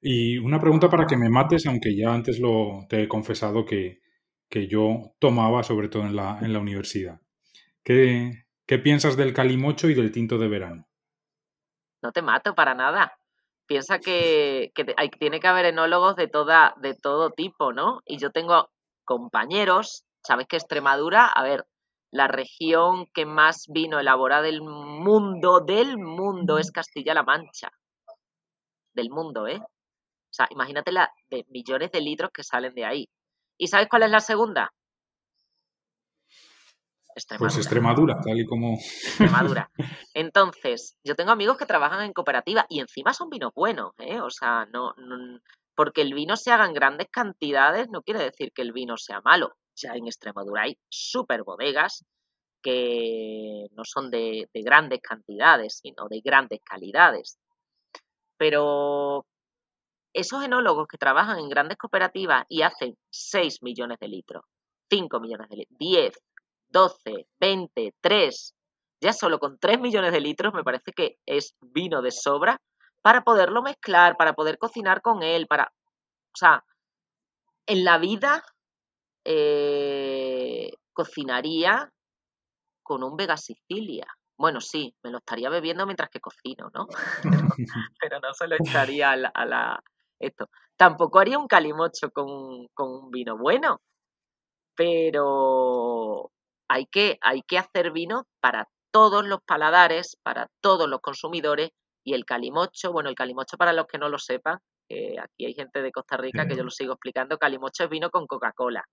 Y 0.00 0.38
una 0.38 0.58
pregunta 0.58 0.88
para 0.88 1.06
que 1.06 1.16
me 1.16 1.30
mates, 1.30 1.66
aunque 1.66 1.96
ya 1.96 2.12
antes 2.12 2.40
lo 2.40 2.86
te 2.88 3.04
he 3.04 3.08
confesado 3.08 3.64
que, 3.64 4.00
yo 4.68 5.14
tomaba, 5.18 5.62
sobre 5.62 5.88
todo 5.88 6.02
en 6.02 6.14
la, 6.14 6.38
en 6.42 6.52
la 6.52 6.58
universidad. 6.58 7.20
¿Qué, 7.84 8.44
piensas 8.82 9.16
del 9.16 9.32
calimocho 9.32 9.88
y 9.88 9.94
del 9.94 10.12
tinto 10.12 10.38
de 10.38 10.48
verano? 10.48 10.88
No 12.02 12.12
te 12.12 12.20
mato 12.20 12.54
para 12.54 12.74
nada. 12.74 13.12
Piensa 13.66 13.98
que, 13.98 14.72
hay, 14.96 15.08
tiene 15.10 15.40
que 15.40 15.46
haber 15.46 15.66
enólogos 15.66 16.16
de, 16.16 16.26
toda, 16.26 16.74
de 16.80 16.94
todo 16.94 17.30
tipo, 17.30 17.72
¿no? 17.72 18.00
Y 18.04 18.18
yo 18.18 18.30
tengo 18.30 18.70
compañeros, 19.04 20.04
sabes 20.22 20.46
que 20.46 20.56
Extremadura, 20.56 21.26
a 21.26 21.42
ver, 21.42 21.64
la 22.10 22.28
región 22.28 23.06
que 23.14 23.24
más 23.24 23.66
vino 23.68 24.00
elaborada 24.00 24.42
del 24.42 24.62
mundo, 24.62 25.60
del 25.60 25.96
mundo, 25.96 26.58
es 26.58 26.70
Castilla-La 26.70 27.22
Mancha. 27.22 27.70
Del 28.94 29.10
mundo, 29.10 29.46
¿eh? 29.46 29.58
O 29.58 30.34
sea, 30.34 30.46
imagínate 30.50 30.92
la 30.92 31.10
de 31.30 31.44
millones 31.48 31.90
de 31.92 32.00
litros 32.00 32.30
que 32.32 32.42
salen 32.42 32.74
de 32.74 32.84
ahí. 32.84 33.08
¿Y 33.58 33.68
sabes 33.68 33.88
cuál 33.88 34.04
es 34.04 34.10
la 34.10 34.20
segunda? 34.20 34.70
Pues 37.38 37.56
Extremadura, 37.58 38.18
tal 38.24 38.40
y 38.40 38.46
como. 38.46 38.74
Extremadura. 38.74 39.70
Entonces, 40.14 40.96
yo 41.04 41.14
tengo 41.14 41.30
amigos 41.30 41.58
que 41.58 41.66
trabajan 41.66 42.04
en 42.04 42.12
cooperativa 42.12 42.64
y 42.68 42.80
encima 42.80 43.12
son 43.12 43.28
vinos 43.28 43.52
buenos, 43.54 43.92
¿eh? 43.98 44.20
O 44.20 44.30
sea, 44.30 44.66
no, 44.72 44.94
porque 45.74 46.02
el 46.02 46.14
vino 46.14 46.36
se 46.36 46.50
haga 46.50 46.64
en 46.64 46.72
grandes 46.72 47.08
cantidades 47.10 47.88
no 47.90 48.02
quiere 48.02 48.20
decir 48.20 48.52
que 48.54 48.62
el 48.62 48.72
vino 48.72 48.96
sea 48.96 49.20
malo. 49.20 49.54
Ya 49.76 49.92
en 49.94 50.06
Extremadura 50.06 50.62
hay 50.62 50.78
súper 50.88 51.42
bodegas 51.44 52.04
que 52.62 53.66
no 53.72 53.84
son 53.84 54.10
de, 54.10 54.48
de 54.52 54.62
grandes 54.62 55.00
cantidades, 55.02 55.80
sino 55.82 56.08
de 56.08 56.20
grandes 56.20 56.60
calidades. 56.64 57.38
Pero 58.42 59.24
esos 60.12 60.42
enólogos 60.42 60.88
que 60.88 60.98
trabajan 60.98 61.38
en 61.38 61.48
grandes 61.48 61.78
cooperativas 61.78 62.44
y 62.48 62.62
hacen 62.62 62.96
6 63.12 63.62
millones 63.62 63.98
de 64.00 64.08
litros, 64.08 64.42
5 64.90 65.20
millones 65.20 65.48
de 65.48 65.58
litros, 65.58 65.78
10, 65.78 66.18
12, 66.70 67.26
20, 67.38 67.94
3, 68.00 68.54
ya 69.00 69.12
solo 69.12 69.38
con 69.38 69.60
3 69.60 69.78
millones 69.78 70.10
de 70.10 70.20
litros 70.20 70.52
me 70.54 70.64
parece 70.64 70.90
que 70.90 71.18
es 71.24 71.54
vino 71.60 72.02
de 72.02 72.10
sobra 72.10 72.60
para 73.00 73.22
poderlo 73.22 73.62
mezclar, 73.62 74.16
para 74.16 74.32
poder 74.32 74.58
cocinar 74.58 75.02
con 75.02 75.22
él, 75.22 75.46
para... 75.46 75.72
O 76.34 76.36
sea, 76.36 76.64
en 77.66 77.84
la 77.84 77.98
vida 77.98 78.42
eh, 79.24 80.72
cocinaría 80.92 81.92
con 82.82 83.04
un 83.04 83.14
Vega 83.14 83.36
Sicilia, 83.36 84.08
Bueno, 84.42 84.60
sí, 84.60 84.92
me 85.04 85.12
lo 85.12 85.18
estaría 85.18 85.48
bebiendo 85.50 85.86
mientras 85.86 86.10
que 86.10 86.18
cocino, 86.18 86.68
¿no? 86.74 86.88
pero, 88.00 88.18
no 88.18 88.34
se 88.34 88.48
lo 88.48 88.56
echaría 88.56 89.12
a 89.12 89.46
la, 89.46 89.80
esto. 90.18 90.48
Tampoco 90.76 91.20
haría 91.20 91.38
un 91.38 91.46
calimocho 91.46 92.10
con, 92.10 92.66
con 92.74 92.90
un 92.90 93.10
vino 93.12 93.38
bueno, 93.38 93.80
pero 94.74 96.32
hay 96.68 96.86
que, 96.86 97.18
hay 97.20 97.42
que 97.42 97.56
hacer 97.56 97.92
vino 97.92 98.26
para 98.40 98.66
todos 98.90 99.24
los 99.24 99.38
paladares, 99.46 100.18
para 100.24 100.48
todos 100.60 100.88
los 100.88 101.00
consumidores 101.00 101.70
y 102.02 102.14
el 102.14 102.24
calimocho, 102.24 102.90
bueno, 102.90 103.10
el 103.10 103.14
calimocho 103.14 103.56
para 103.56 103.72
los 103.72 103.86
que 103.86 103.98
no 103.98 104.08
lo 104.08 104.18
sepan, 104.18 104.58
aquí 105.22 105.46
hay 105.46 105.54
gente 105.54 105.82
de 105.82 105.92
Costa 105.92 106.16
Rica 106.16 106.48
que 106.48 106.56
yo 106.56 106.64
lo 106.64 106.70
sigo 106.70 106.94
explicando, 106.94 107.38
calimocho 107.38 107.84
es 107.84 107.90
vino 107.90 108.10
con 108.10 108.26
Coca-Cola. 108.26 108.84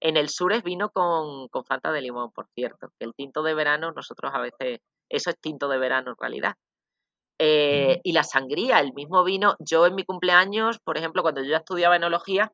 En 0.00 0.16
el 0.16 0.28
sur 0.28 0.52
es 0.52 0.62
vino 0.62 0.90
con, 0.90 1.48
con 1.48 1.64
Fanta 1.64 1.90
de 1.92 2.02
limón, 2.02 2.30
por 2.32 2.46
cierto. 2.54 2.92
El 3.00 3.14
tinto 3.14 3.42
de 3.42 3.54
verano, 3.54 3.92
nosotros 3.92 4.32
a 4.34 4.40
veces, 4.40 4.80
eso 5.08 5.30
es 5.30 5.40
tinto 5.40 5.68
de 5.68 5.78
verano 5.78 6.10
en 6.10 6.16
realidad. 6.18 6.54
Eh, 7.40 8.00
y 8.02 8.12
la 8.12 8.24
sangría, 8.24 8.80
el 8.80 8.92
mismo 8.94 9.24
vino. 9.24 9.56
Yo 9.60 9.86
en 9.86 9.94
mi 9.94 10.04
cumpleaños, 10.04 10.78
por 10.80 10.98
ejemplo, 10.98 11.22
cuando 11.22 11.42
yo 11.42 11.56
estudiaba 11.56 11.96
enología, 11.96 12.52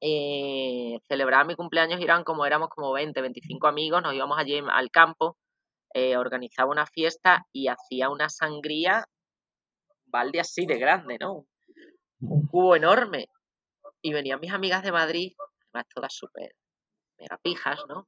eh, 0.00 1.00
celebraba 1.08 1.44
mi 1.44 1.56
cumpleaños 1.56 2.00
y 2.00 2.04
eran 2.04 2.24
como 2.24 2.46
éramos 2.46 2.68
como 2.68 2.92
20, 2.92 3.20
25 3.20 3.66
amigos, 3.66 4.02
nos 4.02 4.14
íbamos 4.14 4.38
allí 4.38 4.60
al 4.68 4.90
campo, 4.90 5.36
eh, 5.94 6.16
organizaba 6.16 6.70
una 6.70 6.86
fiesta 6.86 7.46
y 7.52 7.68
hacía 7.68 8.10
una 8.10 8.28
sangría, 8.28 9.06
balde 10.06 10.40
así 10.40 10.66
de 10.66 10.78
grande, 10.78 11.18
¿no? 11.18 11.46
Un 12.20 12.46
cubo 12.46 12.76
enorme. 12.76 13.28
Y 14.02 14.12
venían 14.12 14.40
mis 14.40 14.52
amigas 14.52 14.82
de 14.84 14.92
Madrid 14.92 15.32
todas 15.94 16.14
súper 16.14 16.52
mega 17.18 17.38
pijas, 17.42 17.80
¿no? 17.88 18.06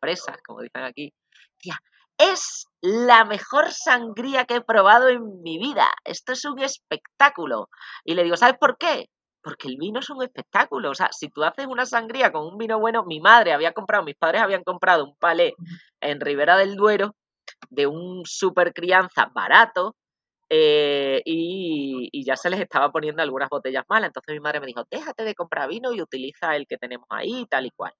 Presas, 0.00 0.38
como 0.46 0.60
dicen 0.60 0.84
aquí. 0.84 1.12
Tía, 1.58 1.78
es 2.18 2.66
la 2.80 3.24
mejor 3.24 3.72
sangría 3.72 4.44
que 4.44 4.56
he 4.56 4.60
probado 4.60 5.08
en 5.08 5.42
mi 5.42 5.58
vida. 5.58 5.88
Esto 6.04 6.32
es 6.32 6.44
un 6.44 6.60
espectáculo. 6.60 7.68
Y 8.04 8.14
le 8.14 8.24
digo, 8.24 8.36
¿sabes 8.36 8.56
por 8.58 8.76
qué? 8.78 9.08
Porque 9.42 9.68
el 9.68 9.76
vino 9.78 10.00
es 10.00 10.10
un 10.10 10.22
espectáculo. 10.22 10.90
O 10.90 10.94
sea, 10.94 11.08
si 11.12 11.28
tú 11.28 11.42
haces 11.42 11.66
una 11.66 11.86
sangría 11.86 12.32
con 12.32 12.46
un 12.46 12.58
vino 12.58 12.78
bueno, 12.78 13.04
mi 13.04 13.20
madre 13.20 13.52
había 13.52 13.72
comprado, 13.72 14.04
mis 14.04 14.16
padres 14.16 14.42
habían 14.42 14.62
comprado 14.62 15.04
un 15.04 15.16
palé 15.16 15.54
en 16.00 16.20
Ribera 16.20 16.56
del 16.56 16.76
Duero 16.76 17.14
de 17.70 17.86
un 17.86 18.22
super 18.24 18.72
crianza 18.72 19.30
barato 19.34 19.96
eh, 20.56 21.20
y, 21.24 22.24
ya 22.24 22.36
se 22.36 22.48
les 22.48 22.60
estaba 22.60 22.92
poniendo 22.92 23.22
algunas 23.22 23.48
botellas 23.48 23.84
malas. 23.88 24.08
Entonces 24.08 24.34
mi 24.34 24.40
madre 24.40 24.60
me 24.60 24.66
dijo, 24.66 24.84
déjate 24.88 25.24
de 25.24 25.34
comprar 25.34 25.68
vino 25.68 25.92
y 25.92 26.00
utiliza 26.00 26.54
el 26.54 26.66
que 26.68 26.78
tenemos 26.78 27.08
ahí, 27.10 27.44
tal 27.50 27.66
y 27.66 27.70
cual. 27.72 27.92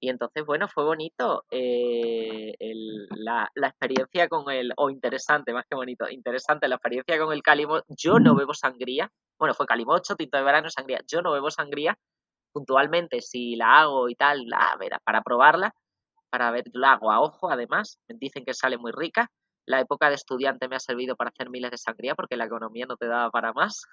Y 0.00 0.10
entonces, 0.10 0.44
bueno, 0.46 0.68
fue 0.68 0.84
bonito 0.84 1.44
eh, 1.50 2.54
la, 3.16 3.50
experiencia 3.56 4.28
con 4.28 4.50
el, 4.52 4.72
o 4.76 4.90
interesante, 4.90 5.52
más 5.52 5.64
que 5.68 5.76
bonito, 5.76 6.08
interesante 6.10 6.68
la 6.68 6.76
experiencia 6.76 7.18
con 7.18 7.32
el 7.32 7.42
calimo. 7.42 7.80
Yo 7.88 8.18
no 8.20 8.34
bebo 8.36 8.54
sangría, 8.54 9.10
bueno, 9.38 9.54
fue 9.54 9.66
calimocho, 9.66 10.14
tinto 10.16 10.36
de 10.38 10.44
verano, 10.44 10.68
sangría. 10.70 11.00
Yo 11.10 11.22
no 11.22 11.32
bebo 11.32 11.50
sangría 11.50 11.98
puntualmente, 12.52 13.22
si 13.22 13.56
la 13.56 13.80
hago 13.80 14.08
y 14.10 14.14
tal, 14.14 14.44
la, 14.46 14.78
para 15.04 15.22
probarla, 15.22 15.74
para 16.30 16.50
ver, 16.50 16.64
la 16.72 16.92
hago 16.92 17.10
a 17.12 17.20
ojo, 17.22 17.50
además, 17.50 17.98
me 18.08 18.16
dicen 18.18 18.44
que 18.44 18.54
sale 18.54 18.78
muy 18.78 18.92
rica 18.92 19.30
la 19.68 19.80
época 19.80 20.08
de 20.08 20.14
estudiante 20.14 20.66
me 20.66 20.76
ha 20.76 20.80
servido 20.80 21.14
para 21.14 21.30
hacer 21.30 21.50
miles 21.50 21.70
de 21.70 21.78
sangría 21.78 22.14
porque 22.14 22.36
la 22.36 22.46
economía 22.46 22.86
no 22.86 22.96
te 22.96 23.06
daba 23.06 23.30
para 23.30 23.52
más. 23.52 23.84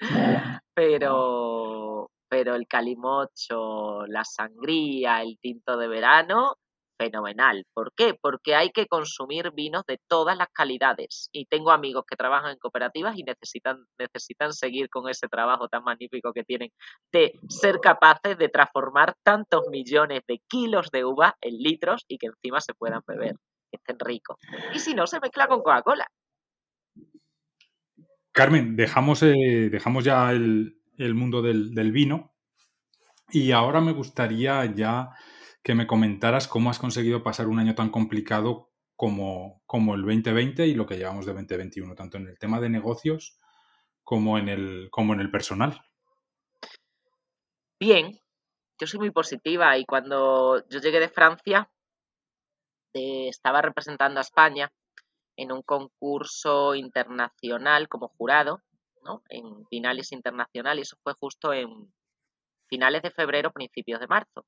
pero, 0.74 2.10
pero 2.28 2.54
el 2.54 2.66
calimocho, 2.68 4.06
la 4.06 4.24
sangría, 4.24 5.22
el 5.22 5.38
tinto 5.40 5.76
de 5.76 5.88
verano, 5.88 6.54
fenomenal. 6.96 7.64
¿Por 7.74 7.92
qué? 7.94 8.14
Porque 8.14 8.54
hay 8.54 8.70
que 8.70 8.86
consumir 8.86 9.50
vinos 9.52 9.82
de 9.86 9.98
todas 10.08 10.38
las 10.38 10.48
calidades. 10.52 11.28
Y 11.32 11.46
tengo 11.46 11.72
amigos 11.72 12.04
que 12.08 12.16
trabajan 12.16 12.52
en 12.52 12.58
cooperativas 12.58 13.18
y 13.18 13.24
necesitan, 13.24 13.84
necesitan 13.98 14.52
seguir 14.52 14.88
con 14.88 15.08
ese 15.08 15.26
trabajo 15.26 15.68
tan 15.68 15.82
magnífico 15.82 16.32
que 16.32 16.44
tienen 16.44 16.70
de 17.12 17.32
ser 17.48 17.80
capaces 17.80 18.38
de 18.38 18.48
transformar 18.48 19.14
tantos 19.24 19.62
millones 19.70 20.22
de 20.28 20.40
kilos 20.48 20.90
de 20.92 21.04
uva 21.04 21.36
en 21.40 21.58
litros 21.58 22.04
y 22.08 22.16
que 22.16 22.28
encima 22.28 22.60
se 22.60 22.74
puedan 22.74 23.02
beber 23.06 23.34
estén 23.76 23.98
ricos. 23.98 24.38
Y 24.74 24.78
si 24.78 24.94
no, 24.94 25.06
se 25.06 25.20
mezcla 25.20 25.46
con 25.46 25.62
Coca-Cola. 25.62 26.06
Carmen, 28.32 28.76
dejamos, 28.76 29.22
eh, 29.22 29.70
dejamos 29.70 30.04
ya 30.04 30.30
el, 30.30 30.74
mundo 31.14 31.40
del, 31.40 31.92
vino 31.92 32.34
y 33.30 33.52
ahora 33.52 33.80
me 33.80 33.92
gustaría 33.92 34.62
ya 34.66 35.08
que 35.62 35.74
me 35.74 35.86
comentaras 35.86 36.46
cómo 36.46 36.68
has 36.68 36.78
conseguido 36.78 37.22
pasar 37.22 37.48
un 37.48 37.58
año 37.58 37.74
tan 37.74 37.88
complicado 37.88 38.70
como, 38.94 39.62
como 39.64 39.94
el 39.94 40.02
2020 40.02 40.66
y 40.66 40.74
lo 40.74 40.84
que 40.84 40.98
llevamos 40.98 41.24
de 41.24 41.32
2021, 41.32 41.94
tanto 41.94 42.18
en 42.18 42.28
el 42.28 42.38
tema 42.38 42.60
de 42.60 42.68
negocios 42.68 43.38
como 44.02 44.36
en 44.36 44.50
el, 44.50 44.88
como 44.90 45.14
en 45.14 45.20
el 45.20 45.30
personal. 45.30 45.80
Bien, 47.80 48.20
yo 48.78 48.86
soy 48.86 49.00
muy 49.00 49.10
positiva 49.12 49.78
y 49.78 49.86
cuando 49.86 50.62
yo 50.68 50.78
llegué 50.80 51.00
de 51.00 51.08
Francia, 51.08 51.70
estaba 52.96 53.62
representando 53.62 54.18
a 54.18 54.22
España 54.22 54.70
en 55.36 55.52
un 55.52 55.62
concurso 55.62 56.74
internacional 56.74 57.88
como 57.88 58.08
jurado, 58.08 58.62
¿no? 59.04 59.22
en 59.28 59.66
finales 59.66 60.12
internacionales, 60.12 60.88
eso 60.88 60.96
fue 61.02 61.14
justo 61.14 61.52
en 61.52 61.92
finales 62.68 63.02
de 63.02 63.10
febrero, 63.10 63.52
principios 63.52 64.00
de 64.00 64.06
marzo. 64.06 64.44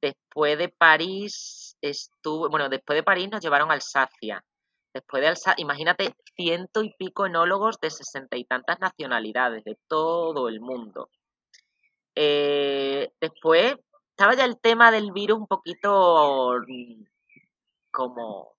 Después 0.00 0.58
de 0.58 0.68
París 0.68 1.76
estuve, 1.80 2.48
bueno, 2.48 2.68
después 2.68 2.96
de 2.96 3.02
París 3.02 3.28
nos 3.30 3.42
llevaron 3.42 3.70
a 3.70 3.74
Alsacia. 3.74 4.44
Después 4.92 5.22
de 5.22 5.28
Alsacia, 5.28 5.62
imagínate, 5.62 6.14
ciento 6.36 6.82
y 6.82 6.94
pico 6.96 7.26
enólogos 7.26 7.80
de 7.80 7.90
sesenta 7.90 8.36
y 8.36 8.44
tantas 8.44 8.78
nacionalidades 8.80 9.64
de 9.64 9.76
todo 9.88 10.48
el 10.48 10.60
mundo. 10.60 11.08
Eh, 12.14 13.10
después 13.20 13.76
estaba 14.10 14.34
ya 14.34 14.44
el 14.44 14.60
tema 14.60 14.92
del 14.92 15.10
virus 15.10 15.38
un 15.38 15.46
poquito 15.46 16.60
como... 17.94 18.56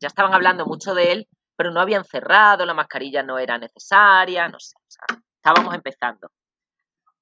ya 0.00 0.08
estaban 0.08 0.34
hablando 0.34 0.66
mucho 0.66 0.94
de 0.94 1.12
él, 1.12 1.28
pero 1.56 1.70
no 1.70 1.80
habían 1.80 2.04
cerrado, 2.04 2.64
la 2.64 2.74
mascarilla 2.74 3.22
no 3.22 3.38
era 3.38 3.58
necesaria, 3.58 4.48
no 4.48 4.58
sé, 4.58 4.74
estábamos 5.36 5.74
empezando. 5.74 6.28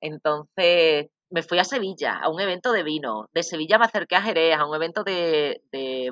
Entonces 0.01 1.11
me 1.31 1.43
fui 1.43 1.59
a 1.59 1.65
Sevilla, 1.65 2.19
a 2.19 2.31
un 2.31 2.41
evento 2.41 2.73
de 2.73 2.83
vino. 2.83 3.29
De 3.33 3.43
Sevilla 3.43 3.79
me 3.79 3.85
acerqué 3.85 4.17
a 4.17 4.23
Jerez, 4.23 4.57
a 4.57 4.67
un 4.67 4.75
evento 4.75 5.03
de, 5.05 5.61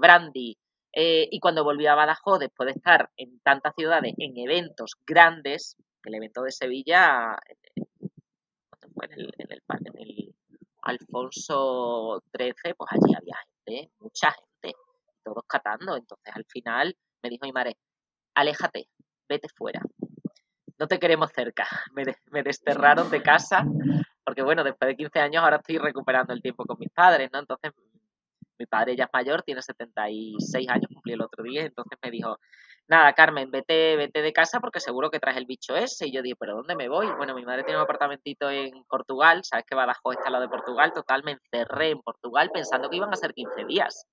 brandy. 0.00 0.58
Eh, 0.92 1.28
y 1.30 1.38
cuando 1.38 1.64
volví 1.64 1.86
a 1.86 1.94
Badajoz, 1.94 2.40
después 2.40 2.66
de 2.66 2.72
estar 2.72 3.10
en 3.16 3.38
tantas 3.40 3.74
ciudades, 3.76 4.14
en 4.18 4.36
eventos 4.36 4.92
grandes, 5.06 5.76
el 6.04 6.14
evento 6.14 6.42
de 6.42 6.50
Sevilla, 6.50 7.38
en 7.76 9.12
el, 9.12 9.32
en 9.38 9.52
el, 9.52 9.62
en 9.86 9.98
el 9.98 10.34
Alfonso 10.82 12.22
XIII, 12.36 12.74
pues 12.76 12.90
allí 12.90 13.14
había 13.14 13.36
gente, 13.66 13.90
mucha 14.00 14.32
gente 14.32 14.47
todos 15.22 15.44
catando. 15.46 15.96
Entonces 15.96 16.34
al 16.34 16.44
final 16.46 16.96
me 17.22 17.30
dijo 17.30 17.46
mi 17.46 17.52
madre, 17.52 17.76
aléjate, 18.34 18.88
vete 19.28 19.48
fuera. 19.48 19.80
No 20.78 20.86
te 20.86 20.98
queremos 20.98 21.30
cerca. 21.32 21.66
Me, 22.30 22.42
desterraron 22.42 23.10
de 23.10 23.22
casa 23.22 23.64
porque 24.24 24.42
bueno, 24.42 24.62
después 24.62 24.88
de 24.88 24.96
15 24.96 25.20
años 25.20 25.42
ahora 25.42 25.56
estoy 25.56 25.78
recuperando 25.78 26.32
el 26.34 26.42
tiempo 26.42 26.64
con 26.66 26.78
mis 26.78 26.90
padres, 26.90 27.30
¿no? 27.32 27.38
Entonces 27.38 27.72
mi 28.58 28.66
padre 28.66 28.94
ya 28.94 29.04
es 29.04 29.10
mayor, 29.12 29.42
tiene 29.42 29.62
76 29.62 30.68
años, 30.68 30.86
cumplió 30.92 31.14
el 31.14 31.22
otro 31.22 31.42
día, 31.44 31.62
entonces 31.62 31.98
me 32.02 32.10
dijo, 32.10 32.38
nada, 32.88 33.12
Carmen, 33.12 33.50
vete, 33.50 33.96
vete 33.96 34.20
de 34.20 34.32
casa 34.32 34.60
porque 34.60 34.80
seguro 34.80 35.10
que 35.10 35.20
traes 35.20 35.36
el 35.36 35.46
bicho 35.46 35.76
ese. 35.76 36.08
Y 36.08 36.12
yo 36.12 36.22
dije, 36.22 36.36
¿pero 36.38 36.56
dónde 36.56 36.74
me 36.74 36.88
voy? 36.88 37.06
Bueno, 37.16 37.34
mi 37.34 37.44
madre 37.44 37.62
tiene 37.62 37.78
un 37.78 37.84
apartamentito 37.84 38.50
en 38.50 38.84
Portugal, 38.84 39.44
sabes 39.44 39.64
que 39.66 39.74
Badajoz 39.74 40.16
está 40.16 40.26
al 40.26 40.32
lado 40.32 40.44
de 40.44 40.50
Portugal, 40.50 40.92
total, 40.92 41.22
me 41.24 41.32
encerré 41.32 41.90
en 41.90 42.00
Portugal 42.00 42.50
pensando 42.52 42.90
que 42.90 42.96
iban 42.96 43.12
a 43.12 43.16
ser 43.16 43.32
15 43.34 43.64
días. 43.66 44.06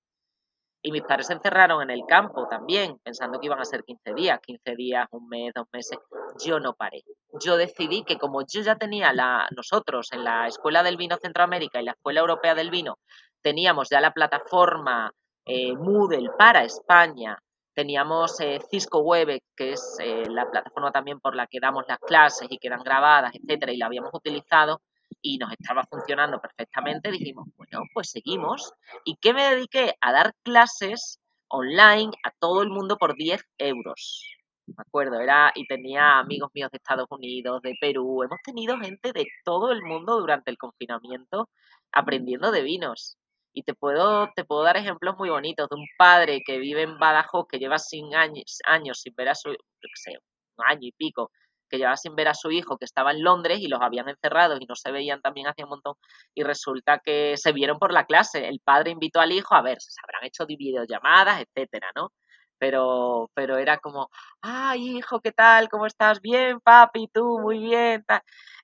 Y 0.86 0.92
mis 0.92 1.02
padres 1.02 1.26
se 1.26 1.32
encerraron 1.32 1.82
en 1.82 1.90
el 1.90 2.02
campo 2.06 2.46
también, 2.46 3.00
pensando 3.02 3.40
que 3.40 3.46
iban 3.46 3.58
a 3.58 3.64
ser 3.64 3.82
15 3.82 4.14
días, 4.14 4.38
15 4.40 4.76
días, 4.76 5.08
un 5.10 5.26
mes, 5.26 5.50
dos 5.52 5.66
meses. 5.72 5.98
Yo 6.38 6.60
no 6.60 6.74
paré. 6.74 7.02
Yo 7.40 7.56
decidí 7.56 8.04
que 8.04 8.18
como 8.18 8.42
yo 8.42 8.60
ya 8.60 8.76
tenía 8.76 9.12
la, 9.12 9.48
nosotros 9.50 10.12
en 10.12 10.22
la 10.22 10.46
Escuela 10.46 10.84
del 10.84 10.96
Vino 10.96 11.16
Centroamérica 11.16 11.80
y 11.80 11.84
la 11.86 11.90
Escuela 11.90 12.20
Europea 12.20 12.54
del 12.54 12.70
Vino, 12.70 12.98
teníamos 13.42 13.88
ya 13.90 14.00
la 14.00 14.12
plataforma 14.12 15.10
eh, 15.44 15.74
Moodle 15.74 16.30
para 16.38 16.62
España, 16.62 17.36
teníamos 17.74 18.38
eh, 18.38 18.60
Cisco 18.70 19.00
Webex, 19.00 19.44
que 19.56 19.72
es 19.72 19.96
eh, 19.98 20.30
la 20.30 20.48
plataforma 20.48 20.92
también 20.92 21.18
por 21.18 21.34
la 21.34 21.48
que 21.48 21.58
damos 21.58 21.82
las 21.88 21.98
clases 21.98 22.46
y 22.48 22.58
quedan 22.58 22.84
grabadas, 22.84 23.32
etcétera, 23.34 23.72
y 23.72 23.78
la 23.78 23.86
habíamos 23.86 24.14
utilizado, 24.14 24.82
y 25.26 25.38
nos 25.38 25.50
estaba 25.52 25.84
funcionando 25.90 26.40
perfectamente, 26.40 27.10
dijimos, 27.10 27.48
bueno, 27.56 27.82
pues 27.92 28.10
seguimos. 28.10 28.72
¿Y 29.04 29.16
qué 29.16 29.34
me 29.34 29.42
dediqué? 29.50 29.94
A 30.00 30.12
dar 30.12 30.32
clases 30.44 31.18
online 31.48 32.12
a 32.22 32.30
todo 32.38 32.62
el 32.62 32.70
mundo 32.70 32.96
por 32.96 33.16
10 33.16 33.42
euros. 33.58 34.24
Me 34.66 34.74
acuerdo, 34.78 35.20
era, 35.20 35.52
y 35.54 35.66
tenía 35.66 36.18
amigos 36.18 36.50
míos 36.54 36.70
de 36.70 36.78
Estados 36.78 37.06
Unidos, 37.10 37.60
de 37.62 37.74
Perú, 37.80 38.22
hemos 38.22 38.38
tenido 38.44 38.78
gente 38.78 39.12
de 39.12 39.26
todo 39.44 39.72
el 39.72 39.82
mundo 39.82 40.18
durante 40.20 40.50
el 40.50 40.58
confinamiento 40.58 41.48
aprendiendo 41.92 42.52
de 42.52 42.62
vinos. 42.62 43.16
Y 43.52 43.62
te 43.62 43.74
puedo, 43.74 44.28
te 44.36 44.44
puedo 44.44 44.62
dar 44.62 44.76
ejemplos 44.76 45.16
muy 45.18 45.30
bonitos 45.30 45.68
de 45.68 45.76
un 45.76 45.86
padre 45.98 46.42
que 46.46 46.58
vive 46.58 46.82
en 46.82 46.98
Badajoz, 46.98 47.46
que 47.48 47.58
lleva 47.58 47.78
sin 47.78 48.14
años, 48.14 48.58
años 48.66 49.00
sin 49.00 49.14
ver 49.16 49.30
a 49.30 49.34
su, 49.34 49.50
yo 49.50 49.88
sé, 49.94 50.12
un 50.56 50.64
año 50.66 50.86
y 50.88 50.92
pico, 50.92 51.30
que 51.68 51.78
llevaba 51.78 51.96
sin 51.96 52.14
ver 52.16 52.28
a 52.28 52.34
su 52.34 52.50
hijo, 52.50 52.76
que 52.78 52.84
estaba 52.84 53.12
en 53.12 53.22
Londres 53.22 53.58
y 53.60 53.68
los 53.68 53.80
habían 53.80 54.08
encerrado 54.08 54.56
y 54.60 54.66
no 54.66 54.74
se 54.76 54.92
veían 54.92 55.20
también 55.20 55.48
hacía 55.48 55.64
un 55.64 55.70
montón. 55.70 55.94
Y 56.34 56.42
resulta 56.42 57.00
que 57.04 57.36
se 57.36 57.52
vieron 57.52 57.78
por 57.78 57.92
la 57.92 58.06
clase. 58.06 58.48
El 58.48 58.60
padre 58.60 58.90
invitó 58.92 59.20
al 59.20 59.32
hijo 59.32 59.54
a 59.54 59.62
ver, 59.62 59.78
se 59.80 60.00
habrán 60.02 60.24
hecho 60.26 60.46
videollamadas, 60.46 61.42
etcétera, 61.42 61.88
¿no? 61.96 62.10
Pero, 62.58 63.30
pero 63.34 63.58
era 63.58 63.78
como, 63.78 64.08
ay, 64.42 64.98
hijo, 64.98 65.20
¿qué 65.20 65.32
tal? 65.32 65.68
¿Cómo 65.68 65.86
estás? 65.86 66.20
Bien, 66.22 66.60
papi, 66.60 67.08
tú, 67.12 67.38
muy 67.40 67.58
bien. 67.58 68.04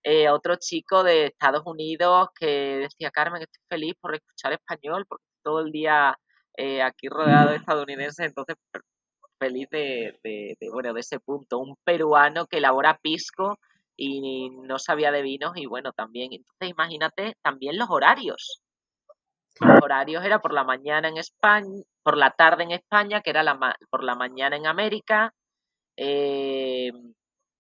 Eh, 0.05 0.29
otro 0.31 0.57
chico 0.57 1.03
de 1.05 1.27
Estados 1.27 1.63
Unidos 1.67 2.29
que 2.39 2.79
decía, 2.89 3.11
Carmen, 3.11 3.41
que 3.41 3.45
estoy 3.45 3.63
feliz 3.69 3.95
por 4.01 4.15
escuchar 4.15 4.53
español, 4.53 5.07
porque 5.09 5.25
todo 5.43 5.61
el 5.61 5.71
día 5.73 6.17
eh, 6.57 6.83
aquí 6.83 7.09
rodeado 7.09 7.51
de 7.51 7.57
estadounidenses, 7.67 8.27
entonces 8.27 8.57
feliz 9.43 9.69
de, 9.71 10.57
bueno, 10.73 10.93
de 10.93 11.01
ese 11.01 11.19
punto. 11.19 11.59
Un 11.59 11.77
peruano 11.85 12.47
que 12.47 12.59
elabora 12.59 12.99
pisco 13.03 13.59
y 13.97 14.51
no 14.51 14.79
sabía 14.79 15.11
de 15.11 15.23
vinos 15.23 15.53
y 15.57 15.67
bueno, 15.67 15.93
también. 15.93 16.33
Entonces 16.33 16.71
imagínate 16.71 17.35
también 17.43 17.77
los 17.77 17.91
horarios. 17.91 18.63
Los 19.61 19.83
horarios 19.83 20.25
era 20.25 20.41
por 20.41 20.53
la 20.55 20.65
mañana 20.65 21.09
en 21.09 21.19
España, 21.19 21.83
por 22.03 22.17
la 22.17 22.31
tarde 22.31 22.63
en 22.63 22.71
España, 22.71 23.21
que 23.21 23.31
era 23.31 23.43
la 23.43 23.77
por 23.91 24.05
la 24.05 24.15
mañana 24.15 24.57
en 24.57 24.67
América. 24.67 25.35
Eh, 25.97 26.93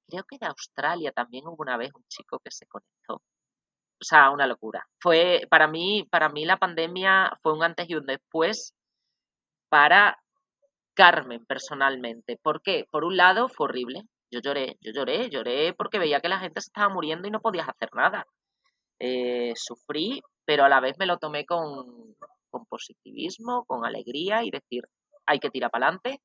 creo 0.09 0.24
que 0.24 0.39
de 0.39 0.47
Australia 0.47 1.12
también 1.12 1.47
hubo 1.47 1.57
una 1.59 1.76
vez 1.76 1.91
un 1.95 2.05
chico 2.09 2.39
que 2.39 2.51
se 2.51 2.66
conectó. 2.66 3.14
O 3.14 4.05
sea, 4.05 4.30
una 4.30 4.47
locura. 4.47 4.87
Fue, 5.01 5.47
para 5.51 5.68
mí, 5.68 6.09
para 6.11 6.28
mí 6.28 6.45
la 6.45 6.57
pandemia 6.59 7.39
fue 7.43 7.53
un 7.55 7.62
antes 7.62 7.89
y 7.89 7.95
un 7.95 8.07
después 8.07 8.74
para 9.68 10.22
Carmen 10.95 11.45
personalmente. 11.47 12.38
¿Por 12.43 12.62
qué? 12.62 12.86
Por 12.90 13.05
un 13.05 13.16
lado, 13.16 13.49
fue 13.49 13.64
horrible. 13.64 14.03
Yo 14.30 14.40
lloré, 14.40 14.76
yo 14.80 14.93
lloré, 14.93 15.28
lloré 15.30 15.74
porque 15.74 15.99
veía 15.99 16.20
que 16.20 16.28
la 16.28 16.38
gente 16.38 16.61
se 16.61 16.68
estaba 16.68 16.93
muriendo 16.93 17.28
y 17.28 17.30
no 17.30 17.40
podías 17.40 17.68
hacer 17.68 17.90
nada. 17.95 18.26
Eh, 18.99 19.53
sufrí, 19.57 20.22
pero 20.45 20.64
a 20.64 20.68
la 20.68 20.80
vez 20.80 20.97
me 20.99 21.07
lo 21.07 21.18
tomé 21.18 21.45
con, 21.45 22.14
con 22.51 22.66
positivismo, 22.66 23.64
con 23.66 23.84
alegría 23.84 24.45
y 24.45 24.51
decir, 24.51 24.84
hay 25.26 25.38
que 25.38 25.51
tirar 25.51 25.70
para 25.70 25.86
adelante, 25.88 26.20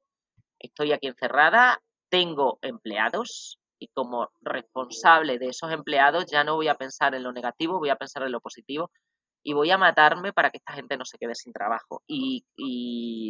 estoy 0.59 0.91
aquí 0.91 1.07
encerrada, 1.07 1.81
tengo 2.09 2.59
empleados, 2.61 3.59
y 3.79 3.87
como 3.89 4.29
responsable 4.41 5.37
de 5.37 5.47
esos 5.47 5.71
empleados 5.71 6.25
ya 6.31 6.43
no 6.43 6.55
voy 6.55 6.67
a 6.67 6.75
pensar 6.75 7.15
en 7.15 7.23
lo 7.23 7.31
negativo, 7.31 7.79
voy 7.79 7.89
a 7.89 7.95
pensar 7.95 8.23
en 8.23 8.31
lo 8.31 8.41
positivo 8.41 8.91
y 9.43 9.53
voy 9.53 9.71
a 9.71 9.77
matarme 9.77 10.33
para 10.33 10.49
que 10.49 10.57
esta 10.57 10.73
gente 10.73 10.97
no 10.97 11.05
se 11.05 11.17
quede 11.17 11.35
sin 11.35 11.53
trabajo. 11.53 12.03
Y, 12.07 12.45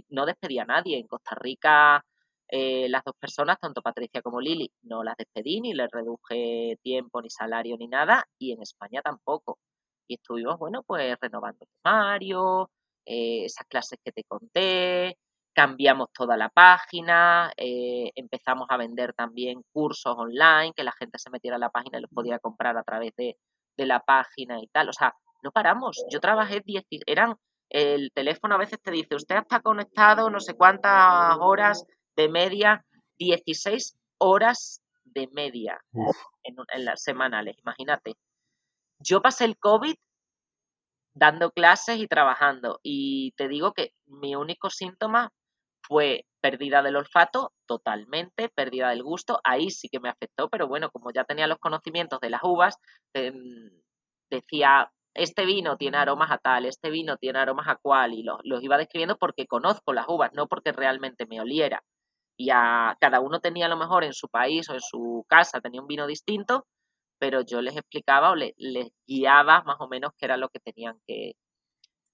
no 0.09 0.25
despedí 0.25 0.59
a 0.59 0.65
nadie. 0.65 0.97
En 0.97 1.07
Costa 1.07 1.35
Rica 1.35 2.03
eh, 2.49 2.87
las 2.89 3.03
dos 3.03 3.15
personas, 3.19 3.59
tanto 3.59 3.81
Patricia 3.81 4.21
como 4.21 4.39
Lili, 4.41 4.71
no 4.83 5.03
las 5.03 5.17
despedí 5.17 5.61
ni 5.61 5.73
les 5.73 5.91
reduje 5.91 6.77
tiempo, 6.81 7.21
ni 7.21 7.29
salario, 7.29 7.77
ni 7.77 7.87
nada. 7.87 8.25
Y 8.39 8.53
en 8.53 8.61
España 8.61 9.01
tampoco. 9.01 9.59
Y 10.07 10.15
estuvimos, 10.15 10.57
bueno, 10.59 10.83
pues 10.83 11.17
renovando 11.21 11.59
el 11.65 11.69
temario, 11.83 12.71
eh, 13.05 13.45
esas 13.45 13.67
clases 13.67 13.99
que 14.03 14.11
te 14.11 14.23
conté, 14.23 15.17
cambiamos 15.57 16.09
toda 16.13 16.37
la 16.37 16.49
página, 16.49 17.51
eh, 17.57 18.11
empezamos 18.15 18.67
a 18.69 18.77
vender 18.77 19.13
también 19.13 19.63
cursos 19.73 20.15
online, 20.15 20.71
que 20.75 20.83
la 20.83 20.91
gente 20.91 21.17
se 21.17 21.31
metiera 21.31 21.55
en 21.55 21.61
la 21.61 21.71
página 21.71 21.97
y 21.97 22.01
los 22.01 22.11
podía 22.11 22.37
comprar 22.37 22.77
a 22.77 22.83
través 22.83 23.15
de, 23.15 23.37
la 23.77 23.99
página 24.01 24.59
y 24.61 24.67
tal. 24.67 24.89
O 24.89 24.93
sea, 24.93 25.15
no 25.47 25.51
paramos. 25.51 26.03
Yo 26.09 26.19
trabajé 26.19 26.61
10, 26.65 26.83
eran, 27.05 27.35
el 27.69 28.11
teléfono 28.13 28.55
a 28.55 28.57
veces 28.57 28.81
te 28.81 28.91
dice, 28.91 29.15
usted 29.15 29.37
está 29.37 29.61
conectado 29.61 30.29
no 30.29 30.41
sé 30.41 30.55
cuántas 30.55 31.37
horas 31.39 31.85
de 32.17 32.27
media, 32.27 32.85
16 33.17 33.97
horas 34.17 34.81
de 35.05 35.29
media 35.31 35.79
en, 36.43 36.55
en 36.73 36.85
las 36.85 37.01
semanales, 37.01 37.55
imagínate. 37.59 38.15
Yo 38.99 39.21
pasé 39.21 39.45
el 39.45 39.57
COVID 39.57 39.95
dando 41.13 41.51
clases 41.51 41.97
y 41.97 42.07
trabajando 42.07 42.79
y 42.83 43.31
te 43.37 43.47
digo 43.47 43.71
que 43.71 43.93
mi 44.05 44.35
único 44.35 44.69
síntoma 44.69 45.31
fue 45.81 46.25
pérdida 46.41 46.83
del 46.83 46.97
olfato 46.97 47.53
totalmente, 47.65 48.49
pérdida 48.49 48.89
del 48.89 49.03
gusto, 49.03 49.39
ahí 49.45 49.71
sí 49.71 49.87
que 49.87 50.01
me 50.01 50.09
afectó, 50.09 50.49
pero 50.49 50.67
bueno, 50.67 50.91
como 50.91 51.11
ya 51.11 51.23
tenía 51.23 51.47
los 51.47 51.59
conocimientos 51.59 52.19
de 52.19 52.29
las 52.31 52.41
uvas, 52.43 52.77
em, 53.13 53.71
decía, 54.29 54.91
este 55.17 55.45
vino 55.45 55.77
tiene 55.77 55.97
aromas 55.97 56.31
a 56.31 56.37
tal, 56.37 56.65
este 56.65 56.89
vino 56.89 57.17
tiene 57.17 57.39
aromas 57.39 57.67
a 57.67 57.75
cual, 57.75 58.13
y 58.13 58.23
los, 58.23 58.39
iba 58.63 58.77
describiendo 58.77 59.17
porque 59.17 59.47
conozco 59.47 59.93
las 59.93 60.07
uvas, 60.07 60.31
no 60.33 60.47
porque 60.47 60.71
realmente 60.71 61.25
me 61.25 61.41
oliera. 61.41 61.83
Y 62.37 62.49
a 62.51 62.95
cada 63.01 63.19
uno 63.19 63.39
tenía 63.39 63.65
a 63.65 63.69
lo 63.69 63.77
mejor 63.77 64.03
en 64.03 64.13
su 64.13 64.29
país 64.29 64.69
o 64.69 64.73
en 64.73 64.81
su 64.81 65.25
casa, 65.27 65.61
tenía 65.61 65.81
un 65.81 65.87
vino 65.87 66.07
distinto, 66.07 66.67
pero 67.19 67.41
yo 67.41 67.61
les 67.61 67.75
explicaba 67.75 68.31
o 68.31 68.35
les, 68.35 68.53
guiaba 69.07 69.63
más 69.63 69.77
o 69.79 69.87
menos 69.87 70.11
qué 70.17 70.25
era 70.25 70.37
lo 70.37 70.49
que 70.49 70.59
tenían 70.59 70.99
que 71.07 71.33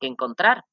encontrar. 0.01 0.64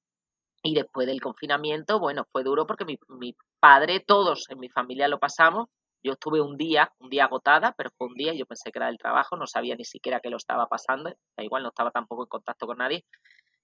Y 0.63 0.75
después 0.75 1.07
del 1.07 1.21
confinamiento, 1.21 1.99
bueno, 1.99 2.27
fue 2.33 2.45
duro 2.45 2.67
porque 2.67 2.85
mi, 2.85 2.99
mi, 3.09 3.35
padre, 3.61 4.01
todos 4.01 4.45
en 4.51 4.59
mi 4.59 4.69
familia 4.69 5.09
lo 5.09 5.19
pasamos. 5.19 5.69
Yo 6.03 6.13
estuve 6.13 6.41
un 6.41 6.57
día, 6.57 6.93
un 6.99 7.11
día 7.11 7.25
agotada, 7.27 7.73
pero 7.77 7.91
fue 7.97 8.09
un 8.09 8.15
día, 8.15 8.33
yo 8.35 8.47
pensé 8.47 8.73
que 8.73 8.79
era 8.79 8.87
del 8.87 8.99
trabajo, 8.99 9.37
no 9.37 9.47
sabía 9.47 9.77
ni 9.77 9.85
siquiera 9.85 10.21
que 10.21 10.31
lo 10.31 10.39
estaba 10.39 10.67
pasando, 10.67 11.11
da 11.37 11.45
igual, 11.45 11.63
no 11.63 11.69
estaba 11.71 11.91
tampoco 11.91 12.23
en 12.25 12.29
contacto 12.29 12.67
con 12.67 12.79
nadie. 12.79 13.05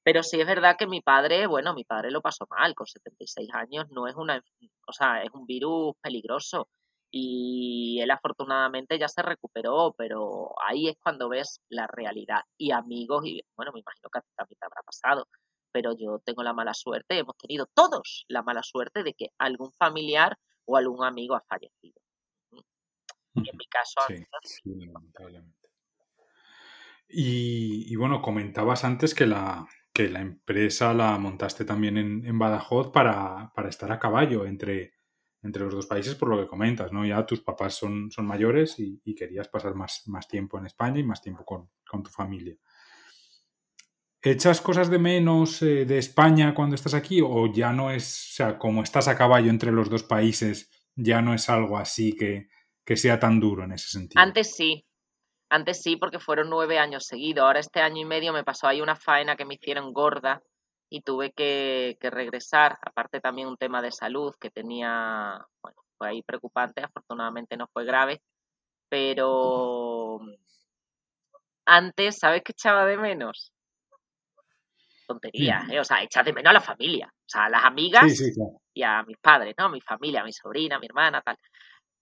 Pero 0.05 0.23
sí 0.23 0.41
es 0.41 0.47
verdad 0.47 0.77
que 0.79 0.87
mi 0.87 1.01
padre, 1.03 1.47
bueno, 1.47 1.75
mi 1.75 1.85
padre 1.85 2.11
lo 2.11 2.23
pasó 2.23 2.47
mal, 2.51 2.75
con 2.75 2.87
76 2.87 3.49
años, 3.55 3.87
no 3.91 4.07
es 4.07 4.15
una, 4.17 4.43
o 4.87 4.93
sea, 4.93 5.23
es 5.23 5.31
un 5.33 5.47
virus 5.47 5.95
peligroso 6.01 6.69
y 7.11 8.01
él 8.03 8.11
afortunadamente 8.11 8.99
ya 8.99 9.09
se 9.09 9.23
recuperó, 9.23 9.95
pero 9.97 10.51
ahí 10.67 10.89
es 10.89 10.97
cuando 11.03 11.29
ves 11.29 11.61
la 11.69 11.87
realidad. 11.87 12.41
Y 12.59 12.71
amigos, 12.73 13.25
y 13.27 13.43
bueno, 13.57 13.73
me 13.73 13.81
imagino 13.81 14.09
que 14.13 14.21
también 14.37 14.59
te 14.59 14.67
habrá 14.67 14.83
pasado, 14.83 15.27
pero 15.73 15.93
yo 15.99 16.21
tengo 16.25 16.43
la 16.43 16.53
mala 16.53 16.75
suerte, 16.75 17.19
hemos 17.19 17.37
tenido 17.37 17.67
todos 17.75 18.25
la 18.29 18.43
mala 18.43 18.63
suerte 18.63 19.03
de 19.03 19.15
que 19.15 19.31
algún 19.39 19.73
familiar 19.73 20.37
o 20.67 20.77
algún 20.77 21.05
amigo 21.05 21.35
ha 21.35 21.43
fallecido. 21.49 22.06
Y 23.37 23.51
en 23.51 23.57
mi 23.57 23.67
caso... 23.67 24.01
Sí, 24.43 24.63
lamentablemente. 24.65 25.57
Y, 27.09 27.95
bueno, 27.97 28.21
comentabas 28.21 28.85
antes 28.85 29.15
que 29.15 29.27
la, 29.27 29.67
que 29.93 30.09
la 30.09 30.21
empresa 30.21 30.93
la 30.93 31.17
montaste 31.19 31.65
también 31.65 31.97
en, 31.97 32.39
Badajoz 32.39 32.91
para, 32.91 33.53
estar 33.69 33.93
a 33.93 33.99
caballo 33.99 34.45
entre, 34.45 34.95
entre 35.43 35.63
los 35.65 35.75
dos 35.75 35.87
países, 35.87 36.17
por 36.17 36.29
lo 36.29 36.39
que 36.39 36.49
comentas, 36.49 36.93
¿no? 36.93 37.07
Ya 37.07 37.25
tus 37.25 37.43
papás 37.43 37.75
son, 37.75 38.11
son 38.11 38.27
mayores 38.27 38.77
y, 38.79 39.15
querías 39.15 39.49
pasar 39.49 39.75
más, 39.75 40.03
más, 40.07 40.27
tiempo 40.27 40.59
en 40.59 40.67
España 40.67 40.99
y 40.99 41.05
más 41.05 41.23
tiempo 41.23 41.45
con, 41.45 41.71
con 41.89 42.03
tu 42.03 42.11
familia. 42.11 42.57
¿Echas 44.21 44.61
cosas 44.61 44.91
de 44.91 44.99
menos 44.99 45.63
eh, 45.63 45.85
de 45.85 45.99
España 45.99 46.53
cuando 46.53 46.75
estás 46.75 46.95
aquí 46.95 47.21
o 47.23 47.53
ya 47.53 47.73
no 47.73 47.93
es, 47.93 48.31
o 48.33 48.35
sea, 48.35 48.59
como 48.59 48.83
estás 48.83 49.07
a 49.07 49.17
caballo 49.17 49.51
entre 49.51 49.71
los 49.71 49.89
dos 49.89 50.03
países, 50.03 50.69
ya 50.97 51.23
no 51.23 51.33
es 51.33 51.49
algo 51.49 51.79
así 51.79 52.13
que, 52.13 52.49
sea 52.95 53.19
tan 53.19 53.41
duro 53.41 53.65
en 53.65 53.73
ese 53.73 53.89
sentido? 53.89 54.23
Antes 54.23 54.55
sí, 54.55 54.85
antes 55.49 55.83
sí, 55.83 55.97
porque 55.97 56.21
fueron 56.21 56.51
nueve 56.51 56.79
años 56.79 57.07
seguidos. 57.07 57.45
Ahora 57.45 57.61
este 57.61 57.81
año 57.81 58.03
y 58.03 58.05
medio 58.05 58.33
me 58.33 58.45
pasó 58.45 58.69
ahí 58.69 58.81
una 58.81 58.95
faena 58.95 59.35
que 59.35 59.47
me 59.47 59.55
hicieron 59.55 59.93
gorda 59.93 60.43
y 60.91 61.01
tuve 61.01 61.33
que, 61.33 61.97
que 62.01 62.11
regresar. 62.11 62.79
Aparte 62.83 63.21
también 63.21 63.49
un 63.49 63.57
tema 63.57 63.83
de 63.83 63.91
salud 63.91 64.35
que 64.39 64.51
tenía, 64.51 65.45
bueno, 65.63 65.83
fue 65.99 66.09
ahí 66.09 66.23
preocupante. 66.23 66.83
Afortunadamente 66.83 67.57
no 67.57 67.67
fue 67.73 67.85
grave, 67.85 68.21
pero 68.89 70.21
antes, 71.65 72.19
¿sabes 72.19 72.43
qué 72.45 72.53
echaba 72.53 72.85
de 72.85 72.97
menos? 72.97 73.53
tonterías, 75.07 75.71
¿eh? 75.71 75.81
o 75.81 75.85
sea, 75.85 76.03
echas 76.03 76.25
de 76.25 76.33
menos 76.33 76.51
a 76.51 76.55
la 76.55 76.61
familia, 76.61 77.07
o 77.07 77.29
sea, 77.29 77.45
a 77.45 77.49
las 77.49 77.65
amigas 77.65 78.05
y 78.75 78.83
a 78.83 79.03
mis 79.05 79.17
padres, 79.19 79.55
¿no? 79.57 79.69
Mi 79.69 79.81
familia, 79.81 80.25
mi 80.25 80.33
sobrina, 80.33 80.79
mi 80.79 80.87
hermana, 80.87 81.23
tal. 81.23 81.39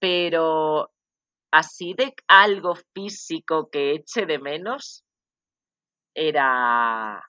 Pero 0.05 0.93
así 1.51 1.95
de 1.95 2.15
algo 2.29 2.75
físico 2.93 3.71
que 3.71 3.93
eche 3.93 4.27
de 4.27 4.39
menos 4.39 5.03
era... 6.15 7.23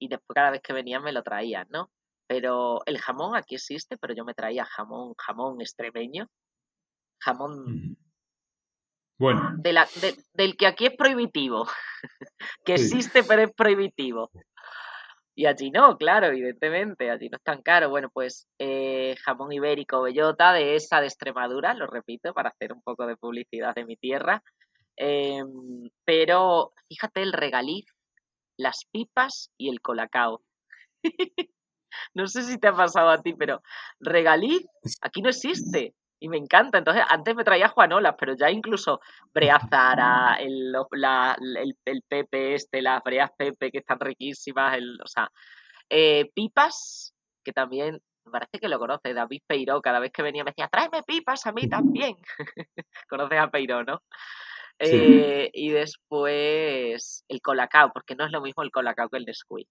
Y 0.00 0.08
después 0.08 0.34
cada 0.34 0.50
vez 0.50 0.62
que 0.62 0.72
venían 0.72 1.02
me 1.02 1.12
lo 1.12 1.22
traían, 1.22 1.66
¿no? 1.68 1.90
Pero 2.26 2.80
el 2.86 2.98
jamón 2.98 3.36
aquí 3.36 3.56
existe, 3.56 3.98
pero 3.98 4.14
yo 4.14 4.24
me 4.24 4.32
traía 4.32 4.64
jamón, 4.64 5.12
jamón 5.18 5.60
extremeño, 5.60 6.30
jamón... 7.22 7.98
Bueno. 9.18 9.52
De 9.58 9.74
la, 9.74 9.86
del 10.32 10.56
que 10.56 10.66
aquí 10.66 10.86
es 10.86 10.96
prohibitivo, 10.96 11.68
que 12.64 12.76
existe 12.76 13.24
pero 13.24 13.42
es 13.42 13.52
prohibitivo. 13.52 14.30
Y 15.38 15.44
allí 15.44 15.70
no, 15.70 15.98
claro, 15.98 16.28
evidentemente, 16.28 17.10
allí 17.10 17.28
no 17.28 17.36
es 17.36 17.42
tan 17.42 17.60
caro. 17.60 17.90
Bueno, 17.90 18.08
pues 18.10 18.46
eh, 18.58 19.14
jamón 19.22 19.52
ibérico 19.52 20.00
bellota 20.00 20.54
de 20.54 20.76
esa 20.76 21.00
de 21.00 21.08
Extremadura, 21.08 21.74
lo 21.74 21.86
repito, 21.86 22.32
para 22.32 22.48
hacer 22.48 22.72
un 22.72 22.80
poco 22.80 23.06
de 23.06 23.16
publicidad 23.18 23.74
de 23.74 23.84
mi 23.84 23.96
tierra. 23.96 24.42
Em, 24.96 25.90
pero 26.06 26.72
fíjate 26.88 27.20
el 27.20 27.34
regaliz, 27.34 27.84
las 28.58 28.86
pipas 28.90 29.50
y 29.58 29.68
el 29.68 29.82
colacao. 29.82 30.42
no 32.14 32.26
sé 32.28 32.42
si 32.44 32.58
te 32.58 32.68
ha 32.68 32.72
pasado 32.74 33.10
a 33.10 33.22
ti, 33.22 33.34
pero 33.34 33.62
regaliz 34.00 34.66
aquí 35.02 35.20
no 35.22 35.28
existe. 35.28 35.94
Y 36.18 36.28
me 36.28 36.38
encanta. 36.38 36.78
Entonces, 36.78 37.04
antes 37.08 37.34
me 37.34 37.44
traía 37.44 37.68
Juanolas, 37.68 38.14
pero 38.18 38.34
ya 38.34 38.50
incluso 38.50 39.00
Breazara, 39.34 40.36
el, 40.40 40.74
el, 40.74 41.76
el, 41.84 42.02
Pepe 42.08 42.54
este, 42.54 42.82
las 42.82 43.02
Breas 43.02 43.30
Pepe, 43.36 43.70
que 43.70 43.78
están 43.78 44.00
riquísimas, 44.00 44.76
el, 44.76 44.98
o 45.02 45.06
sea, 45.06 45.30
eh, 45.90 46.30
pipas, 46.34 47.14
que 47.44 47.52
también 47.52 48.00
me 48.24 48.32
parece 48.32 48.58
que 48.60 48.68
lo 48.68 48.78
conoce, 48.78 49.14
David 49.14 49.42
Peiró, 49.46 49.80
cada 49.80 50.00
vez 50.00 50.10
que 50.12 50.22
venía 50.22 50.42
me 50.42 50.50
decía, 50.50 50.68
tráeme 50.68 51.02
pipas 51.04 51.46
a 51.46 51.52
mí 51.52 51.68
también. 51.68 52.16
Conoces 53.08 53.38
a 53.38 53.50
Peiró, 53.50 53.84
¿no? 53.84 54.02
Eh, 54.78 55.50
y 55.54 55.70
después 55.70 57.24
el 57.28 57.40
colacao, 57.40 57.92
porque 57.92 58.14
no 58.14 58.26
es 58.26 58.32
lo 58.32 58.42
mismo 58.42 58.62
el 58.62 58.70
colacao 58.70 59.08
que 59.08 59.18
el 59.18 59.24
Nesquik. 59.24 59.68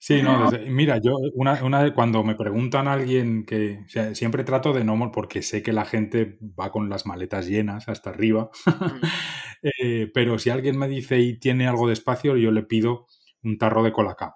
Sí, 0.00 0.22
no, 0.22 0.48
mira, 0.68 0.98
yo 0.98 1.16
una, 1.34 1.64
una 1.64 1.92
cuando 1.92 2.22
me 2.22 2.36
preguntan 2.36 2.86
a 2.86 2.92
alguien 2.92 3.44
que 3.44 3.80
siempre 4.14 4.44
trato 4.44 4.72
de 4.72 4.84
no, 4.84 5.10
porque 5.10 5.42
sé 5.42 5.60
que 5.60 5.72
la 5.72 5.84
gente 5.84 6.38
va 6.40 6.70
con 6.70 6.88
las 6.88 7.04
maletas 7.04 7.48
llenas 7.48 7.88
hasta 7.88 8.10
arriba, 8.10 8.48
mm. 8.64 8.70
eh, 9.62 10.10
pero 10.14 10.38
si 10.38 10.50
alguien 10.50 10.78
me 10.78 10.86
dice 10.86 11.18
y 11.18 11.38
tiene 11.40 11.66
algo 11.66 11.88
de 11.88 11.94
espacio, 11.94 12.36
yo 12.36 12.52
le 12.52 12.62
pido 12.62 13.06
un 13.42 13.58
tarro 13.58 13.82
de 13.82 13.92
colacao. 13.92 14.34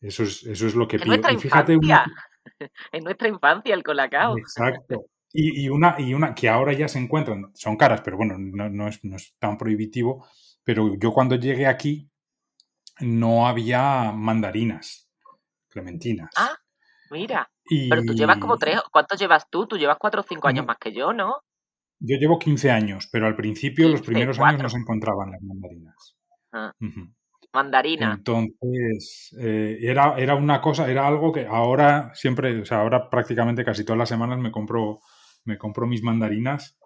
Eso 0.00 0.24
es, 0.24 0.42
eso 0.42 0.66
es 0.66 0.74
lo 0.74 0.88
que 0.88 0.98
pido. 0.98 1.14
y 1.30 1.36
fíjate, 1.38 1.74
en 2.92 3.04
nuestra 3.04 3.28
infancia 3.28 3.74
el 3.74 3.84
colacao. 3.84 4.36
Exacto. 4.36 5.06
Y, 5.34 5.68
una, 5.70 5.94
y 5.98 6.12
una 6.12 6.34
que 6.34 6.48
ahora 6.50 6.74
ya 6.74 6.88
se 6.88 6.98
encuentran, 6.98 7.52
son 7.54 7.76
caras, 7.76 8.02
pero 8.04 8.18
bueno, 8.18 8.36
no, 8.38 8.88
es, 8.88 9.02
no 9.02 9.16
es 9.16 9.34
tan 9.38 9.56
prohibitivo. 9.56 10.26
Pero 10.62 10.94
yo 10.98 11.12
cuando 11.12 11.36
llegué 11.36 11.66
aquí 11.66 12.11
no 13.00 13.46
había 13.46 14.12
mandarinas, 14.12 15.10
clementinas. 15.68 16.30
Ah, 16.36 16.56
mira. 17.10 17.50
Pero 17.68 18.02
tú 18.02 18.12
llevas 18.14 18.38
como 18.38 18.58
tres, 18.58 18.80
¿cuántos 18.90 19.18
llevas 19.18 19.48
tú? 19.48 19.66
Tú 19.66 19.78
llevas 19.78 19.96
cuatro 19.98 20.20
o 20.20 20.24
cinco 20.28 20.48
años 20.48 20.66
más 20.66 20.76
que 20.78 20.92
yo, 20.92 21.12
¿no? 21.12 21.42
Yo 22.00 22.16
llevo 22.16 22.38
15 22.38 22.70
años, 22.70 23.08
pero 23.12 23.26
al 23.26 23.36
principio, 23.36 23.88
los 23.88 24.02
primeros 24.02 24.38
años 24.40 24.62
no 24.62 24.68
se 24.68 24.78
encontraban 24.78 25.30
las 25.30 25.40
mandarinas. 25.40 26.16
Ah 26.52 26.72
mandarina. 27.52 28.14
Entonces, 28.14 29.36
eh, 29.38 29.78
era, 29.80 30.14
era 30.16 30.34
una 30.34 30.60
cosa, 30.60 30.90
era 30.90 31.06
algo 31.06 31.32
que 31.32 31.46
ahora 31.46 32.10
siempre, 32.14 32.60
o 32.60 32.64
sea, 32.64 32.80
ahora 32.80 33.10
prácticamente 33.10 33.64
casi 33.64 33.84
todas 33.84 33.98
las 33.98 34.08
semanas 34.08 34.38
me 34.38 34.50
compro, 34.50 35.00
me 35.44 35.58
compro 35.58 35.86
mis 35.86 36.02
mandarinas 36.02 36.78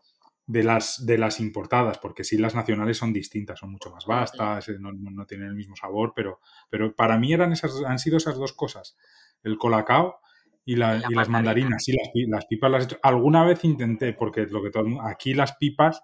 de 0.47 0.63
las, 0.63 1.05
de 1.05 1.19
las 1.19 1.41
importadas, 1.41 1.99
porque 1.99 2.23
sí 2.23 2.39
las 2.39 2.55
nacionales 2.55 2.97
son 2.97 3.13
distintas, 3.13 3.59
son 3.59 3.73
mucho 3.73 3.91
más 3.91 4.07
vastas, 4.07 4.69
eh, 4.69 4.77
no, 4.79 5.27
tienen 5.27 5.49
el 5.49 5.55
mismo 5.55 5.75
sabor, 5.75 6.13
pero, 6.15 6.41
pero 6.71 6.95
para 6.95 7.19
mí 7.19 7.33
eran 7.33 7.53
esas, 7.53 7.83
han 7.85 7.99
sido 7.99 8.17
esas 8.17 8.37
dos 8.37 8.53
cosas, 8.53 8.97
el 9.43 9.59
colacao 9.59 10.21
y, 10.65 10.75
y, 10.75 10.77
las 10.77 11.29
mandarinas. 11.29 11.85
Sí, 11.85 11.93
las, 11.93 12.11
las, 12.29 12.47
pipas 12.47 12.71
las 12.71 12.83
he 12.83 12.87
hecho. 12.87 12.99
Alguna 13.03 13.45
vez 13.45 13.65
intenté, 13.65 14.13
porque 14.13 14.47
lo 14.47 14.63
que 14.63 14.71
todo 14.71 14.87
aquí 15.03 15.35
las 15.35 15.57
pipas 15.57 16.03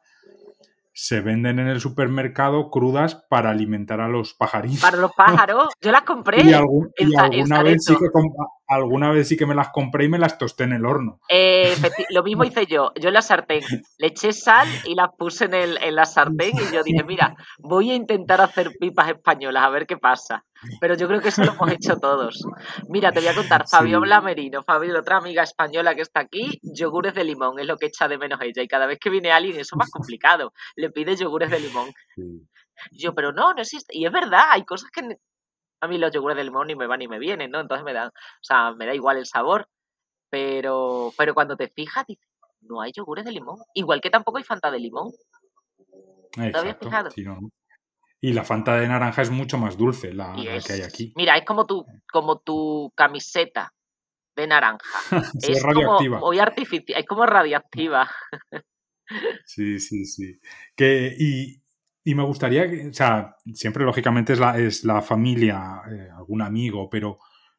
se 0.95 1.21
venden 1.21 1.59
en 1.59 1.69
el 1.69 1.81
supermercado 1.81 2.71
crudas 2.71 3.15
para 3.15 3.51
alimentar 3.51 4.01
a 4.01 4.09
los 4.09 4.35
pajaritos. 4.35 4.83
Para 4.83 4.99
los 4.99 5.13
pájaros, 5.13 5.73
yo 5.81 5.91
las 5.91 6.03
compré. 6.03 6.43
Y, 6.43 6.53
alguna, 6.53 7.63
vez 7.63 7.85
sí 7.85 7.95
que, 7.97 8.07
alguna 8.75 9.11
vez 9.11 9.29
sí 9.29 9.37
que 9.37 9.47
me 9.47 9.55
las 9.55 9.69
compré 9.71 10.05
y 10.05 10.09
me 10.09 10.19
las 10.19 10.39
tosté 10.39 10.65
en 10.65 10.73
el 10.73 10.85
horno. 10.85 11.21
Eh, 11.29 11.75
lo 12.11 12.23
mismo 12.23 12.45
hice 12.45 12.67
yo, 12.67 12.93
yo 13.01 13.09
en 13.09 13.15
la 13.15 13.23
sartén. 13.23 13.63
Le 13.99 14.09
eché 14.09 14.33
sal 14.33 14.69
y 14.85 14.95
las 14.95 15.09
puse 15.17 15.47
en, 15.47 15.55
el, 15.55 15.79
en 15.83 15.95
la 15.95 16.05
sartén 16.05 16.53
y 16.57 16.75
yo 16.75 16.83
dije, 16.83 17.05
mira, 17.05 17.35
voy 17.59 17.91
a 17.91 17.95
intentar 17.95 18.41
hacer 18.41 18.71
pipas 18.79 19.09
españolas, 19.09 19.65
a 19.65 19.71
ver 19.71 19.87
qué 19.87 19.97
pasa. 19.97 20.45
Pero 20.81 20.95
yo 20.95 21.09
creo 21.09 21.21
que 21.21 21.29
eso 21.29 21.43
lo 21.43 21.53
hemos 21.53 21.71
hecho 21.73 21.97
todos. 21.97 22.45
Mira, 22.89 23.11
te 23.13 23.21
voy 23.21 23.29
a 23.29 23.35
contar, 23.35 23.65
Fabio 23.69 24.01
Blamerino, 24.01 24.63
Fabio, 24.63 24.99
otra 24.99 25.19
amiga 25.19 25.43
española 25.43 25.95
que 25.95 26.03
está 26.03 26.21
aquí, 26.21 26.61
yogures 26.63 27.15
de 27.15 27.25
limón, 27.25 27.59
es 27.59 27.67
lo 27.67 27.77
que 27.77 27.87
echa 27.87 28.09
de 28.09 28.19
menos 28.19 28.41
ella. 28.41 28.63
Y 28.63 28.69
cada 28.69 28.87
vez 28.87 28.99
que 29.01 29.11
viene 29.11 29.33
alguien, 29.33 29.59
eso 29.59 29.75
es 29.75 29.79
más 29.79 29.91
complicado, 29.91 30.53
le 30.77 30.91
pide 30.91 31.17
yogures 31.17 31.51
de 31.51 31.61
limón. 31.61 31.93
Yo, 32.93 33.15
pero 33.15 33.33
no, 33.33 33.53
no 33.53 33.63
existe. 33.63 33.97
Y 33.97 34.07
es 34.07 34.13
verdad, 34.13 34.47
hay 34.51 34.65
cosas 34.65 34.91
que 34.91 35.19
a 35.83 35.89
mí 35.89 35.99
los 35.99 36.13
yogures 36.13 36.37
de 36.37 36.45
limón 36.45 36.69
ni 36.69 36.77
me 36.77 36.87
van 36.87 37.01
ni 37.01 37.09
me 37.09 37.19
vienen, 37.19 37.51
¿no? 37.51 37.61
Entonces 37.61 37.85
me 37.85 37.93
dan, 37.93 38.09
o 38.09 38.43
sea, 38.45 38.73
me 38.73 38.87
da 38.87 38.95
igual 38.95 39.17
el 39.17 39.27
sabor. 39.27 39.69
Pero, 40.31 41.13
pero 41.19 41.35
cuando 41.35 41.57
te 41.57 41.69
fijas, 41.69 42.07
dices, 42.07 42.27
no 42.61 42.81
hay 42.81 42.93
yogures 42.93 43.25
de 43.25 43.33
limón. 43.33 43.59
Igual 43.75 44.01
que 44.01 44.09
tampoco 44.09 44.39
hay 44.39 44.45
Fanta 44.45 44.71
de 44.71 44.79
limón. 44.79 45.11
¿Te 46.31 46.57
habías 46.57 46.79
fijado? 46.79 47.11
Y 48.21 48.33
la 48.33 48.45
Fanta 48.45 48.77
de 48.77 48.87
naranja 48.87 49.23
es 49.23 49.31
mucho 49.31 49.59
más 49.59 49.77
dulce, 49.77 50.15
la, 50.15 50.35
que 50.65 50.73
hay 50.73 50.83
aquí. 50.83 51.13
Mira, 51.17 51.37
es 51.37 51.45
como 51.45 51.67
tu, 51.67 51.85
como 52.11 52.39
tu 52.39 52.93
camiseta 52.95 53.75
de 54.37 54.47
naranja. 54.47 54.79
es, 55.43 55.63
radioactiva. 55.63 56.21
muy 56.21 56.39
artificial, 56.39 57.01
es 57.01 57.07
como 57.07 57.27
radiactiva. 57.27 58.09
sí, 59.45 59.81
sí, 59.81 60.05
sí. 60.05 60.39
Que, 60.77 61.13
y, 61.19 61.62
y 62.05 62.15
me 62.15 62.25
gustaría, 62.25 62.69
que, 62.69 62.89
o 62.89 62.93
sea, 62.93 63.37
siempre 63.55 63.85
lógicamente 63.85 64.33
es 64.33 64.41
la, 64.41 64.59
es 64.59 64.85
la 64.85 65.03
familia, 65.03 65.83
eh, 65.91 66.09
algún 66.15 66.43
amigo, 66.43 66.91
pero 66.91 67.19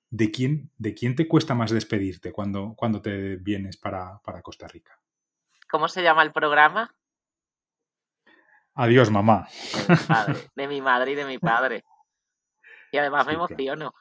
¿de 0.10 0.32
quién, 0.32 0.72
¿de 0.78 0.94
quién 0.94 1.16
te 1.16 1.28
cuesta 1.28 1.54
más 1.56 1.72
despedirte 1.72 2.32
cuando, 2.32 2.74
cuando 2.76 3.02
te 3.02 3.38
vienes 3.38 3.78
para, 3.78 4.20
para 4.20 4.42
Costa 4.42 4.68
Rica? 4.68 5.00
¿Cómo 5.70 5.88
se 5.88 6.04
llama 6.04 6.24
el 6.24 6.32
programa? 6.32 6.94
Adiós, 8.76 9.10
mamá. 9.12 9.48
De 10.56 10.68
mi, 10.68 10.82
madre 10.82 11.12
y 11.12 11.16
de 11.16 11.26
mi 11.26 11.38
padre. 11.38 11.84
Y 12.92 12.98
además 12.98 13.26
me 13.28 13.34
emociono. 13.34 13.94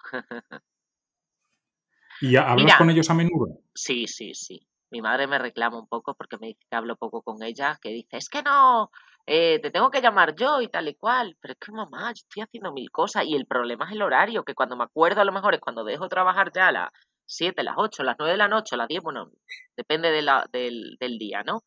¿Y 2.21 2.37
hablas 2.37 2.77
con 2.77 2.91
ellos 2.91 3.09
a 3.11 3.15
menudo? 3.15 3.61
Sí, 3.75 4.07
sí, 4.07 4.35
sí. 4.35 4.67
Mi 4.93 5.01
madre 5.01 5.27
me 5.27 5.39
reclama 5.39 5.79
un 5.79 5.87
poco 5.87 6.15
porque 6.15 6.37
me 6.37 6.49
dice 6.49 6.61
que 6.69 6.77
hablo 6.77 6.97
poco 6.97 7.23
con 7.23 7.43
ella, 7.43 7.79
que 7.81 7.89
dice, 7.89 8.19
es 8.19 8.29
que 8.29 8.43
no, 8.43 8.91
eh, 9.27 9.59
te 9.63 9.71
tengo 9.71 9.91
que 9.91 10.03
llamar 10.03 10.35
yo 10.37 10.61
y 10.61 10.69
tal 10.69 10.87
y 10.87 10.95
cual, 10.95 11.35
pero 11.41 11.53
es 11.53 11.59
que 11.59 11.73
mamá, 11.73 12.09
yo 12.09 12.21
estoy 12.29 12.43
haciendo 12.43 12.73
mil 12.75 12.91
cosas 12.91 13.25
y 13.25 13.35
el 13.35 13.47
problema 13.47 13.87
es 13.87 13.93
el 13.93 14.03
horario, 14.03 14.45
que 14.45 14.55
cuando 14.55 14.77
me 14.77 14.85
acuerdo 14.85 15.23
a 15.23 15.25
lo 15.25 15.33
mejor 15.33 15.55
es 15.55 15.61
cuando 15.61 15.83
dejo 15.83 16.11
trabajar 16.11 16.53
ya 16.53 16.69
a 16.69 16.73
las 16.73 16.91
7, 17.25 17.63
las 17.63 17.77
8, 17.79 18.03
las 18.03 18.17
9 18.19 18.33
de 18.33 18.37
la 18.37 18.49
noche, 18.49 18.77
las 18.77 18.87
10, 18.87 19.03
bueno, 19.03 19.31
depende 19.75 20.11
de 20.11 20.21
la, 20.21 20.47
del, 20.53 20.99
día, 21.19 21.43
¿no? 21.43 21.63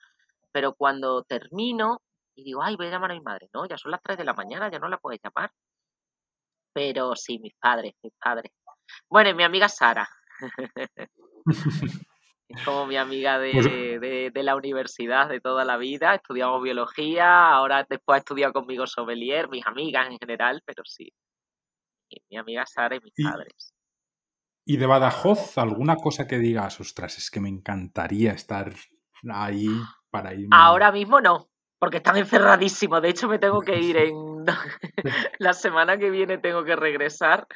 Pero 0.52 0.76
cuando 0.76 1.24
termino, 1.24 2.04
y 2.36 2.44
digo, 2.44 2.62
ay, 2.62 2.76
voy 2.76 2.88
a 2.88 2.92
llamar 2.92 3.12
a 3.12 3.16
mi 3.16 3.22
madre. 3.22 3.50
No, 3.54 3.66
ya 3.66 3.78
son 3.78 3.90
las 3.90 4.04
3 4.04 4.20
de 4.20 4.26
la 4.26 4.34
mañana, 4.34 4.70
ya 4.70 4.78
no 4.78 4.88
la 4.88 5.00
puedes 5.00 5.20
llamar. 5.24 5.52
Pero 6.74 7.16
sí, 7.16 7.40
mis 7.40 7.56
padres, 7.56 7.94
mis 8.04 8.14
padres. 8.22 8.52
Bueno, 9.10 9.32
y 9.32 9.34
mi 9.34 9.44
amiga 9.44 9.68
Sara. 9.68 10.08
es 12.48 12.64
como 12.64 12.86
mi 12.86 12.96
amiga 12.98 13.40
pues 13.40 13.66
de, 13.66 14.32
de, 14.34 14.44
la 14.44 14.56
universidad 14.56 15.30
de 15.30 15.42
toda 15.42 15.66
la 15.66 15.78
vida. 15.78 16.16
Estudiamos 16.16 16.62
biología, 16.62 17.50
ahora 17.50 17.86
después 17.90 18.16
ha 18.16 18.20
estudiado 18.20 18.54
conmigo 18.54 18.86
sommelier, 18.86 19.50
mis 19.50 19.66
amigas 19.66 20.08
en 20.10 20.20
general, 20.20 20.62
pero 20.66 20.84
sí. 20.86 21.12
mi 22.30 22.38
amiga 22.38 22.66
Sara 22.66 22.96
y 22.96 23.00
mis 23.00 23.14
padres. 23.24 23.74
¿Y 24.68 24.78
de 24.78 24.86
Badajoz 24.86 25.58
alguna 25.58 25.96
cosa 25.96 26.28
que 26.28 26.40
digas, 26.40 26.80
ostras, 26.80 27.18
es 27.18 27.30
que 27.30 27.40
me 27.40 27.50
encantaría 27.50 28.32
estar 28.32 28.74
ahí 29.32 29.70
para 30.10 30.34
ir? 30.34 30.48
Ahora 30.52 30.92
mismo 30.92 31.22
no, 31.22 31.50
porque 31.80 31.98
están 31.98 32.18
encerradísimos. 32.18 33.02
De 33.02 33.10
hecho, 33.10 33.28
me 33.28 33.40
tengo 33.40 33.62
que 33.62 33.80
ir 33.80 33.98
en 33.98 34.46
la 35.40 35.54
semana 35.54 35.98
que 35.98 36.10
viene, 36.10 36.38
tengo 36.38 36.64
que 36.64 36.76
regresar 36.76 37.48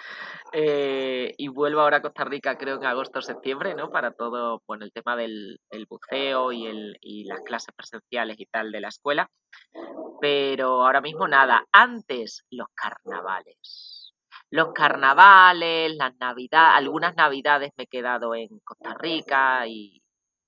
eh, 0.51 1.33
y 1.37 1.47
vuelvo 1.47 1.81
ahora 1.81 1.97
a 1.97 2.01
Costa 2.01 2.23
Rica, 2.23 2.57
creo 2.57 2.77
en 2.77 2.85
agosto 2.85 3.19
o 3.19 3.21
septiembre, 3.21 3.75
¿no? 3.75 3.89
Para 3.91 4.11
todo, 4.11 4.61
bueno, 4.67 4.85
el 4.85 4.91
tema 4.91 5.15
del, 5.15 5.59
buceo 5.87 6.51
y, 6.51 6.65
el, 6.65 6.97
y 7.01 7.25
las 7.25 7.41
clases 7.41 7.73
presenciales 7.75 8.39
y 8.39 8.45
tal 8.45 8.71
de 8.71 8.81
la 8.81 8.87
escuela. 8.89 9.29
Pero 10.21 10.85
ahora 10.85 11.01
mismo 11.01 11.27
nada. 11.27 11.65
Antes, 11.71 12.43
los 12.49 12.67
carnavales. 12.73 14.13
Los 14.51 14.73
carnavales, 14.73 15.95
las 15.95 16.15
navidades, 16.19 16.77
algunas 16.77 17.15
navidades 17.15 17.71
me 17.77 17.83
he 17.83 17.87
quedado 17.87 18.33
en 18.33 18.47
Costa 18.63 18.95
Rica 18.95 19.67
y 19.67 20.01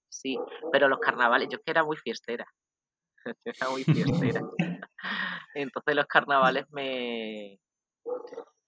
sí, 0.09 0.39
pero 0.71 0.87
los 0.87 0.99
carnavales, 0.99 1.49
yo 1.49 1.57
es 1.57 1.63
que 1.63 1.71
era 1.71 1.83
muy 1.83 1.97
fiestera. 1.97 2.45
era 3.45 3.69
muy 3.69 3.83
fiestera. 3.83 4.41
Entonces 5.53 5.95
los 5.95 6.05
carnavales 6.05 6.65
me, 6.71 7.59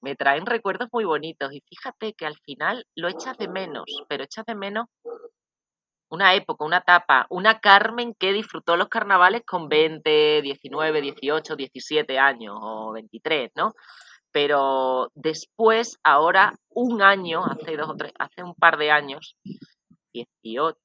me 0.02 0.16
traen 0.16 0.46
recuerdos 0.46 0.90
muy 0.92 1.06
bonitos 1.06 1.54
y 1.54 1.62
fíjate 1.62 2.14
que 2.14 2.26
al 2.26 2.38
final 2.40 2.86
lo 2.96 3.08
echas 3.08 3.38
de 3.38 3.48
menos, 3.48 3.86
pero 4.08 4.24
echas 4.24 4.46
de 4.46 4.56
menos 4.56 4.88
una 6.14 6.36
época, 6.36 6.64
una 6.64 6.78
etapa, 6.78 7.26
una 7.30 7.60
Carmen 7.60 8.14
que 8.14 8.34
disfrutó 8.34 8.78
los 8.78 8.88
carnavales 8.88 9.42
con 9.46 9.68
20, 9.68 10.44
19, 10.44 11.02
18, 11.02 11.56
17 11.56 12.20
años 12.20 12.56
o 12.62 12.92
23, 12.94 13.52
¿no? 13.56 13.74
Pero 14.32 15.10
después, 15.16 15.98
ahora, 16.04 16.54
un 16.70 17.02
año, 17.02 17.44
hace 17.44 17.76
dos 17.78 17.90
o 17.90 17.96
tres, 17.96 18.14
hace 18.20 18.44
un 18.44 18.54
par 18.54 18.78
de 18.78 18.92
años, 18.92 19.38
18, 20.14 20.78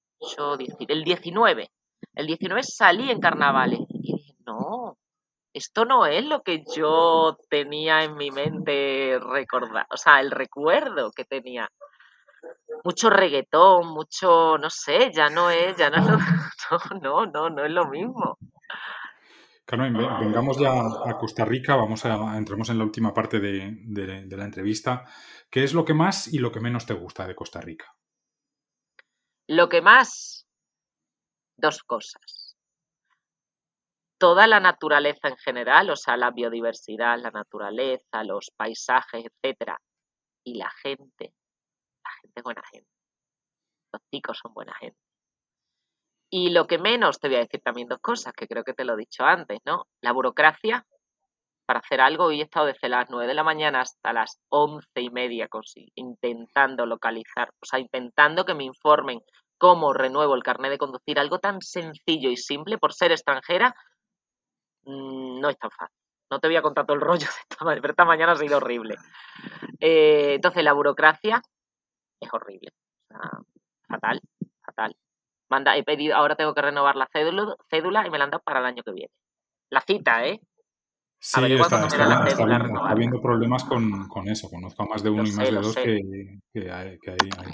19, 0.56 0.94
el 0.94 1.04
19, 1.04 1.70
el 2.14 2.26
19 2.26 2.62
salí 2.62 3.10
en 3.10 3.20
carnavales 3.20 3.80
y 3.88 4.00
dije, 4.00 4.34
no, 4.46 4.98
esto 5.52 5.84
no 5.84 6.06
es 6.06 6.24
lo 6.24 6.42
que 6.42 6.64
yo 6.74 7.38
tenía 7.48 8.04
en 8.04 8.16
mi 8.16 8.30
mente 8.30 9.18
recordar, 9.20 9.86
o 9.90 9.96
sea, 9.96 10.20
el 10.20 10.30
recuerdo 10.30 11.10
que 11.12 11.24
tenía. 11.24 11.68
Mucho 12.84 13.10
reggaetón, 13.10 13.88
mucho, 13.88 14.56
no 14.58 14.70
sé, 14.70 15.10
ya 15.12 15.28
no 15.28 15.50
es, 15.50 15.76
ya 15.76 15.90
no 15.90 15.96
es 15.96 16.06
lo, 17.00 17.00
no, 17.00 17.26
no, 17.26 17.50
no, 17.50 17.64
es 17.64 17.70
lo 17.70 17.88
mismo. 17.88 18.38
Carmen, 19.64 19.92
vengamos 19.94 20.58
ya 20.58 20.70
a 20.70 21.18
Costa 21.18 21.44
Rica, 21.44 21.76
vamos 21.76 22.04
a, 22.06 22.38
entremos 22.38 22.70
en 22.70 22.78
la 22.78 22.84
última 22.84 23.12
parte 23.12 23.38
de 23.40 24.26
la 24.30 24.44
entrevista. 24.44 25.04
¿Qué 25.50 25.64
es 25.64 25.74
lo 25.74 25.84
que 25.84 25.94
más 25.94 26.32
y 26.32 26.38
lo 26.38 26.52
que 26.52 26.60
menos 26.60 26.86
te 26.86 26.94
gusta 26.94 27.26
de 27.26 27.34
Costa 27.34 27.60
Rica? 27.60 27.86
Lo 29.46 29.68
que 29.68 29.80
más, 29.80 30.37
dos 31.58 31.82
cosas. 31.82 32.56
Toda 34.18 34.46
la 34.46 34.60
naturaleza 34.60 35.28
en 35.28 35.36
general, 35.36 35.90
o 35.90 35.96
sea, 35.96 36.16
la 36.16 36.30
biodiversidad, 36.30 37.18
la 37.20 37.30
naturaleza, 37.30 38.24
los 38.24 38.50
paisajes, 38.56 39.26
etcétera, 39.26 39.78
y 40.44 40.54
la 40.54 40.70
gente. 40.70 41.34
La 42.02 42.10
gente 42.22 42.40
es 42.40 42.42
buena 42.42 42.62
gente. 42.72 42.88
Los 43.92 44.02
chicos 44.10 44.38
son 44.38 44.54
buena 44.54 44.74
gente. 44.74 44.98
Y 46.30 46.50
lo 46.50 46.66
que 46.66 46.78
menos, 46.78 47.20
te 47.20 47.28
voy 47.28 47.36
a 47.36 47.40
decir 47.40 47.60
también 47.62 47.88
dos 47.88 48.00
cosas, 48.00 48.32
que 48.34 48.46
creo 48.46 48.64
que 48.64 48.74
te 48.74 48.84
lo 48.84 48.94
he 48.94 48.98
dicho 48.98 49.24
antes, 49.24 49.60
¿no? 49.64 49.86
La 50.02 50.12
burocracia 50.12 50.84
para 51.64 51.80
hacer 51.80 52.00
algo 52.00 52.32
y 52.32 52.40
he 52.40 52.44
estado 52.44 52.66
desde 52.66 52.88
las 52.88 53.10
9 53.10 53.26
de 53.26 53.34
la 53.34 53.44
mañana 53.44 53.82
hasta 53.82 54.12
las 54.14 54.40
once 54.48 55.00
y 55.00 55.10
media 55.10 55.48
intentando 55.94 56.86
localizar, 56.86 57.50
o 57.60 57.66
sea, 57.66 57.78
intentando 57.78 58.46
que 58.46 58.54
me 58.54 58.64
informen 58.64 59.20
cómo 59.58 59.92
renuevo 59.92 60.34
el 60.34 60.42
carnet 60.42 60.70
de 60.70 60.78
conducir, 60.78 61.18
algo 61.18 61.38
tan 61.40 61.60
sencillo 61.60 62.30
y 62.30 62.36
simple 62.36 62.78
por 62.78 62.94
ser 62.94 63.12
extranjera, 63.12 63.74
mm, 64.84 65.40
no 65.40 65.48
es 65.50 65.58
tan 65.58 65.70
fácil. 65.70 65.96
No 66.30 66.40
te 66.40 66.48
voy 66.48 66.56
a 66.56 66.62
contar 66.62 66.86
todo 66.86 66.94
el 66.96 67.00
rollo 67.02 67.26
de 67.26 67.40
esta 67.50 67.64
mañana, 67.64 67.82
pero 67.82 67.92
esta 67.92 68.04
mañana 68.04 68.32
ha 68.32 68.36
sido 68.36 68.58
horrible. 68.58 68.96
Eh, 69.80 70.34
entonces, 70.34 70.64
la 70.64 70.72
burocracia 70.72 71.42
es 72.20 72.28
horrible. 72.32 72.70
fatal, 73.88 74.20
fatal. 74.64 74.96
Manda, 75.48 75.76
he 75.76 75.82
pedido, 75.84 76.14
ahora 76.16 76.36
tengo 76.36 76.54
que 76.54 76.62
renovar 76.62 76.96
la 76.96 77.08
cédula, 77.12 77.56
cédula 77.70 78.06
y 78.06 78.10
me 78.10 78.18
la 78.18 78.24
han 78.24 78.30
dado 78.30 78.42
para 78.42 78.60
el 78.60 78.66
año 78.66 78.82
que 78.82 78.92
viene. 78.92 79.12
La 79.70 79.80
cita, 79.80 80.26
¿eh? 80.26 80.40
Sí, 81.20 81.52
está, 81.52 81.88
habiendo 82.88 83.20
problemas 83.20 83.64
con, 83.64 84.28
eso. 84.28 84.48
Conozco 84.48 84.84
a 84.84 84.86
más 84.86 85.02
de 85.02 85.10
uno 85.10 85.24
y 85.26 85.32
más 85.32 85.50
de 85.50 85.56
dos 85.56 85.74
que, 85.74 86.70
hay, 86.70 86.98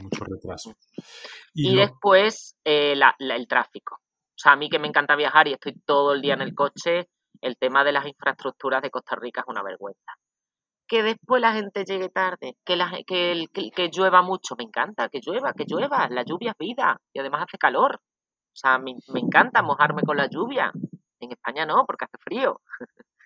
mucho 0.03 0.25
retraso. 0.25 0.75
Y, 1.55 1.75
después 1.75 2.57
eh, 2.65 2.95
el 3.19 3.49
tráfico. 3.49 3.97
O 3.97 4.37
sea, 4.37 4.53
a 4.53 4.57
mí 4.57 4.69
que 4.69 4.79
me 4.79 4.89
encanta 4.89 5.17
viajar 5.17 5.49
y 5.49 5.55
estoy 5.55 5.81
todo 5.87 6.12
el 6.12 6.21
día 6.21 6.35
en 6.35 6.43
el 6.43 6.55
coche, 6.55 7.09
el 7.41 7.57
tema 7.57 7.85
de 7.85 7.93
las 7.93 8.07
infraestructuras 8.07 8.83
de 8.83 8.91
Costa 8.91 9.17
Rica 9.17 9.41
es 9.41 9.47
una 9.49 9.62
vergüenza. 9.62 10.12
Que 10.87 11.03
después 11.03 11.41
la 11.41 11.55
gente 11.55 11.85
llegue 11.85 12.11
tarde, 12.11 12.59
que, 12.67 12.77
la, 12.77 12.91
que, 13.07 13.47
que, 13.53 13.91
llueva 13.91 14.21
mucho, 14.21 14.57
me 14.59 14.65
encanta, 14.65 15.09
que 15.09 15.21
llueva, 15.25 15.55
que 15.55 15.65
llueva, 15.67 16.09
la 16.11 16.25
lluvia 16.25 16.51
es 16.51 16.59
vida 16.59 17.01
y 17.15 17.21
además 17.21 17.45
hace 17.49 17.57
calor. 17.57 17.97
O 17.97 18.57
sea, 18.57 18.79
me, 18.79 18.93
me 19.09 19.21
encanta 19.21 19.62
mojarme 19.62 20.03
con 20.03 20.19
la 20.19 20.29
lluvia. 20.29 20.71
En 21.21 21.33
España 21.33 21.65
no, 21.65 21.87
porque 21.87 22.05
hace 22.05 22.19
frío. 22.21 22.61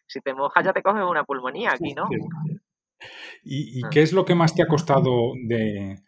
Si 0.09 0.21
te 0.21 0.35
mojas 0.35 0.65
ya 0.65 0.73
te 0.73 0.83
coges 0.83 1.05
una 1.05 1.25
pulmonía 1.25 1.73
aquí, 1.73 1.95
¿no? 1.95 2.09
¿Y, 3.45 3.85
ah. 3.85 3.89
qué 3.91 4.03
es 4.03 4.13
lo 4.13 4.25
que 4.25 4.35
más 4.35 4.55
te 4.55 4.63
ha 4.63 4.67
costado 4.67 5.33
de, 5.47 5.99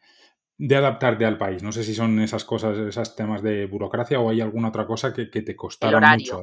adaptarte 0.77 1.25
al 1.25 1.39
país? 1.39 1.63
No 1.63 1.73
sé 1.73 1.85
si 1.85 1.95
son 1.95 2.21
esas 2.21 2.45
cosas, 2.45 2.77
esos 2.79 3.15
temas 3.15 3.43
de 3.43 3.67
burocracia 3.67 4.21
o 4.21 4.31
hay 4.31 4.41
alguna 4.41 4.69
otra 4.69 4.87
cosa 4.87 5.13
que, 5.13 5.27
te 5.27 5.57
costara 5.57 6.01
mucho. 6.17 6.43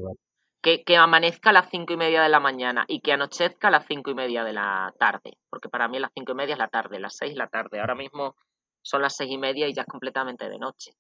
Que, 0.62 0.84
que, 0.84 0.98
amanezca 0.98 1.52
a 1.52 1.54
las 1.54 1.70
cinco 1.70 1.94
y 1.94 1.98
media 1.98 2.24
de 2.24 2.30
la 2.30 2.40
mañana 2.40 2.86
y 2.88 3.02
que 3.02 3.14
anochezca 3.14 3.68
a 3.68 3.72
las 3.72 3.86
cinco 3.88 4.12
y 4.12 4.16
media 4.16 4.44
de 4.44 4.54
la 4.54 4.94
tarde. 4.98 5.38
Porque 5.50 5.70
para 5.70 5.88
mí 5.88 6.00
las 6.00 6.12
cinco 6.14 6.32
y 6.32 6.36
media 6.36 6.54
es 6.54 6.60
la 6.60 6.68
tarde, 6.68 7.00
las 7.00 7.16
seis 7.16 7.36
la 7.36 7.48
tarde. 7.48 7.80
Ahora 7.80 7.96
mismo 7.96 8.36
son 8.82 9.02
las 9.02 9.16
seis 9.16 9.32
y 9.32 9.38
media 9.38 9.68
y 9.68 9.74
ya 9.74 9.82
es 9.82 9.88
completamente 9.88 10.50
de 10.50 10.58
noche. 10.58 10.92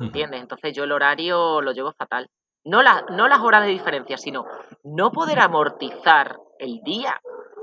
¿Entiendes? 0.00 0.40
Entonces 0.40 0.74
yo 0.74 0.84
el 0.84 0.92
horario 0.92 1.60
lo 1.60 1.72
llevo 1.72 1.92
fatal. 1.92 2.28
No, 2.64 2.82
no 2.82 3.28
las 3.28 3.40
horas 3.40 3.64
de 3.64 3.70
diferencia, 3.70 4.18
sino 4.18 4.46
no 4.84 5.10
poder 5.10 5.38
amortizar 5.38 6.38
el 6.58 6.80
día. 6.82 7.20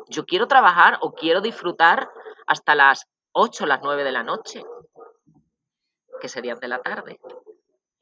Yo 0.10 0.26
quiero 0.26 0.48
trabajar 0.48 0.98
o 1.02 1.14
quiero 1.14 1.42
disfrutar 1.42 2.10
hasta 2.48 2.76
las 2.76 3.06
8 3.34 3.64
o 3.64 3.68
las 3.68 3.82
9 3.84 4.04
de 4.04 4.12
la 4.12 4.24
noche, 4.24 4.64
que 6.22 6.30
serían 6.30 6.60
de 6.60 6.68
la 6.68 6.80
tarde. 6.80 7.20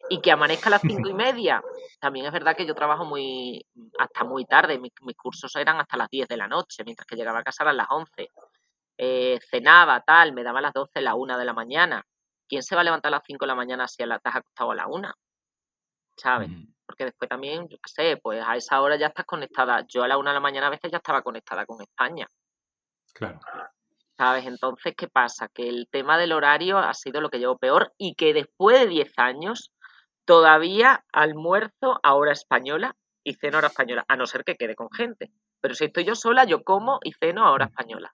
Y 0.09 0.19
que 0.21 0.31
amanezca 0.31 0.67
a 0.67 0.71
las 0.71 0.81
cinco 0.81 1.09
y 1.09 1.13
media. 1.13 1.63
También 1.99 2.25
es 2.25 2.31
verdad 2.31 2.55
que 2.55 2.65
yo 2.65 2.75
trabajo 2.75 3.05
muy 3.05 3.65
hasta 3.97 4.23
muy 4.25 4.45
tarde. 4.45 4.77
Mis, 4.77 4.91
cursos 5.15 5.55
eran 5.55 5.79
hasta 5.79 5.97
las 5.97 6.09
10 6.09 6.27
de 6.27 6.37
la 6.37 6.47
noche, 6.47 6.83
mientras 6.83 7.07
que 7.07 7.15
llegaba 7.15 7.39
a 7.39 7.43
casa 7.43 7.63
a 7.63 7.73
las 7.73 7.87
11. 7.89 8.29
Eh, 8.97 9.39
cenaba, 9.49 10.01
tal, 10.01 10.33
me 10.33 10.43
daba 10.43 10.59
a 10.59 10.63
las 10.63 10.73
12, 10.73 11.01
la 11.01 11.15
1 11.15 11.37
de 11.37 11.45
la 11.45 11.53
mañana. 11.53 12.05
¿Quién 12.47 12.61
se 12.61 12.75
va 12.75 12.81
a 12.81 12.83
levantar 12.83 13.09
a 13.09 13.17
las 13.17 13.23
5 13.25 13.45
de 13.45 13.47
la 13.47 13.55
mañana 13.55 13.87
si 13.87 14.03
a 14.03 14.05
la, 14.05 14.19
te 14.19 14.29
has 14.29 14.35
acostado 14.35 14.71
a 14.71 14.75
la 14.75 14.87
1? 14.87 15.11
¿Sabes? 16.15 16.49
porque 16.85 17.05
después 17.05 17.29
también, 17.29 17.67
yo 17.69 17.77
qué 17.77 17.89
sé, 17.89 18.17
pues 18.17 18.43
a 18.45 18.55
esa 18.55 18.79
hora 18.81 18.95
ya 18.97 19.07
estás 19.07 19.25
conectada. 19.25 19.85
Yo 19.87 20.03
a 20.03 20.07
la 20.07 20.17
una 20.17 20.31
de 20.31 20.35
la 20.35 20.39
mañana 20.39 20.67
a 20.67 20.69
veces 20.69 20.91
ya 20.91 20.97
estaba 20.97 21.21
conectada 21.21 21.65
con 21.65 21.81
España. 21.81 22.27
Claro. 23.13 23.39
¿Sabes? 24.15 24.45
Entonces, 24.45 24.93
¿qué 24.95 25.07
pasa? 25.07 25.47
Que 25.47 25.67
el 25.67 25.87
tema 25.89 26.17
del 26.17 26.33
horario 26.33 26.77
ha 26.77 26.93
sido 26.93 27.19
lo 27.19 27.29
que 27.29 27.39
llevo 27.39 27.57
peor 27.57 27.93
y 27.97 28.15
que 28.15 28.33
después 28.33 28.81
de 28.81 28.87
10 28.87 29.11
años 29.17 29.71
todavía 30.25 31.03
almuerzo 31.11 31.99
a 32.03 32.13
hora 32.13 32.31
española 32.31 32.95
y 33.23 33.33
ceno 33.35 33.57
a 33.57 33.59
hora 33.59 33.67
española, 33.69 34.05
a 34.07 34.15
no 34.15 34.27
ser 34.27 34.43
que 34.43 34.55
quede 34.55 34.75
con 34.75 34.91
gente. 34.91 35.31
Pero 35.61 35.75
si 35.75 35.85
estoy 35.85 36.05
yo 36.05 36.15
sola, 36.15 36.43
yo 36.43 36.63
como 36.63 36.99
y 37.03 37.13
ceno 37.13 37.45
a 37.45 37.51
hora 37.51 37.65
española. 37.65 38.13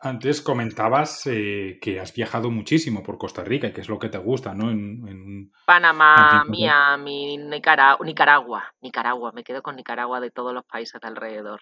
Antes 0.00 0.40
comentabas 0.42 1.26
eh, 1.26 1.78
que 1.82 1.98
has 1.98 2.14
viajado 2.14 2.50
muchísimo 2.50 3.02
por 3.02 3.18
Costa 3.18 3.42
Rica 3.42 3.66
y 3.66 3.72
que 3.72 3.80
es 3.80 3.88
lo 3.88 3.98
que 3.98 4.08
te 4.08 4.18
gusta, 4.18 4.54
¿no? 4.54 4.70
En, 4.70 5.50
Panamá, 5.66 6.44
Miami, 6.46 7.36
Nicaragua, 7.36 8.06
Nicaragua, 8.06 8.74
Nicaragua, 8.80 9.32
me 9.32 9.42
quedo 9.42 9.60
con 9.60 9.74
Nicaragua 9.74 10.20
de 10.20 10.30
todos 10.30 10.54
los 10.54 10.64
países 10.64 11.00
de 11.00 11.08
alrededor. 11.08 11.60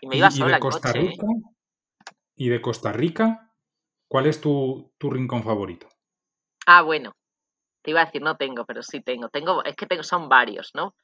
Y 0.00 0.06
me 0.06 0.16
iba 0.16 0.30
sola 0.30 0.54
de 0.54 0.60
Costa 0.60 0.90
¿eh? 0.90 1.00
Rica, 1.00 1.26
¿Y 2.36 2.48
de 2.48 2.62
Costa 2.62 2.90
Rica, 2.90 3.52
cuál 4.08 4.26
es 4.26 4.40
tu, 4.40 4.94
tu, 4.96 5.10
rincón 5.10 5.42
favorito? 5.42 5.88
Ah, 6.66 6.80
bueno, 6.80 7.12
te 7.82 7.90
iba 7.90 8.00
a 8.00 8.06
decir, 8.06 8.22
no 8.22 8.38
tengo, 8.38 8.64
pero 8.64 8.82
sí 8.82 9.02
tengo. 9.02 9.28
tengo 9.28 9.62
es 9.64 9.76
que 9.76 9.86
tengo, 9.86 10.04
son 10.04 10.30
varios, 10.30 10.70
¿no? 10.74 10.94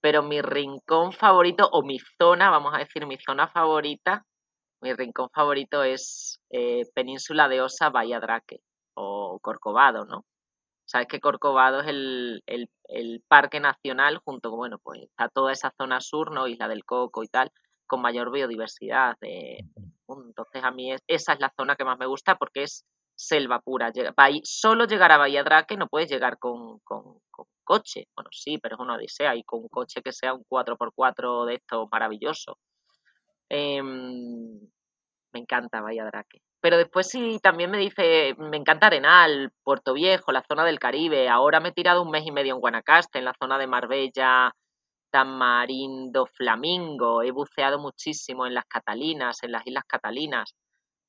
Pero 0.00 0.22
mi 0.22 0.40
rincón 0.40 1.12
favorito 1.12 1.68
o 1.72 1.82
mi 1.82 1.98
zona, 1.98 2.48
vamos 2.50 2.74
a 2.74 2.78
decir, 2.78 3.06
mi 3.06 3.16
zona 3.16 3.48
favorita 3.48 4.24
mi 4.84 4.92
rincón 4.92 5.30
favorito 5.30 5.82
es 5.82 6.42
eh, 6.50 6.82
Península 6.94 7.48
de 7.48 7.62
Osa, 7.62 7.88
Bahía 7.88 8.20
Draque 8.20 8.60
o 8.92 9.38
Corcovado, 9.40 10.04
¿no? 10.04 10.26
Sabes 10.84 11.06
que 11.08 11.20
Corcovado 11.20 11.80
es 11.80 11.86
el, 11.88 12.42
parque 13.26 13.60
nacional 13.60 14.18
junto 14.18 14.50
con, 14.50 14.58
bueno, 14.58 14.78
pues 14.82 15.00
está 15.00 15.30
toda 15.30 15.52
esa 15.52 15.72
zona 15.78 16.00
sur, 16.02 16.32
¿no? 16.32 16.46
Isla 16.46 16.68
del 16.68 16.84
Coco 16.84 17.22
y 17.22 17.28
tal, 17.28 17.50
con 17.86 18.02
mayor 18.02 18.30
biodiversidad 18.30 19.16
Entonces 19.22 20.62
a 20.62 20.70
mí 20.70 20.92
esa 21.06 21.32
es 21.32 21.40
la 21.40 21.52
zona 21.56 21.76
que 21.76 21.84
más 21.84 21.98
me 21.98 22.06
gusta 22.06 22.36
porque 22.36 22.64
es 22.64 22.84
selva 23.16 23.60
pura. 23.60 23.90
solo 24.42 24.84
llegar 24.84 25.12
a 25.12 25.16
Bahía 25.16 25.44
Draque 25.44 25.78
no 25.78 25.88
puedes 25.88 26.10
llegar 26.10 26.38
con, 26.38 26.80
con, 26.80 27.20
coche. 27.64 28.08
Bueno, 28.14 28.28
sí, 28.32 28.58
pero 28.58 28.76
es 28.76 28.80
una 28.80 28.96
odisea 28.96 29.34
y 29.34 29.44
con 29.44 29.62
un 29.62 29.68
coche 29.68 30.02
que 30.02 30.12
sea 30.12 30.34
un 30.34 30.44
4x4 30.44 31.46
de 31.46 31.54
esto 31.54 31.88
maravilloso. 31.90 32.58
Em, 33.48 34.60
me 35.34 35.40
encanta 35.40 35.82
Bahía 35.82 36.04
Draque. 36.04 36.38
Pero 36.60 36.78
después 36.78 37.08
sí, 37.08 37.38
también 37.42 37.70
me 37.70 37.78
dice, 37.78 38.34
me 38.38 38.56
encanta 38.56 38.86
Arenal, 38.86 39.52
Puerto 39.62 39.92
Viejo, 39.92 40.32
la 40.32 40.44
zona 40.48 40.64
del 40.64 40.78
Caribe. 40.78 41.28
Ahora 41.28 41.60
me 41.60 41.70
he 41.70 41.72
tirado 41.72 42.02
un 42.02 42.10
mes 42.10 42.24
y 42.24 42.32
medio 42.32 42.54
en 42.54 42.60
Guanacaste, 42.60 43.18
en 43.18 43.26
la 43.26 43.34
zona 43.38 43.58
de 43.58 43.66
Marbella, 43.66 44.52
Tamarindo, 45.10 46.26
Flamingo. 46.26 47.22
He 47.22 47.32
buceado 47.32 47.78
muchísimo 47.78 48.46
en 48.46 48.54
las 48.54 48.64
Catalinas, 48.64 49.42
en 49.42 49.52
las 49.52 49.66
Islas 49.66 49.84
Catalinas. 49.86 50.54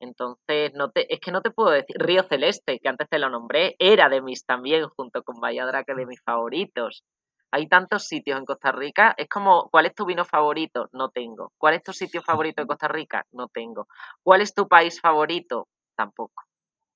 Entonces, 0.01 0.73
no 0.73 0.89
te, 0.91 1.13
es 1.13 1.19
que 1.21 1.31
no 1.31 1.41
te 1.41 1.51
puedo 1.51 1.69
decir. 1.69 1.95
Río 1.99 2.23
Celeste, 2.23 2.79
que 2.79 2.89
antes 2.89 3.07
te 3.09 3.19
lo 3.19 3.29
nombré, 3.29 3.75
era 3.79 4.09
de 4.09 4.21
mis 4.21 4.45
también, 4.45 4.87
junto 4.89 5.23
con 5.23 5.39
Bahía 5.39 5.65
Draque, 5.65 5.93
de 5.95 6.05
mis 6.05 6.21
favoritos. 6.21 7.03
Hay 7.51 7.67
tantos 7.67 8.07
sitios 8.07 8.37
en 8.37 8.45
Costa 8.45 8.71
Rica, 8.71 9.13
es 9.17 9.29
como, 9.29 9.69
¿cuál 9.69 9.85
es 9.85 9.95
tu 9.95 10.05
vino 10.05 10.25
favorito? 10.25 10.89
No 10.91 11.09
tengo. 11.09 11.53
¿Cuál 11.57 11.75
es 11.75 11.83
tu 11.83 11.93
sitio 11.93 12.21
favorito 12.21 12.61
en 12.61 12.67
Costa 12.67 12.87
Rica? 12.87 13.25
No 13.31 13.47
tengo. 13.47 13.87
¿Cuál 14.23 14.41
es 14.41 14.53
tu 14.53 14.67
país 14.67 14.99
favorito? 14.99 15.67
Tampoco. 15.95 16.43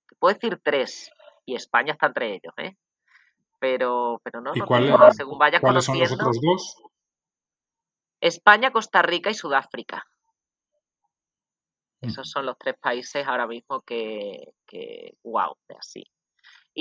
Te 0.08 0.16
puedo 0.18 0.34
decir 0.34 0.60
tres, 0.62 1.12
y 1.46 1.56
España 1.56 1.94
está 1.94 2.08
entre 2.08 2.36
ellos, 2.36 2.54
¿eh? 2.58 2.76
Pero, 3.60 4.22
pero 4.24 4.42
no, 4.42 4.52
¿Y 4.56 4.60
no 4.60 4.66
cuál, 4.66 5.14
según 5.14 5.38
vayas 5.38 5.62
¿cuáles 5.62 5.86
son 5.86 6.00
los 6.00 6.12
otros 6.12 6.40
dos? 6.42 6.84
España, 8.22 8.72
Costa 8.72 9.02
Rica 9.02 9.30
y 9.30 9.34
Sudáfrica. 9.34 10.06
Esos 12.02 12.30
son 12.30 12.46
los 12.46 12.58
tres 12.58 12.76
países 12.80 13.28
ahora 13.28 13.46
mismo 13.46 13.82
que, 13.82 14.54
que 14.66 15.18
wow, 15.24 15.58
así. 15.78 16.06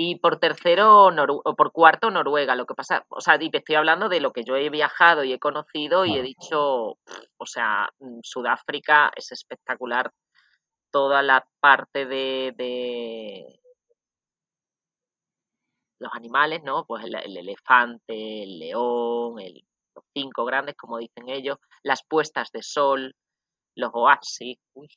Y 0.01 0.15
por 0.15 0.39
tercero 0.39 1.07
o 1.07 1.55
por 1.57 1.73
cuarto 1.73 2.09
Noruega. 2.09 2.55
Lo 2.55 2.65
que 2.65 2.73
pasa, 2.73 3.05
o 3.09 3.19
sea, 3.19 3.37
y 3.37 3.51
te 3.51 3.57
estoy 3.57 3.75
hablando 3.75 4.07
de 4.07 4.21
lo 4.21 4.31
que 4.31 4.45
yo 4.45 4.55
he 4.55 4.69
viajado 4.69 5.25
y 5.25 5.33
he 5.33 5.39
conocido 5.39 6.05
y 6.05 6.17
he 6.17 6.21
dicho, 6.21 6.97
o 7.37 7.45
sea, 7.45 7.89
mm, 7.99 8.19
Sudáfrica 8.23 9.11
es 9.13 9.33
espectacular. 9.33 10.13
Toda 10.89 11.21
la 11.21 11.45
parte 11.59 12.05
de, 12.05 12.53
de 12.55 13.59
los 15.99 16.13
animales, 16.13 16.63
¿no? 16.63 16.85
Pues 16.85 17.03
el, 17.03 17.37
elefante, 17.37 18.43
el 18.43 18.57
león, 18.57 19.37
el, 19.41 19.65
los 19.93 20.05
cinco 20.13 20.45
grandes, 20.45 20.77
como 20.77 20.99
dicen 20.99 21.27
ellos, 21.27 21.57
las 21.83 22.05
puestas 22.07 22.51
de 22.53 22.63
sol, 22.63 23.15
los 23.75 23.91
oasis, 23.93 24.59
uy, 24.75 24.87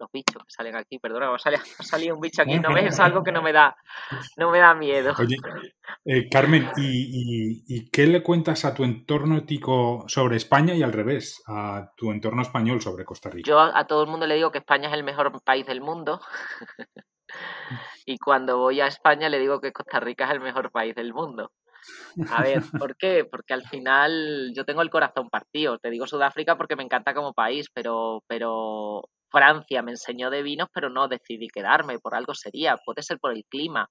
los 0.00 0.10
bichos 0.10 0.42
que 0.42 0.50
salen 0.50 0.74
aquí, 0.76 0.98
perdona, 0.98 1.32
ha 1.32 1.38
salido, 1.38 2.14
un 2.14 2.20
bicho 2.20 2.42
aquí, 2.42 2.58
no 2.58 2.72
ves, 2.74 2.86
es 2.86 3.00
algo 3.00 3.22
que 3.22 3.32
no 3.32 3.42
me 3.42 3.52
da, 3.52 3.76
no 4.36 4.50
me 4.50 4.58
da 4.58 4.74
miedo. 4.74 5.12
Oye, 5.18 5.36
eh, 6.04 6.28
Carmen, 6.28 6.70
¿y, 6.76 7.90
qué 7.90 8.06
le 8.06 8.22
cuentas 8.22 8.64
a 8.64 8.74
tu 8.74 8.82
entorno 8.84 9.36
ético 9.36 10.04
sobre 10.08 10.36
España 10.36 10.74
y 10.74 10.82
al 10.82 10.92
revés, 10.92 11.42
a 11.46 11.92
tu 11.96 12.10
entorno 12.10 12.42
español 12.42 12.80
sobre 12.80 13.04
Costa 13.04 13.30
Rica? 13.30 13.48
Yo 13.48 13.60
a, 13.60 13.86
todo 13.86 14.02
el 14.02 14.10
mundo 14.10 14.26
le 14.26 14.34
digo 14.36 14.50
que 14.50 14.58
España 14.58 14.88
es 14.88 14.94
el 14.94 15.04
mejor 15.04 15.30
país 15.42 15.66
del 15.66 15.80
mundo. 15.80 16.20
y 18.06 18.18
cuando 18.18 18.58
voy 18.58 18.80
a 18.80 18.86
España 18.86 19.28
le 19.28 19.38
digo 19.38 19.60
que 19.60 19.72
Costa 19.72 20.00
Rica 20.00 20.24
es 20.24 20.30
el 20.32 20.40
mejor 20.40 20.70
país 20.70 20.94
del 20.94 21.12
mundo. 21.12 21.52
A 22.30 22.42
ver, 22.42 22.62
¿por 22.78 22.96
qué? 22.96 23.24
Porque 23.24 23.54
al 23.54 23.62
final 23.62 24.52
yo 24.54 24.64
tengo 24.64 24.82
el 24.82 24.90
corazón 24.90 25.30
partido. 25.30 25.78
Te 25.78 25.90
digo 25.90 26.06
Sudáfrica 26.06 26.56
porque 26.56 26.76
me 26.76 26.82
encanta 26.82 27.14
como 27.14 27.32
país, 27.32 27.68
pero, 27.72 28.22
pero 28.26 29.08
Francia 29.30 29.82
me 29.82 29.92
enseñó 29.92 30.30
de 30.30 30.42
vinos, 30.42 30.68
pero 30.72 30.90
no 30.90 31.08
decidí 31.08 31.48
quedarme, 31.48 31.98
por 31.98 32.14
algo 32.14 32.34
sería, 32.34 32.76
puede 32.84 33.02
ser 33.02 33.18
por 33.18 33.32
el 33.32 33.44
clima. 33.44 33.88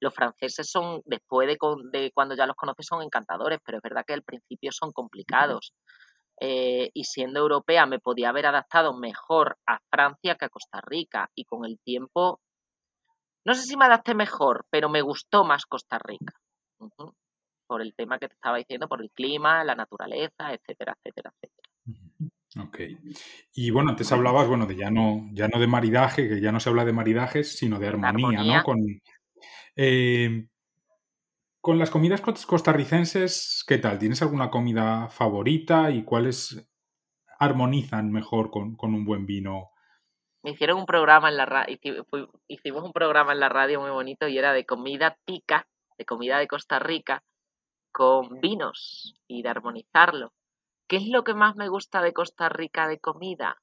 Los 0.00 0.14
franceses 0.14 0.70
son, 0.70 1.02
después 1.04 1.48
de, 1.48 2.10
cuando 2.12 2.34
ya 2.34 2.46
los 2.46 2.56
conoces, 2.56 2.86
son 2.86 3.02
encantadores, 3.02 3.60
pero 3.64 3.78
es 3.78 3.82
verdad 3.82 4.04
que 4.06 4.14
al 4.14 4.22
principio 4.22 4.72
son 4.72 4.92
complicados. 4.92 5.72
Eh, 6.42 6.90
y 6.94 7.04
siendo 7.04 7.40
europea 7.40 7.84
me 7.84 7.98
podía 7.98 8.30
haber 8.30 8.46
adaptado 8.46 8.96
mejor 8.96 9.58
a 9.66 9.78
Francia 9.90 10.36
que 10.36 10.46
a 10.46 10.48
Costa 10.48 10.80
Rica. 10.82 11.30
Y 11.34 11.44
con 11.44 11.64
el 11.64 11.78
tiempo, 11.80 12.40
no 13.44 13.54
sé 13.54 13.62
si 13.62 13.76
me 13.76 13.86
adapté 13.86 14.14
mejor, 14.14 14.66
pero 14.70 14.88
me 14.88 15.02
gustó 15.02 15.44
más 15.44 15.66
Costa 15.66 15.98
Rica. 15.98 16.34
Por 17.66 17.82
el 17.82 17.94
tema 17.94 18.18
que 18.18 18.28
te 18.28 18.34
estaba 18.34 18.58
diciendo, 18.58 18.88
por 18.88 19.02
el 19.02 19.10
clima, 19.10 19.64
la 19.64 19.74
naturaleza, 19.74 20.52
etcétera, 20.52 20.96
etcétera, 20.98 21.32
etcétera. 21.34 21.68
Ok. 22.58 22.80
Y 23.54 23.70
bueno, 23.70 23.90
antes 23.90 24.10
hablabas, 24.10 24.48
bueno, 24.48 24.66
de 24.66 24.76
ya 24.76 24.90
no, 24.90 25.28
ya 25.32 25.46
no 25.48 25.60
de 25.60 25.66
maridaje, 25.66 26.28
que 26.28 26.40
ya 26.40 26.50
no 26.50 26.58
se 26.58 26.68
habla 26.68 26.84
de 26.84 26.92
maridajes, 26.92 27.56
sino 27.56 27.78
de 27.78 27.88
armonía, 27.88 28.42
¿no? 28.42 28.64
Con, 28.64 28.78
eh, 29.76 30.46
con 31.60 31.78
las 31.78 31.90
comidas 31.90 32.20
costarricenses, 32.20 33.64
¿qué 33.66 33.78
tal? 33.78 33.98
¿Tienes 33.98 34.22
alguna 34.22 34.50
comida 34.50 35.08
favorita 35.08 35.90
y 35.90 36.04
cuáles 36.04 36.68
armonizan 37.38 38.10
mejor 38.10 38.50
con, 38.50 38.76
un 38.80 39.04
buen 39.04 39.26
vino? 39.26 39.70
Me 40.42 40.52
hicieron 40.52 40.78
un 40.78 40.86
programa 40.86 41.28
en 41.28 41.36
la 41.36 41.46
radio, 41.46 41.78
hicimos 42.48 42.82
un 42.82 42.92
programa 42.92 43.32
en 43.32 43.40
la 43.40 43.48
radio 43.48 43.80
muy 43.80 43.90
bonito 43.90 44.26
y 44.26 44.38
era 44.38 44.52
de 44.52 44.64
comida 44.64 45.18
tica, 45.24 45.68
de 45.98 46.04
comida 46.04 46.38
de 46.38 46.48
Costa 46.48 46.78
Rica, 46.78 47.22
con 47.92 48.40
vinos 48.40 49.14
y 49.28 49.42
de 49.42 49.50
armonizarlo. 49.50 50.32
¿Qué 50.90 50.96
es 50.96 51.06
lo 51.06 51.22
que 51.22 51.34
más 51.34 51.54
me 51.54 51.68
gusta 51.68 52.02
de 52.02 52.12
Costa 52.12 52.48
Rica 52.48 52.88
de 52.88 52.98
comida? 52.98 53.56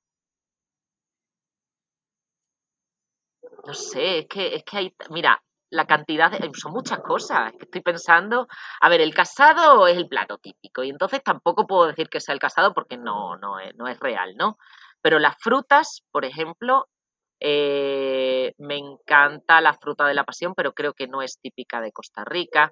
No 3.66 3.74
sé, 3.74 4.20
es 4.20 4.28
que, 4.30 4.56
es 4.56 4.64
que 4.64 4.78
hay, 4.78 4.96
mira, 5.10 5.44
la 5.70 5.86
cantidad 5.86 6.32
de, 6.32 6.50
son 6.54 6.72
muchas 6.72 7.00
cosas. 7.00 7.52
Estoy 7.60 7.82
pensando, 7.82 8.48
a 8.80 8.88
ver, 8.88 9.02
el 9.02 9.14
casado 9.14 9.88
es 9.88 9.98
el 9.98 10.08
plato 10.08 10.38
típico 10.38 10.86
y 10.86 10.90
entonces 10.90 11.22
tampoco 11.22 11.68
puedo 11.68 11.88
decir 11.88 12.08
que 12.08 12.22
sea 12.22 12.34
el 12.34 12.40
casado 12.40 12.74
porque 12.74 12.96
no, 12.96 13.36
no, 13.36 13.60
es, 13.60 13.76
no 13.76 13.90
es 13.90 14.00
real, 14.00 14.38
¿no? 14.38 14.58
Pero 15.02 15.20
las 15.20 15.36
frutas, 15.38 16.06
por 16.12 16.24
ejemplo, 16.24 16.88
eh, 17.42 18.54
me 18.58 18.78
encanta 18.78 19.60
la 19.60 19.74
fruta 19.74 20.08
de 20.08 20.14
la 20.14 20.24
pasión, 20.24 20.54
pero 20.56 20.72
creo 20.72 20.94
que 20.94 21.08
no 21.08 21.22
es 21.22 21.40
típica 21.42 21.82
de 21.82 21.92
Costa 21.92 22.24
Rica. 22.24 22.72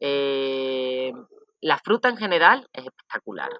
Eh, 0.00 1.12
la 1.60 1.78
fruta 1.78 2.08
en 2.08 2.16
general 2.16 2.68
es 2.72 2.84
espectacular. 2.84 3.50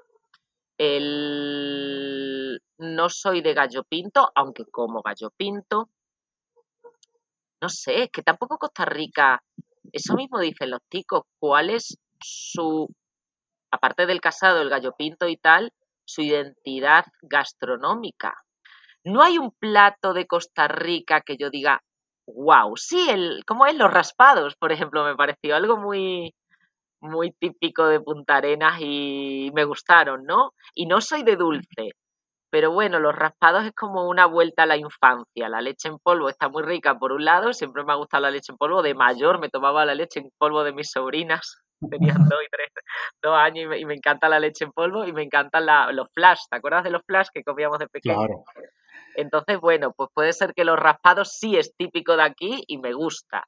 El... 0.78 2.61
No 2.78 3.09
soy 3.09 3.40
de 3.40 3.55
gallo 3.55 3.84
pinto, 3.84 4.30
aunque 4.34 4.64
como 4.66 5.03
gallo 5.03 5.30
pinto. 5.36 5.88
No 7.61 7.68
sé, 7.68 8.05
es 8.05 8.11
que 8.11 8.22
tampoco 8.22 8.59
Costa 8.59 8.84
Rica, 8.84 9.42
eso 9.92 10.14
mismo 10.14 10.38
dicen 10.38 10.70
los 10.70 10.82
ticos, 10.88 11.22
cuál 11.38 11.70
es 11.70 11.97
su, 12.20 12.86
aparte 13.70 14.07
del 14.07 14.20
casado, 14.20 14.61
el 14.61 14.68
gallo 14.68 14.92
pinto 14.97 15.26
y 15.26 15.38
tal, 15.38 15.72
su 16.05 16.20
identidad 16.22 17.07
gastronómica. 17.22 18.34
No 19.05 19.22
hay 19.22 19.38
un 19.38 19.53
plato 19.53 20.12
de 20.12 20.26
Costa 20.26 20.68
Rica 20.68 21.22
que 21.22 21.36
yo 21.36 21.49
diga, 21.49 21.82
wow, 22.26 22.76
sí, 22.76 23.09
el, 23.09 23.44
como 23.47 23.66
es 23.66 23.74
los 23.76 23.90
raspados, 23.90 24.57
por 24.57 24.72
ejemplo, 24.72 25.05
me 25.05 25.16
pareció 25.16 25.57
algo 25.57 25.76
muy, 25.76 26.34
muy 27.01 27.32
típico 27.32 27.86
de 27.86 28.01
Punta 28.01 28.36
Arenas 28.36 28.80
y 28.80 29.51
me 29.55 29.64
gustaron, 29.64 30.24
¿no? 30.24 30.53
Y 30.74 30.86
no 30.86 31.01
soy 31.01 31.22
de 31.22 31.36
dulce, 31.36 31.92
pero 32.51 32.70
bueno, 32.70 33.01
los 33.01 33.14
raspados 33.14 33.64
es 33.64 33.72
como 33.72 34.09
una 34.09 34.26
vuelta 34.26 34.62
a 34.62 34.66
la 34.66 34.76
infancia. 34.76 35.49
La 35.49 35.61
leche 35.61 35.88
en 35.88 35.99
polvo 35.99 36.28
está 36.28 36.49
muy 36.49 36.62
rica 36.62 36.99
por 36.99 37.12
un 37.12 37.24
lado, 37.24 37.53
siempre 37.53 37.84
me 37.84 37.92
ha 37.92 37.97
gustado 37.97 38.22
la 38.22 38.30
leche 38.30 38.53
en 38.53 38.59
polvo. 38.59 38.82
De 38.82 38.94
mayor 38.94 39.40
me 39.40 39.49
tomaba 39.49 39.84
la 39.84 39.94
leche 39.94 40.20
en 40.20 40.30
polvo 40.38 40.64
de 40.64 40.72
mis 40.72 40.90
sobrinas, 40.90 41.62
tenían 41.90 42.16
dos 42.28 42.40
y 42.42 42.49
tres, 42.51 42.68
dos 43.22 43.34
años 43.36 43.76
y 43.76 43.84
me, 43.84 43.94
encanta 43.94 44.28
la 44.28 44.40
leche 44.40 44.64
en 44.64 44.72
polvo 44.72 45.05
y 45.05 45.12
me 45.12 45.22
encantan 45.22 45.66
los 45.94 46.09
flash. 46.14 46.40
¿Te 46.49 46.57
acuerdas 46.57 46.84
de 46.84 46.90
los 46.90 47.03
flash 47.05 47.28
que 47.32 47.42
comíamos 47.42 47.78
de 47.78 47.88
pequeño? 47.88 48.16
Claro. 48.16 48.44
Entonces, 49.16 49.59
bueno, 49.61 49.92
pues 49.97 50.11
puede 50.14 50.32
ser 50.32 50.53
que 50.55 50.64
los 50.64 50.78
raspados 50.78 51.32
sí 51.32 51.57
es 51.57 51.74
típico 51.76 52.16
de 52.16 52.22
aquí 52.22 52.62
y 52.66 52.78
me 52.78 52.92
gusta. 52.92 53.44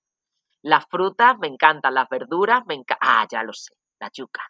Las 0.63 0.87
frutas 0.89 1.39
me 1.39 1.47
encantan, 1.47 1.95
las 1.95 2.09
verduras 2.09 2.65
me 2.67 2.75
encantan. 2.75 3.09
Ah, 3.09 3.27
ya 3.31 3.43
lo 3.43 3.53
sé, 3.53 3.75
la 4.01 4.11
yuca. 4.13 4.43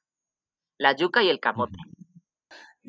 La 0.78 0.94
yuca 0.94 1.22
y 1.22 1.28
el 1.28 1.40
camote. 1.40 1.78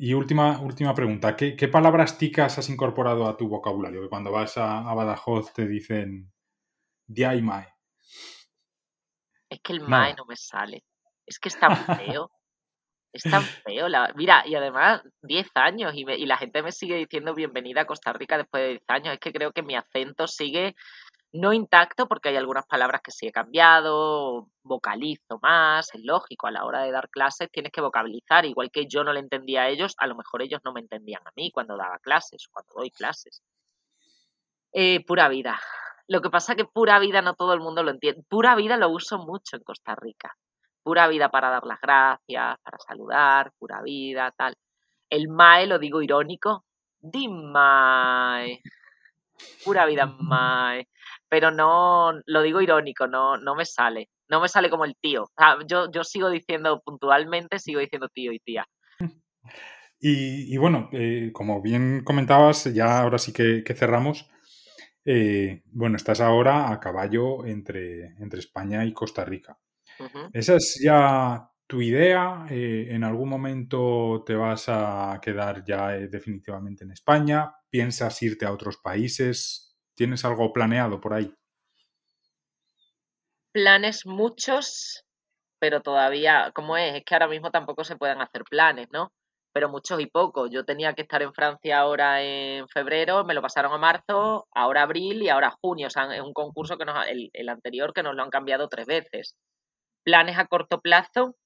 Y 0.02 0.14
última, 0.14 0.58
última 0.60 0.94
pregunta, 0.94 1.36
¿Qué, 1.36 1.68
palabras 1.68 2.16
ticas 2.16 2.56
has 2.56 2.70
incorporado 2.70 3.28
a 3.28 3.36
tu 3.36 3.48
vocabulario? 3.48 4.00
Que 4.00 4.08
cuando 4.08 4.32
vas 4.32 4.56
a, 4.56 4.80
Badajoz 4.94 5.52
te 5.52 5.66
dicen 5.66 6.32
dia 7.06 7.34
y 7.34 7.42
mae. 7.42 7.68
Es 9.50 9.60
que 9.60 9.74
el 9.74 9.82
mae 9.82 10.14
no. 10.14 10.24
me 10.24 10.36
sale. 10.36 10.84
Es 11.26 11.38
que 11.38 11.50
es 11.50 11.58
tan 11.58 11.76
feo. 11.76 12.30
es 13.12 13.22
tan 13.24 13.42
feo. 13.42 13.88
Mira, 14.14 14.42
y 14.46 14.54
además 14.54 15.02
10 15.22 15.48
años 15.56 15.92
y, 15.94 16.10
y 16.10 16.24
la 16.24 16.38
gente 16.38 16.62
me 16.62 16.72
sigue 16.72 16.96
diciendo 16.96 17.34
bienvenida 17.34 17.82
a 17.82 17.86
Costa 17.86 18.14
Rica 18.14 18.38
después 18.38 18.62
de 18.62 18.68
10 18.70 18.82
años. 18.88 19.12
Es 19.12 19.20
que 19.20 19.32
creo 19.32 19.52
que 19.52 19.62
mi 19.62 19.74
acento 19.74 20.26
sigue 20.28 20.76
no 21.32 21.52
intacto 21.52 22.08
porque 22.08 22.30
hay 22.30 22.36
algunas 22.36 22.66
palabras 22.66 23.02
que 23.02 23.12
sí 23.12 23.28
he 23.28 23.32
cambiado, 23.32 24.48
vocalizo 24.62 25.38
más, 25.40 25.94
es 25.94 26.02
lógico, 26.04 26.46
a 26.48 26.50
la 26.50 26.64
hora 26.64 26.82
de 26.82 26.90
dar 26.90 27.08
clases 27.08 27.50
tienes 27.50 27.72
que 27.72 27.80
vocalizar, 27.80 28.44
igual 28.44 28.70
que 28.70 28.86
yo 28.86 29.04
no 29.04 29.12
le 29.12 29.20
entendía 29.20 29.62
a 29.62 29.68
ellos, 29.68 29.94
a 29.98 30.06
lo 30.06 30.16
mejor 30.16 30.42
ellos 30.42 30.60
no 30.64 30.72
me 30.72 30.80
entendían 30.80 31.22
a 31.24 31.30
mí 31.36 31.50
cuando 31.52 31.76
daba 31.76 31.98
clases 32.00 32.48
cuando 32.50 32.72
doy 32.74 32.90
clases. 32.90 33.42
Eh, 34.72 35.04
pura 35.04 35.28
vida. 35.28 35.60
Lo 36.08 36.20
que 36.20 36.30
pasa 36.30 36.56
que 36.56 36.64
pura 36.64 36.98
vida 36.98 37.22
no 37.22 37.34
todo 37.34 37.54
el 37.54 37.60
mundo 37.60 37.82
lo 37.82 37.90
entiende. 37.90 38.22
Pura 38.28 38.54
vida 38.56 38.76
lo 38.76 38.88
uso 38.90 39.18
mucho 39.18 39.56
en 39.56 39.62
Costa 39.62 39.94
Rica. 39.94 40.36
Pura 40.82 41.06
vida 41.08 41.28
para 41.30 41.50
dar 41.50 41.64
las 41.64 41.80
gracias, 41.80 42.58
para 42.62 42.78
saludar, 42.78 43.52
pura 43.58 43.82
vida, 43.82 44.32
tal. 44.36 44.56
El 45.08 45.28
mae 45.28 45.66
lo 45.66 45.78
digo 45.78 46.02
irónico. 46.02 46.64
Dimai. 47.00 48.60
Pura 49.64 49.86
vida 49.86 50.06
mae 50.06 50.88
pero 51.30 51.50
no, 51.50 52.12
lo 52.26 52.42
digo 52.42 52.60
irónico, 52.60 53.06
no, 53.06 53.38
no 53.38 53.54
me 53.54 53.64
sale, 53.64 54.10
no 54.28 54.40
me 54.40 54.48
sale 54.48 54.68
como 54.68 54.84
el 54.84 54.96
tío. 55.00 55.30
yo, 55.66 55.90
yo 55.90 56.04
sigo 56.04 56.28
diciendo 56.28 56.82
puntualmente, 56.84 57.58
sigo 57.58 57.80
diciendo 57.80 58.08
tío 58.12 58.32
y 58.32 58.40
tía. 58.40 58.66
Y, 60.02 60.56
bueno, 60.56 60.88
eh, 60.92 61.30
como 61.30 61.60
bien 61.60 62.02
comentabas, 62.04 62.72
ya 62.72 63.00
ahora 63.00 63.18
sí 63.18 63.34
que, 63.34 63.62
cerramos. 63.74 64.30
Eh, 65.04 65.62
bueno, 65.66 65.96
estás 65.96 66.22
ahora 66.22 66.72
a 66.72 66.80
caballo 66.80 67.44
entre, 67.44 68.14
entre 68.18 68.40
España 68.40 68.82
y 68.86 68.94
Costa 68.94 69.26
Rica. 69.26 69.58
¿Esa 70.32 70.56
es 70.56 70.80
ya 70.82 71.50
tu 71.66 71.82
idea? 71.82 72.46
Eh, 72.48 72.88
¿En 72.90 73.04
algún 73.04 73.28
momento 73.28 74.24
te 74.24 74.34
vas 74.34 74.70
a 74.70 75.20
quedar 75.20 75.62
ya 75.66 75.88
definitivamente 75.88 76.84
en 76.84 76.92
España? 76.92 77.52
¿Piensas 77.68 78.22
irte 78.22 78.46
a 78.46 78.52
otros 78.52 78.78
países? 78.78 79.69
¿Tienes 80.00 80.24
algo 80.24 80.50
planeado 80.50 80.98
por 80.98 81.12
ahí? 81.12 81.30
Planes 83.52 84.06
muchos, 84.06 85.04
pero 85.58 85.82
todavía, 85.82 86.52
como 86.54 86.78
es, 86.78 86.94
es 86.94 87.04
que 87.04 87.14
ahora 87.14 87.28
mismo 87.28 87.50
tampoco 87.50 87.84
se 87.84 87.96
pueden 87.96 88.22
hacer 88.22 88.44
planes, 88.44 88.88
¿no? 88.90 89.12
pero 89.52 89.68
muchos 89.68 90.00
y 90.00 90.06
pocos. 90.06 90.48
Yo 90.50 90.64
tenía 90.64 90.94
que 90.94 91.02
estar 91.02 91.20
en 91.20 91.34
Francia 91.34 91.80
ahora 91.80 92.22
en 92.22 92.66
febrero, 92.68 93.26
me 93.26 93.34
lo 93.34 93.42
pasaron 93.42 93.74
a 93.74 93.76
marzo, 93.76 94.48
ahora 94.52 94.84
abril 94.84 95.20
y 95.20 95.28
ahora 95.28 95.54
junio. 95.60 95.88
O 95.88 95.90
sea, 95.90 96.14
es 96.14 96.22
un 96.22 96.32
concurso 96.32 96.78
que 96.78 96.86
nos, 96.86 97.06
el, 97.06 97.28
el 97.34 97.50
anterior 97.50 97.92
que 97.92 98.02
nos 98.02 98.14
lo 98.14 98.22
han 98.22 98.30
cambiado 98.30 98.70
tres 98.70 98.86
veces. 98.86 99.36
Planes 100.02 100.38
a 100.38 100.46
corto 100.46 100.80
plazo, 100.80 101.36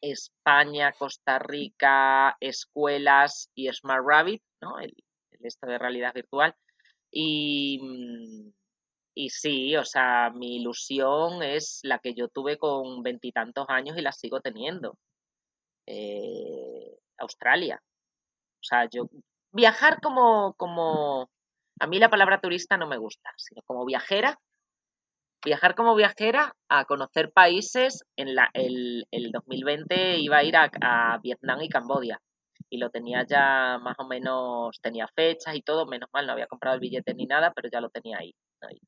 España, 0.00 0.92
Costa 0.92 1.38
Rica, 1.38 2.38
escuelas 2.40 3.50
y 3.54 3.70
Smart 3.70 4.02
Rabbit, 4.02 4.42
¿no? 4.62 4.78
El, 4.78 4.94
el 5.32 5.40
esto 5.42 5.66
de 5.66 5.76
realidad 5.76 6.14
virtual. 6.14 6.56
Y, 7.10 7.78
mm, 7.82 8.52
y 9.14 9.30
sí, 9.30 9.76
o 9.76 9.84
sea, 9.84 10.30
mi 10.34 10.56
ilusión 10.56 11.42
es 11.42 11.80
la 11.82 11.98
que 11.98 12.14
yo 12.14 12.28
tuve 12.28 12.58
con 12.58 13.02
veintitantos 13.02 13.66
años 13.68 13.96
y 13.98 14.02
la 14.02 14.12
sigo 14.12 14.40
teniendo. 14.40 14.96
Eh, 15.86 16.98
Australia. 17.18 17.82
O 18.60 18.62
sea, 18.62 18.88
yo 18.90 19.08
viajar 19.52 20.00
como, 20.00 20.54
como, 20.54 21.30
a 21.80 21.86
mí 21.86 21.98
la 21.98 22.10
palabra 22.10 22.40
turista 22.40 22.76
no 22.76 22.86
me 22.86 22.98
gusta, 22.98 23.30
sino 23.36 23.62
como 23.62 23.84
viajera, 23.84 24.38
viajar 25.44 25.74
como 25.74 25.94
viajera 25.94 26.54
a 26.68 26.84
conocer 26.84 27.32
países. 27.32 28.04
En 28.16 28.34
la, 28.34 28.50
el, 28.54 29.06
el 29.10 29.32
2020 29.32 30.18
iba 30.18 30.38
a 30.38 30.44
ir 30.44 30.56
a, 30.56 30.70
a, 30.80 31.18
Vietnam 31.18 31.60
y 31.62 31.68
Cambodia 31.68 32.20
y 32.70 32.78
lo 32.78 32.90
tenía 32.90 33.26
ya 33.26 33.78
más 33.82 33.96
o 33.98 34.06
menos, 34.06 34.80
tenía 34.80 35.08
fechas 35.14 35.54
y 35.56 35.62
todo, 35.62 35.86
menos 35.86 36.08
mal, 36.12 36.26
no 36.26 36.32
había 36.32 36.46
comprado 36.46 36.74
el 36.76 36.80
billete 36.80 37.14
ni 37.14 37.26
nada, 37.26 37.52
pero 37.54 37.68
ya 37.70 37.80
lo 37.80 37.90
tenía 37.90 38.18
ahí. 38.18 38.32
ahí. 38.62 38.80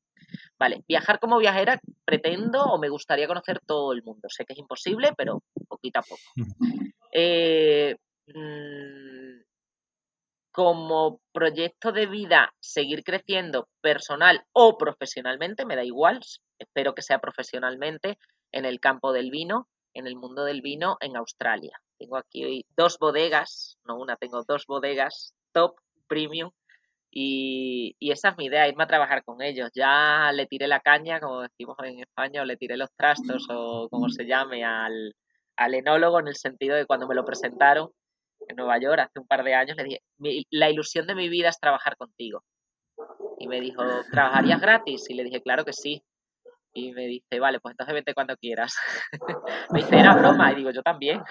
Vale, 0.57 0.83
viajar 0.87 1.19
como 1.19 1.37
viajera 1.37 1.79
pretendo 2.05 2.63
o 2.63 2.79
me 2.79 2.89
gustaría 2.89 3.27
conocer 3.27 3.59
todo 3.65 3.91
el 3.91 4.03
mundo. 4.03 4.29
Sé 4.29 4.45
que 4.45 4.53
es 4.53 4.59
imposible, 4.59 5.11
pero 5.17 5.43
poquito 5.67 5.99
a 5.99 6.03
poco. 6.03 6.21
Eh, 7.15 7.95
mmm, 8.25 9.43
como 10.51 11.19
proyecto 11.31 11.91
de 11.91 12.07
vida 12.07 12.53
seguir 12.59 13.03
creciendo 13.03 13.67
personal 13.81 14.43
o 14.51 14.79
profesionalmente, 14.79 15.65
me 15.65 15.75
da 15.75 15.83
igual, 15.83 16.21
espero 16.57 16.95
que 16.95 17.03
sea 17.03 17.19
profesionalmente 17.19 18.17
en 18.51 18.65
el 18.65 18.79
campo 18.79 19.13
del 19.13 19.29
vino, 19.29 19.67
en 19.93 20.07
el 20.07 20.15
mundo 20.15 20.43
del 20.43 20.61
vino 20.61 20.97
en 21.01 21.17
Australia. 21.17 21.79
Tengo 22.03 22.17
aquí 22.17 22.65
dos 22.75 22.97
bodegas, 22.99 23.77
no 23.85 23.97
una, 23.97 24.17
tengo 24.17 24.43
dos 24.43 24.65
bodegas 24.67 25.33
top, 25.53 25.77
premium, 26.05 26.51
y, 27.09 27.95
y, 27.97 28.11
esa 28.11 28.29
es 28.29 28.37
mi 28.37 28.47
idea, 28.47 28.67
irme 28.67 28.83
a 28.83 28.87
trabajar 28.87 29.23
con 29.23 29.41
ellos. 29.41 29.69
Ya 29.73 30.29
le 30.33 30.45
tiré 30.45 30.67
la 30.67 30.81
caña, 30.81 31.21
como 31.21 31.43
decimos 31.43 31.77
en 31.81 32.01
España, 32.01 32.41
o 32.41 32.45
le 32.45 32.57
tiré 32.57 32.75
los 32.75 32.91
trastos 32.97 33.47
o 33.49 33.87
como 33.89 34.09
se 34.09 34.25
llame 34.25 34.65
al, 34.65 35.15
al 35.55 35.73
enólogo 35.75 36.19
en 36.19 36.27
el 36.27 36.35
sentido 36.35 36.75
de 36.75 36.85
cuando 36.85 37.07
me 37.07 37.15
lo 37.15 37.23
presentaron, 37.23 37.89
en 38.49 38.57
Nueva 38.57 38.79
York 38.79 38.99
hace 38.99 39.19
un 39.19 39.27
par 39.27 39.45
de 39.45 39.53
años, 39.53 39.77
le 39.77 39.83
dije, 39.85 40.01
la 40.49 40.69
ilusión 40.69 41.07
de 41.07 41.15
mi 41.15 41.29
vida 41.29 41.47
es 41.47 41.59
trabajar 41.59 41.95
contigo. 41.95 42.43
Y 43.39 43.47
me 43.47 43.61
dijo, 43.61 43.81
¿trabajarías 44.11 44.59
gratis? 44.59 45.09
Y 45.09 45.13
le 45.13 45.23
dije, 45.23 45.41
claro 45.41 45.63
que 45.63 45.71
sí. 45.71 46.03
Y 46.73 46.91
me 46.91 47.05
dice, 47.07 47.39
vale, 47.39 47.59
pues 47.59 47.73
entonces 47.73 47.93
vete 47.93 48.13
cuando 48.13 48.35
quieras. 48.37 48.75
me 49.71 49.81
dice, 49.81 49.99
era 49.99 50.15
broma. 50.15 50.51
Y 50.51 50.55
digo, 50.55 50.71
yo 50.71 50.81
también. 50.81 51.21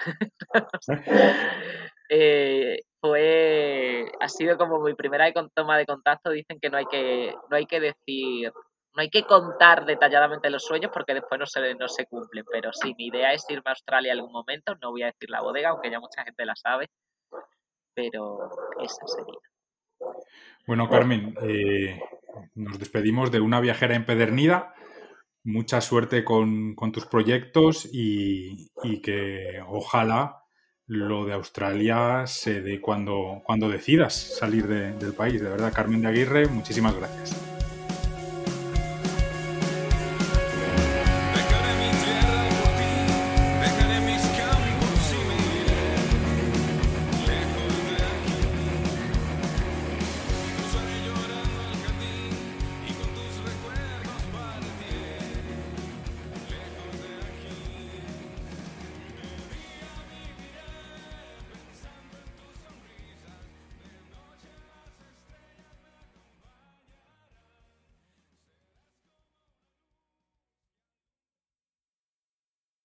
eh, 2.09 2.79
fue, 3.01 4.05
ha 4.19 4.29
sido 4.29 4.57
como 4.57 4.79
mi 4.79 4.93
primera 4.93 5.31
toma 5.53 5.77
de 5.77 5.85
contacto. 5.85 6.29
Dicen 6.29 6.59
que 6.61 6.69
no 6.69 6.77
hay 6.77 6.85
que, 6.85 7.35
no 7.49 7.57
hay 7.57 7.65
que 7.65 7.79
decir, 7.79 8.51
no 8.95 9.01
hay 9.01 9.09
que 9.09 9.23
contar 9.23 9.85
detalladamente 9.85 10.49
los 10.49 10.63
sueños 10.63 10.91
porque 10.93 11.13
después 11.13 11.39
no 11.39 11.45
se, 11.45 11.75
no 11.75 11.87
se 11.87 12.05
cumplen. 12.05 12.45
Pero 12.51 12.71
sí, 12.73 12.95
mi 12.97 13.07
idea 13.07 13.33
es 13.33 13.45
irme 13.49 13.63
a 13.65 13.71
Australia 13.71 14.13
algún 14.13 14.31
momento. 14.31 14.75
No 14.81 14.91
voy 14.91 15.03
a 15.03 15.07
decir 15.07 15.29
la 15.29 15.41
bodega, 15.41 15.69
aunque 15.69 15.91
ya 15.91 15.99
mucha 15.99 16.23
gente 16.23 16.45
la 16.45 16.55
sabe 16.55 16.89
pero 17.93 18.49
esa 18.81 19.07
sería. 19.07 19.39
Bueno, 20.65 20.89
Carmen, 20.89 21.35
eh, 21.41 21.99
nos 22.55 22.79
despedimos 22.79 23.31
de 23.31 23.39
una 23.39 23.59
viajera 23.59 23.95
empedernida. 23.95 24.73
Mucha 25.43 25.81
suerte 25.81 26.23
con, 26.23 26.73
con 26.75 26.91
tus 26.91 27.05
proyectos 27.05 27.89
y, 27.91 28.71
y, 28.83 29.01
que 29.01 29.61
ojalá 29.67 30.43
lo 30.85 31.25
de 31.25 31.33
Australia 31.33 32.25
se 32.27 32.61
dé 32.61 32.79
cuando, 32.79 33.41
cuando 33.45 33.67
decidas 33.69 34.13
salir 34.13 34.67
de, 34.67 34.93
del 34.93 35.13
país. 35.13 35.41
De 35.41 35.49
verdad, 35.49 35.73
Carmen 35.73 36.01
de 36.01 36.07
Aguirre, 36.07 36.47
muchísimas 36.47 36.95
gracias. 36.95 37.52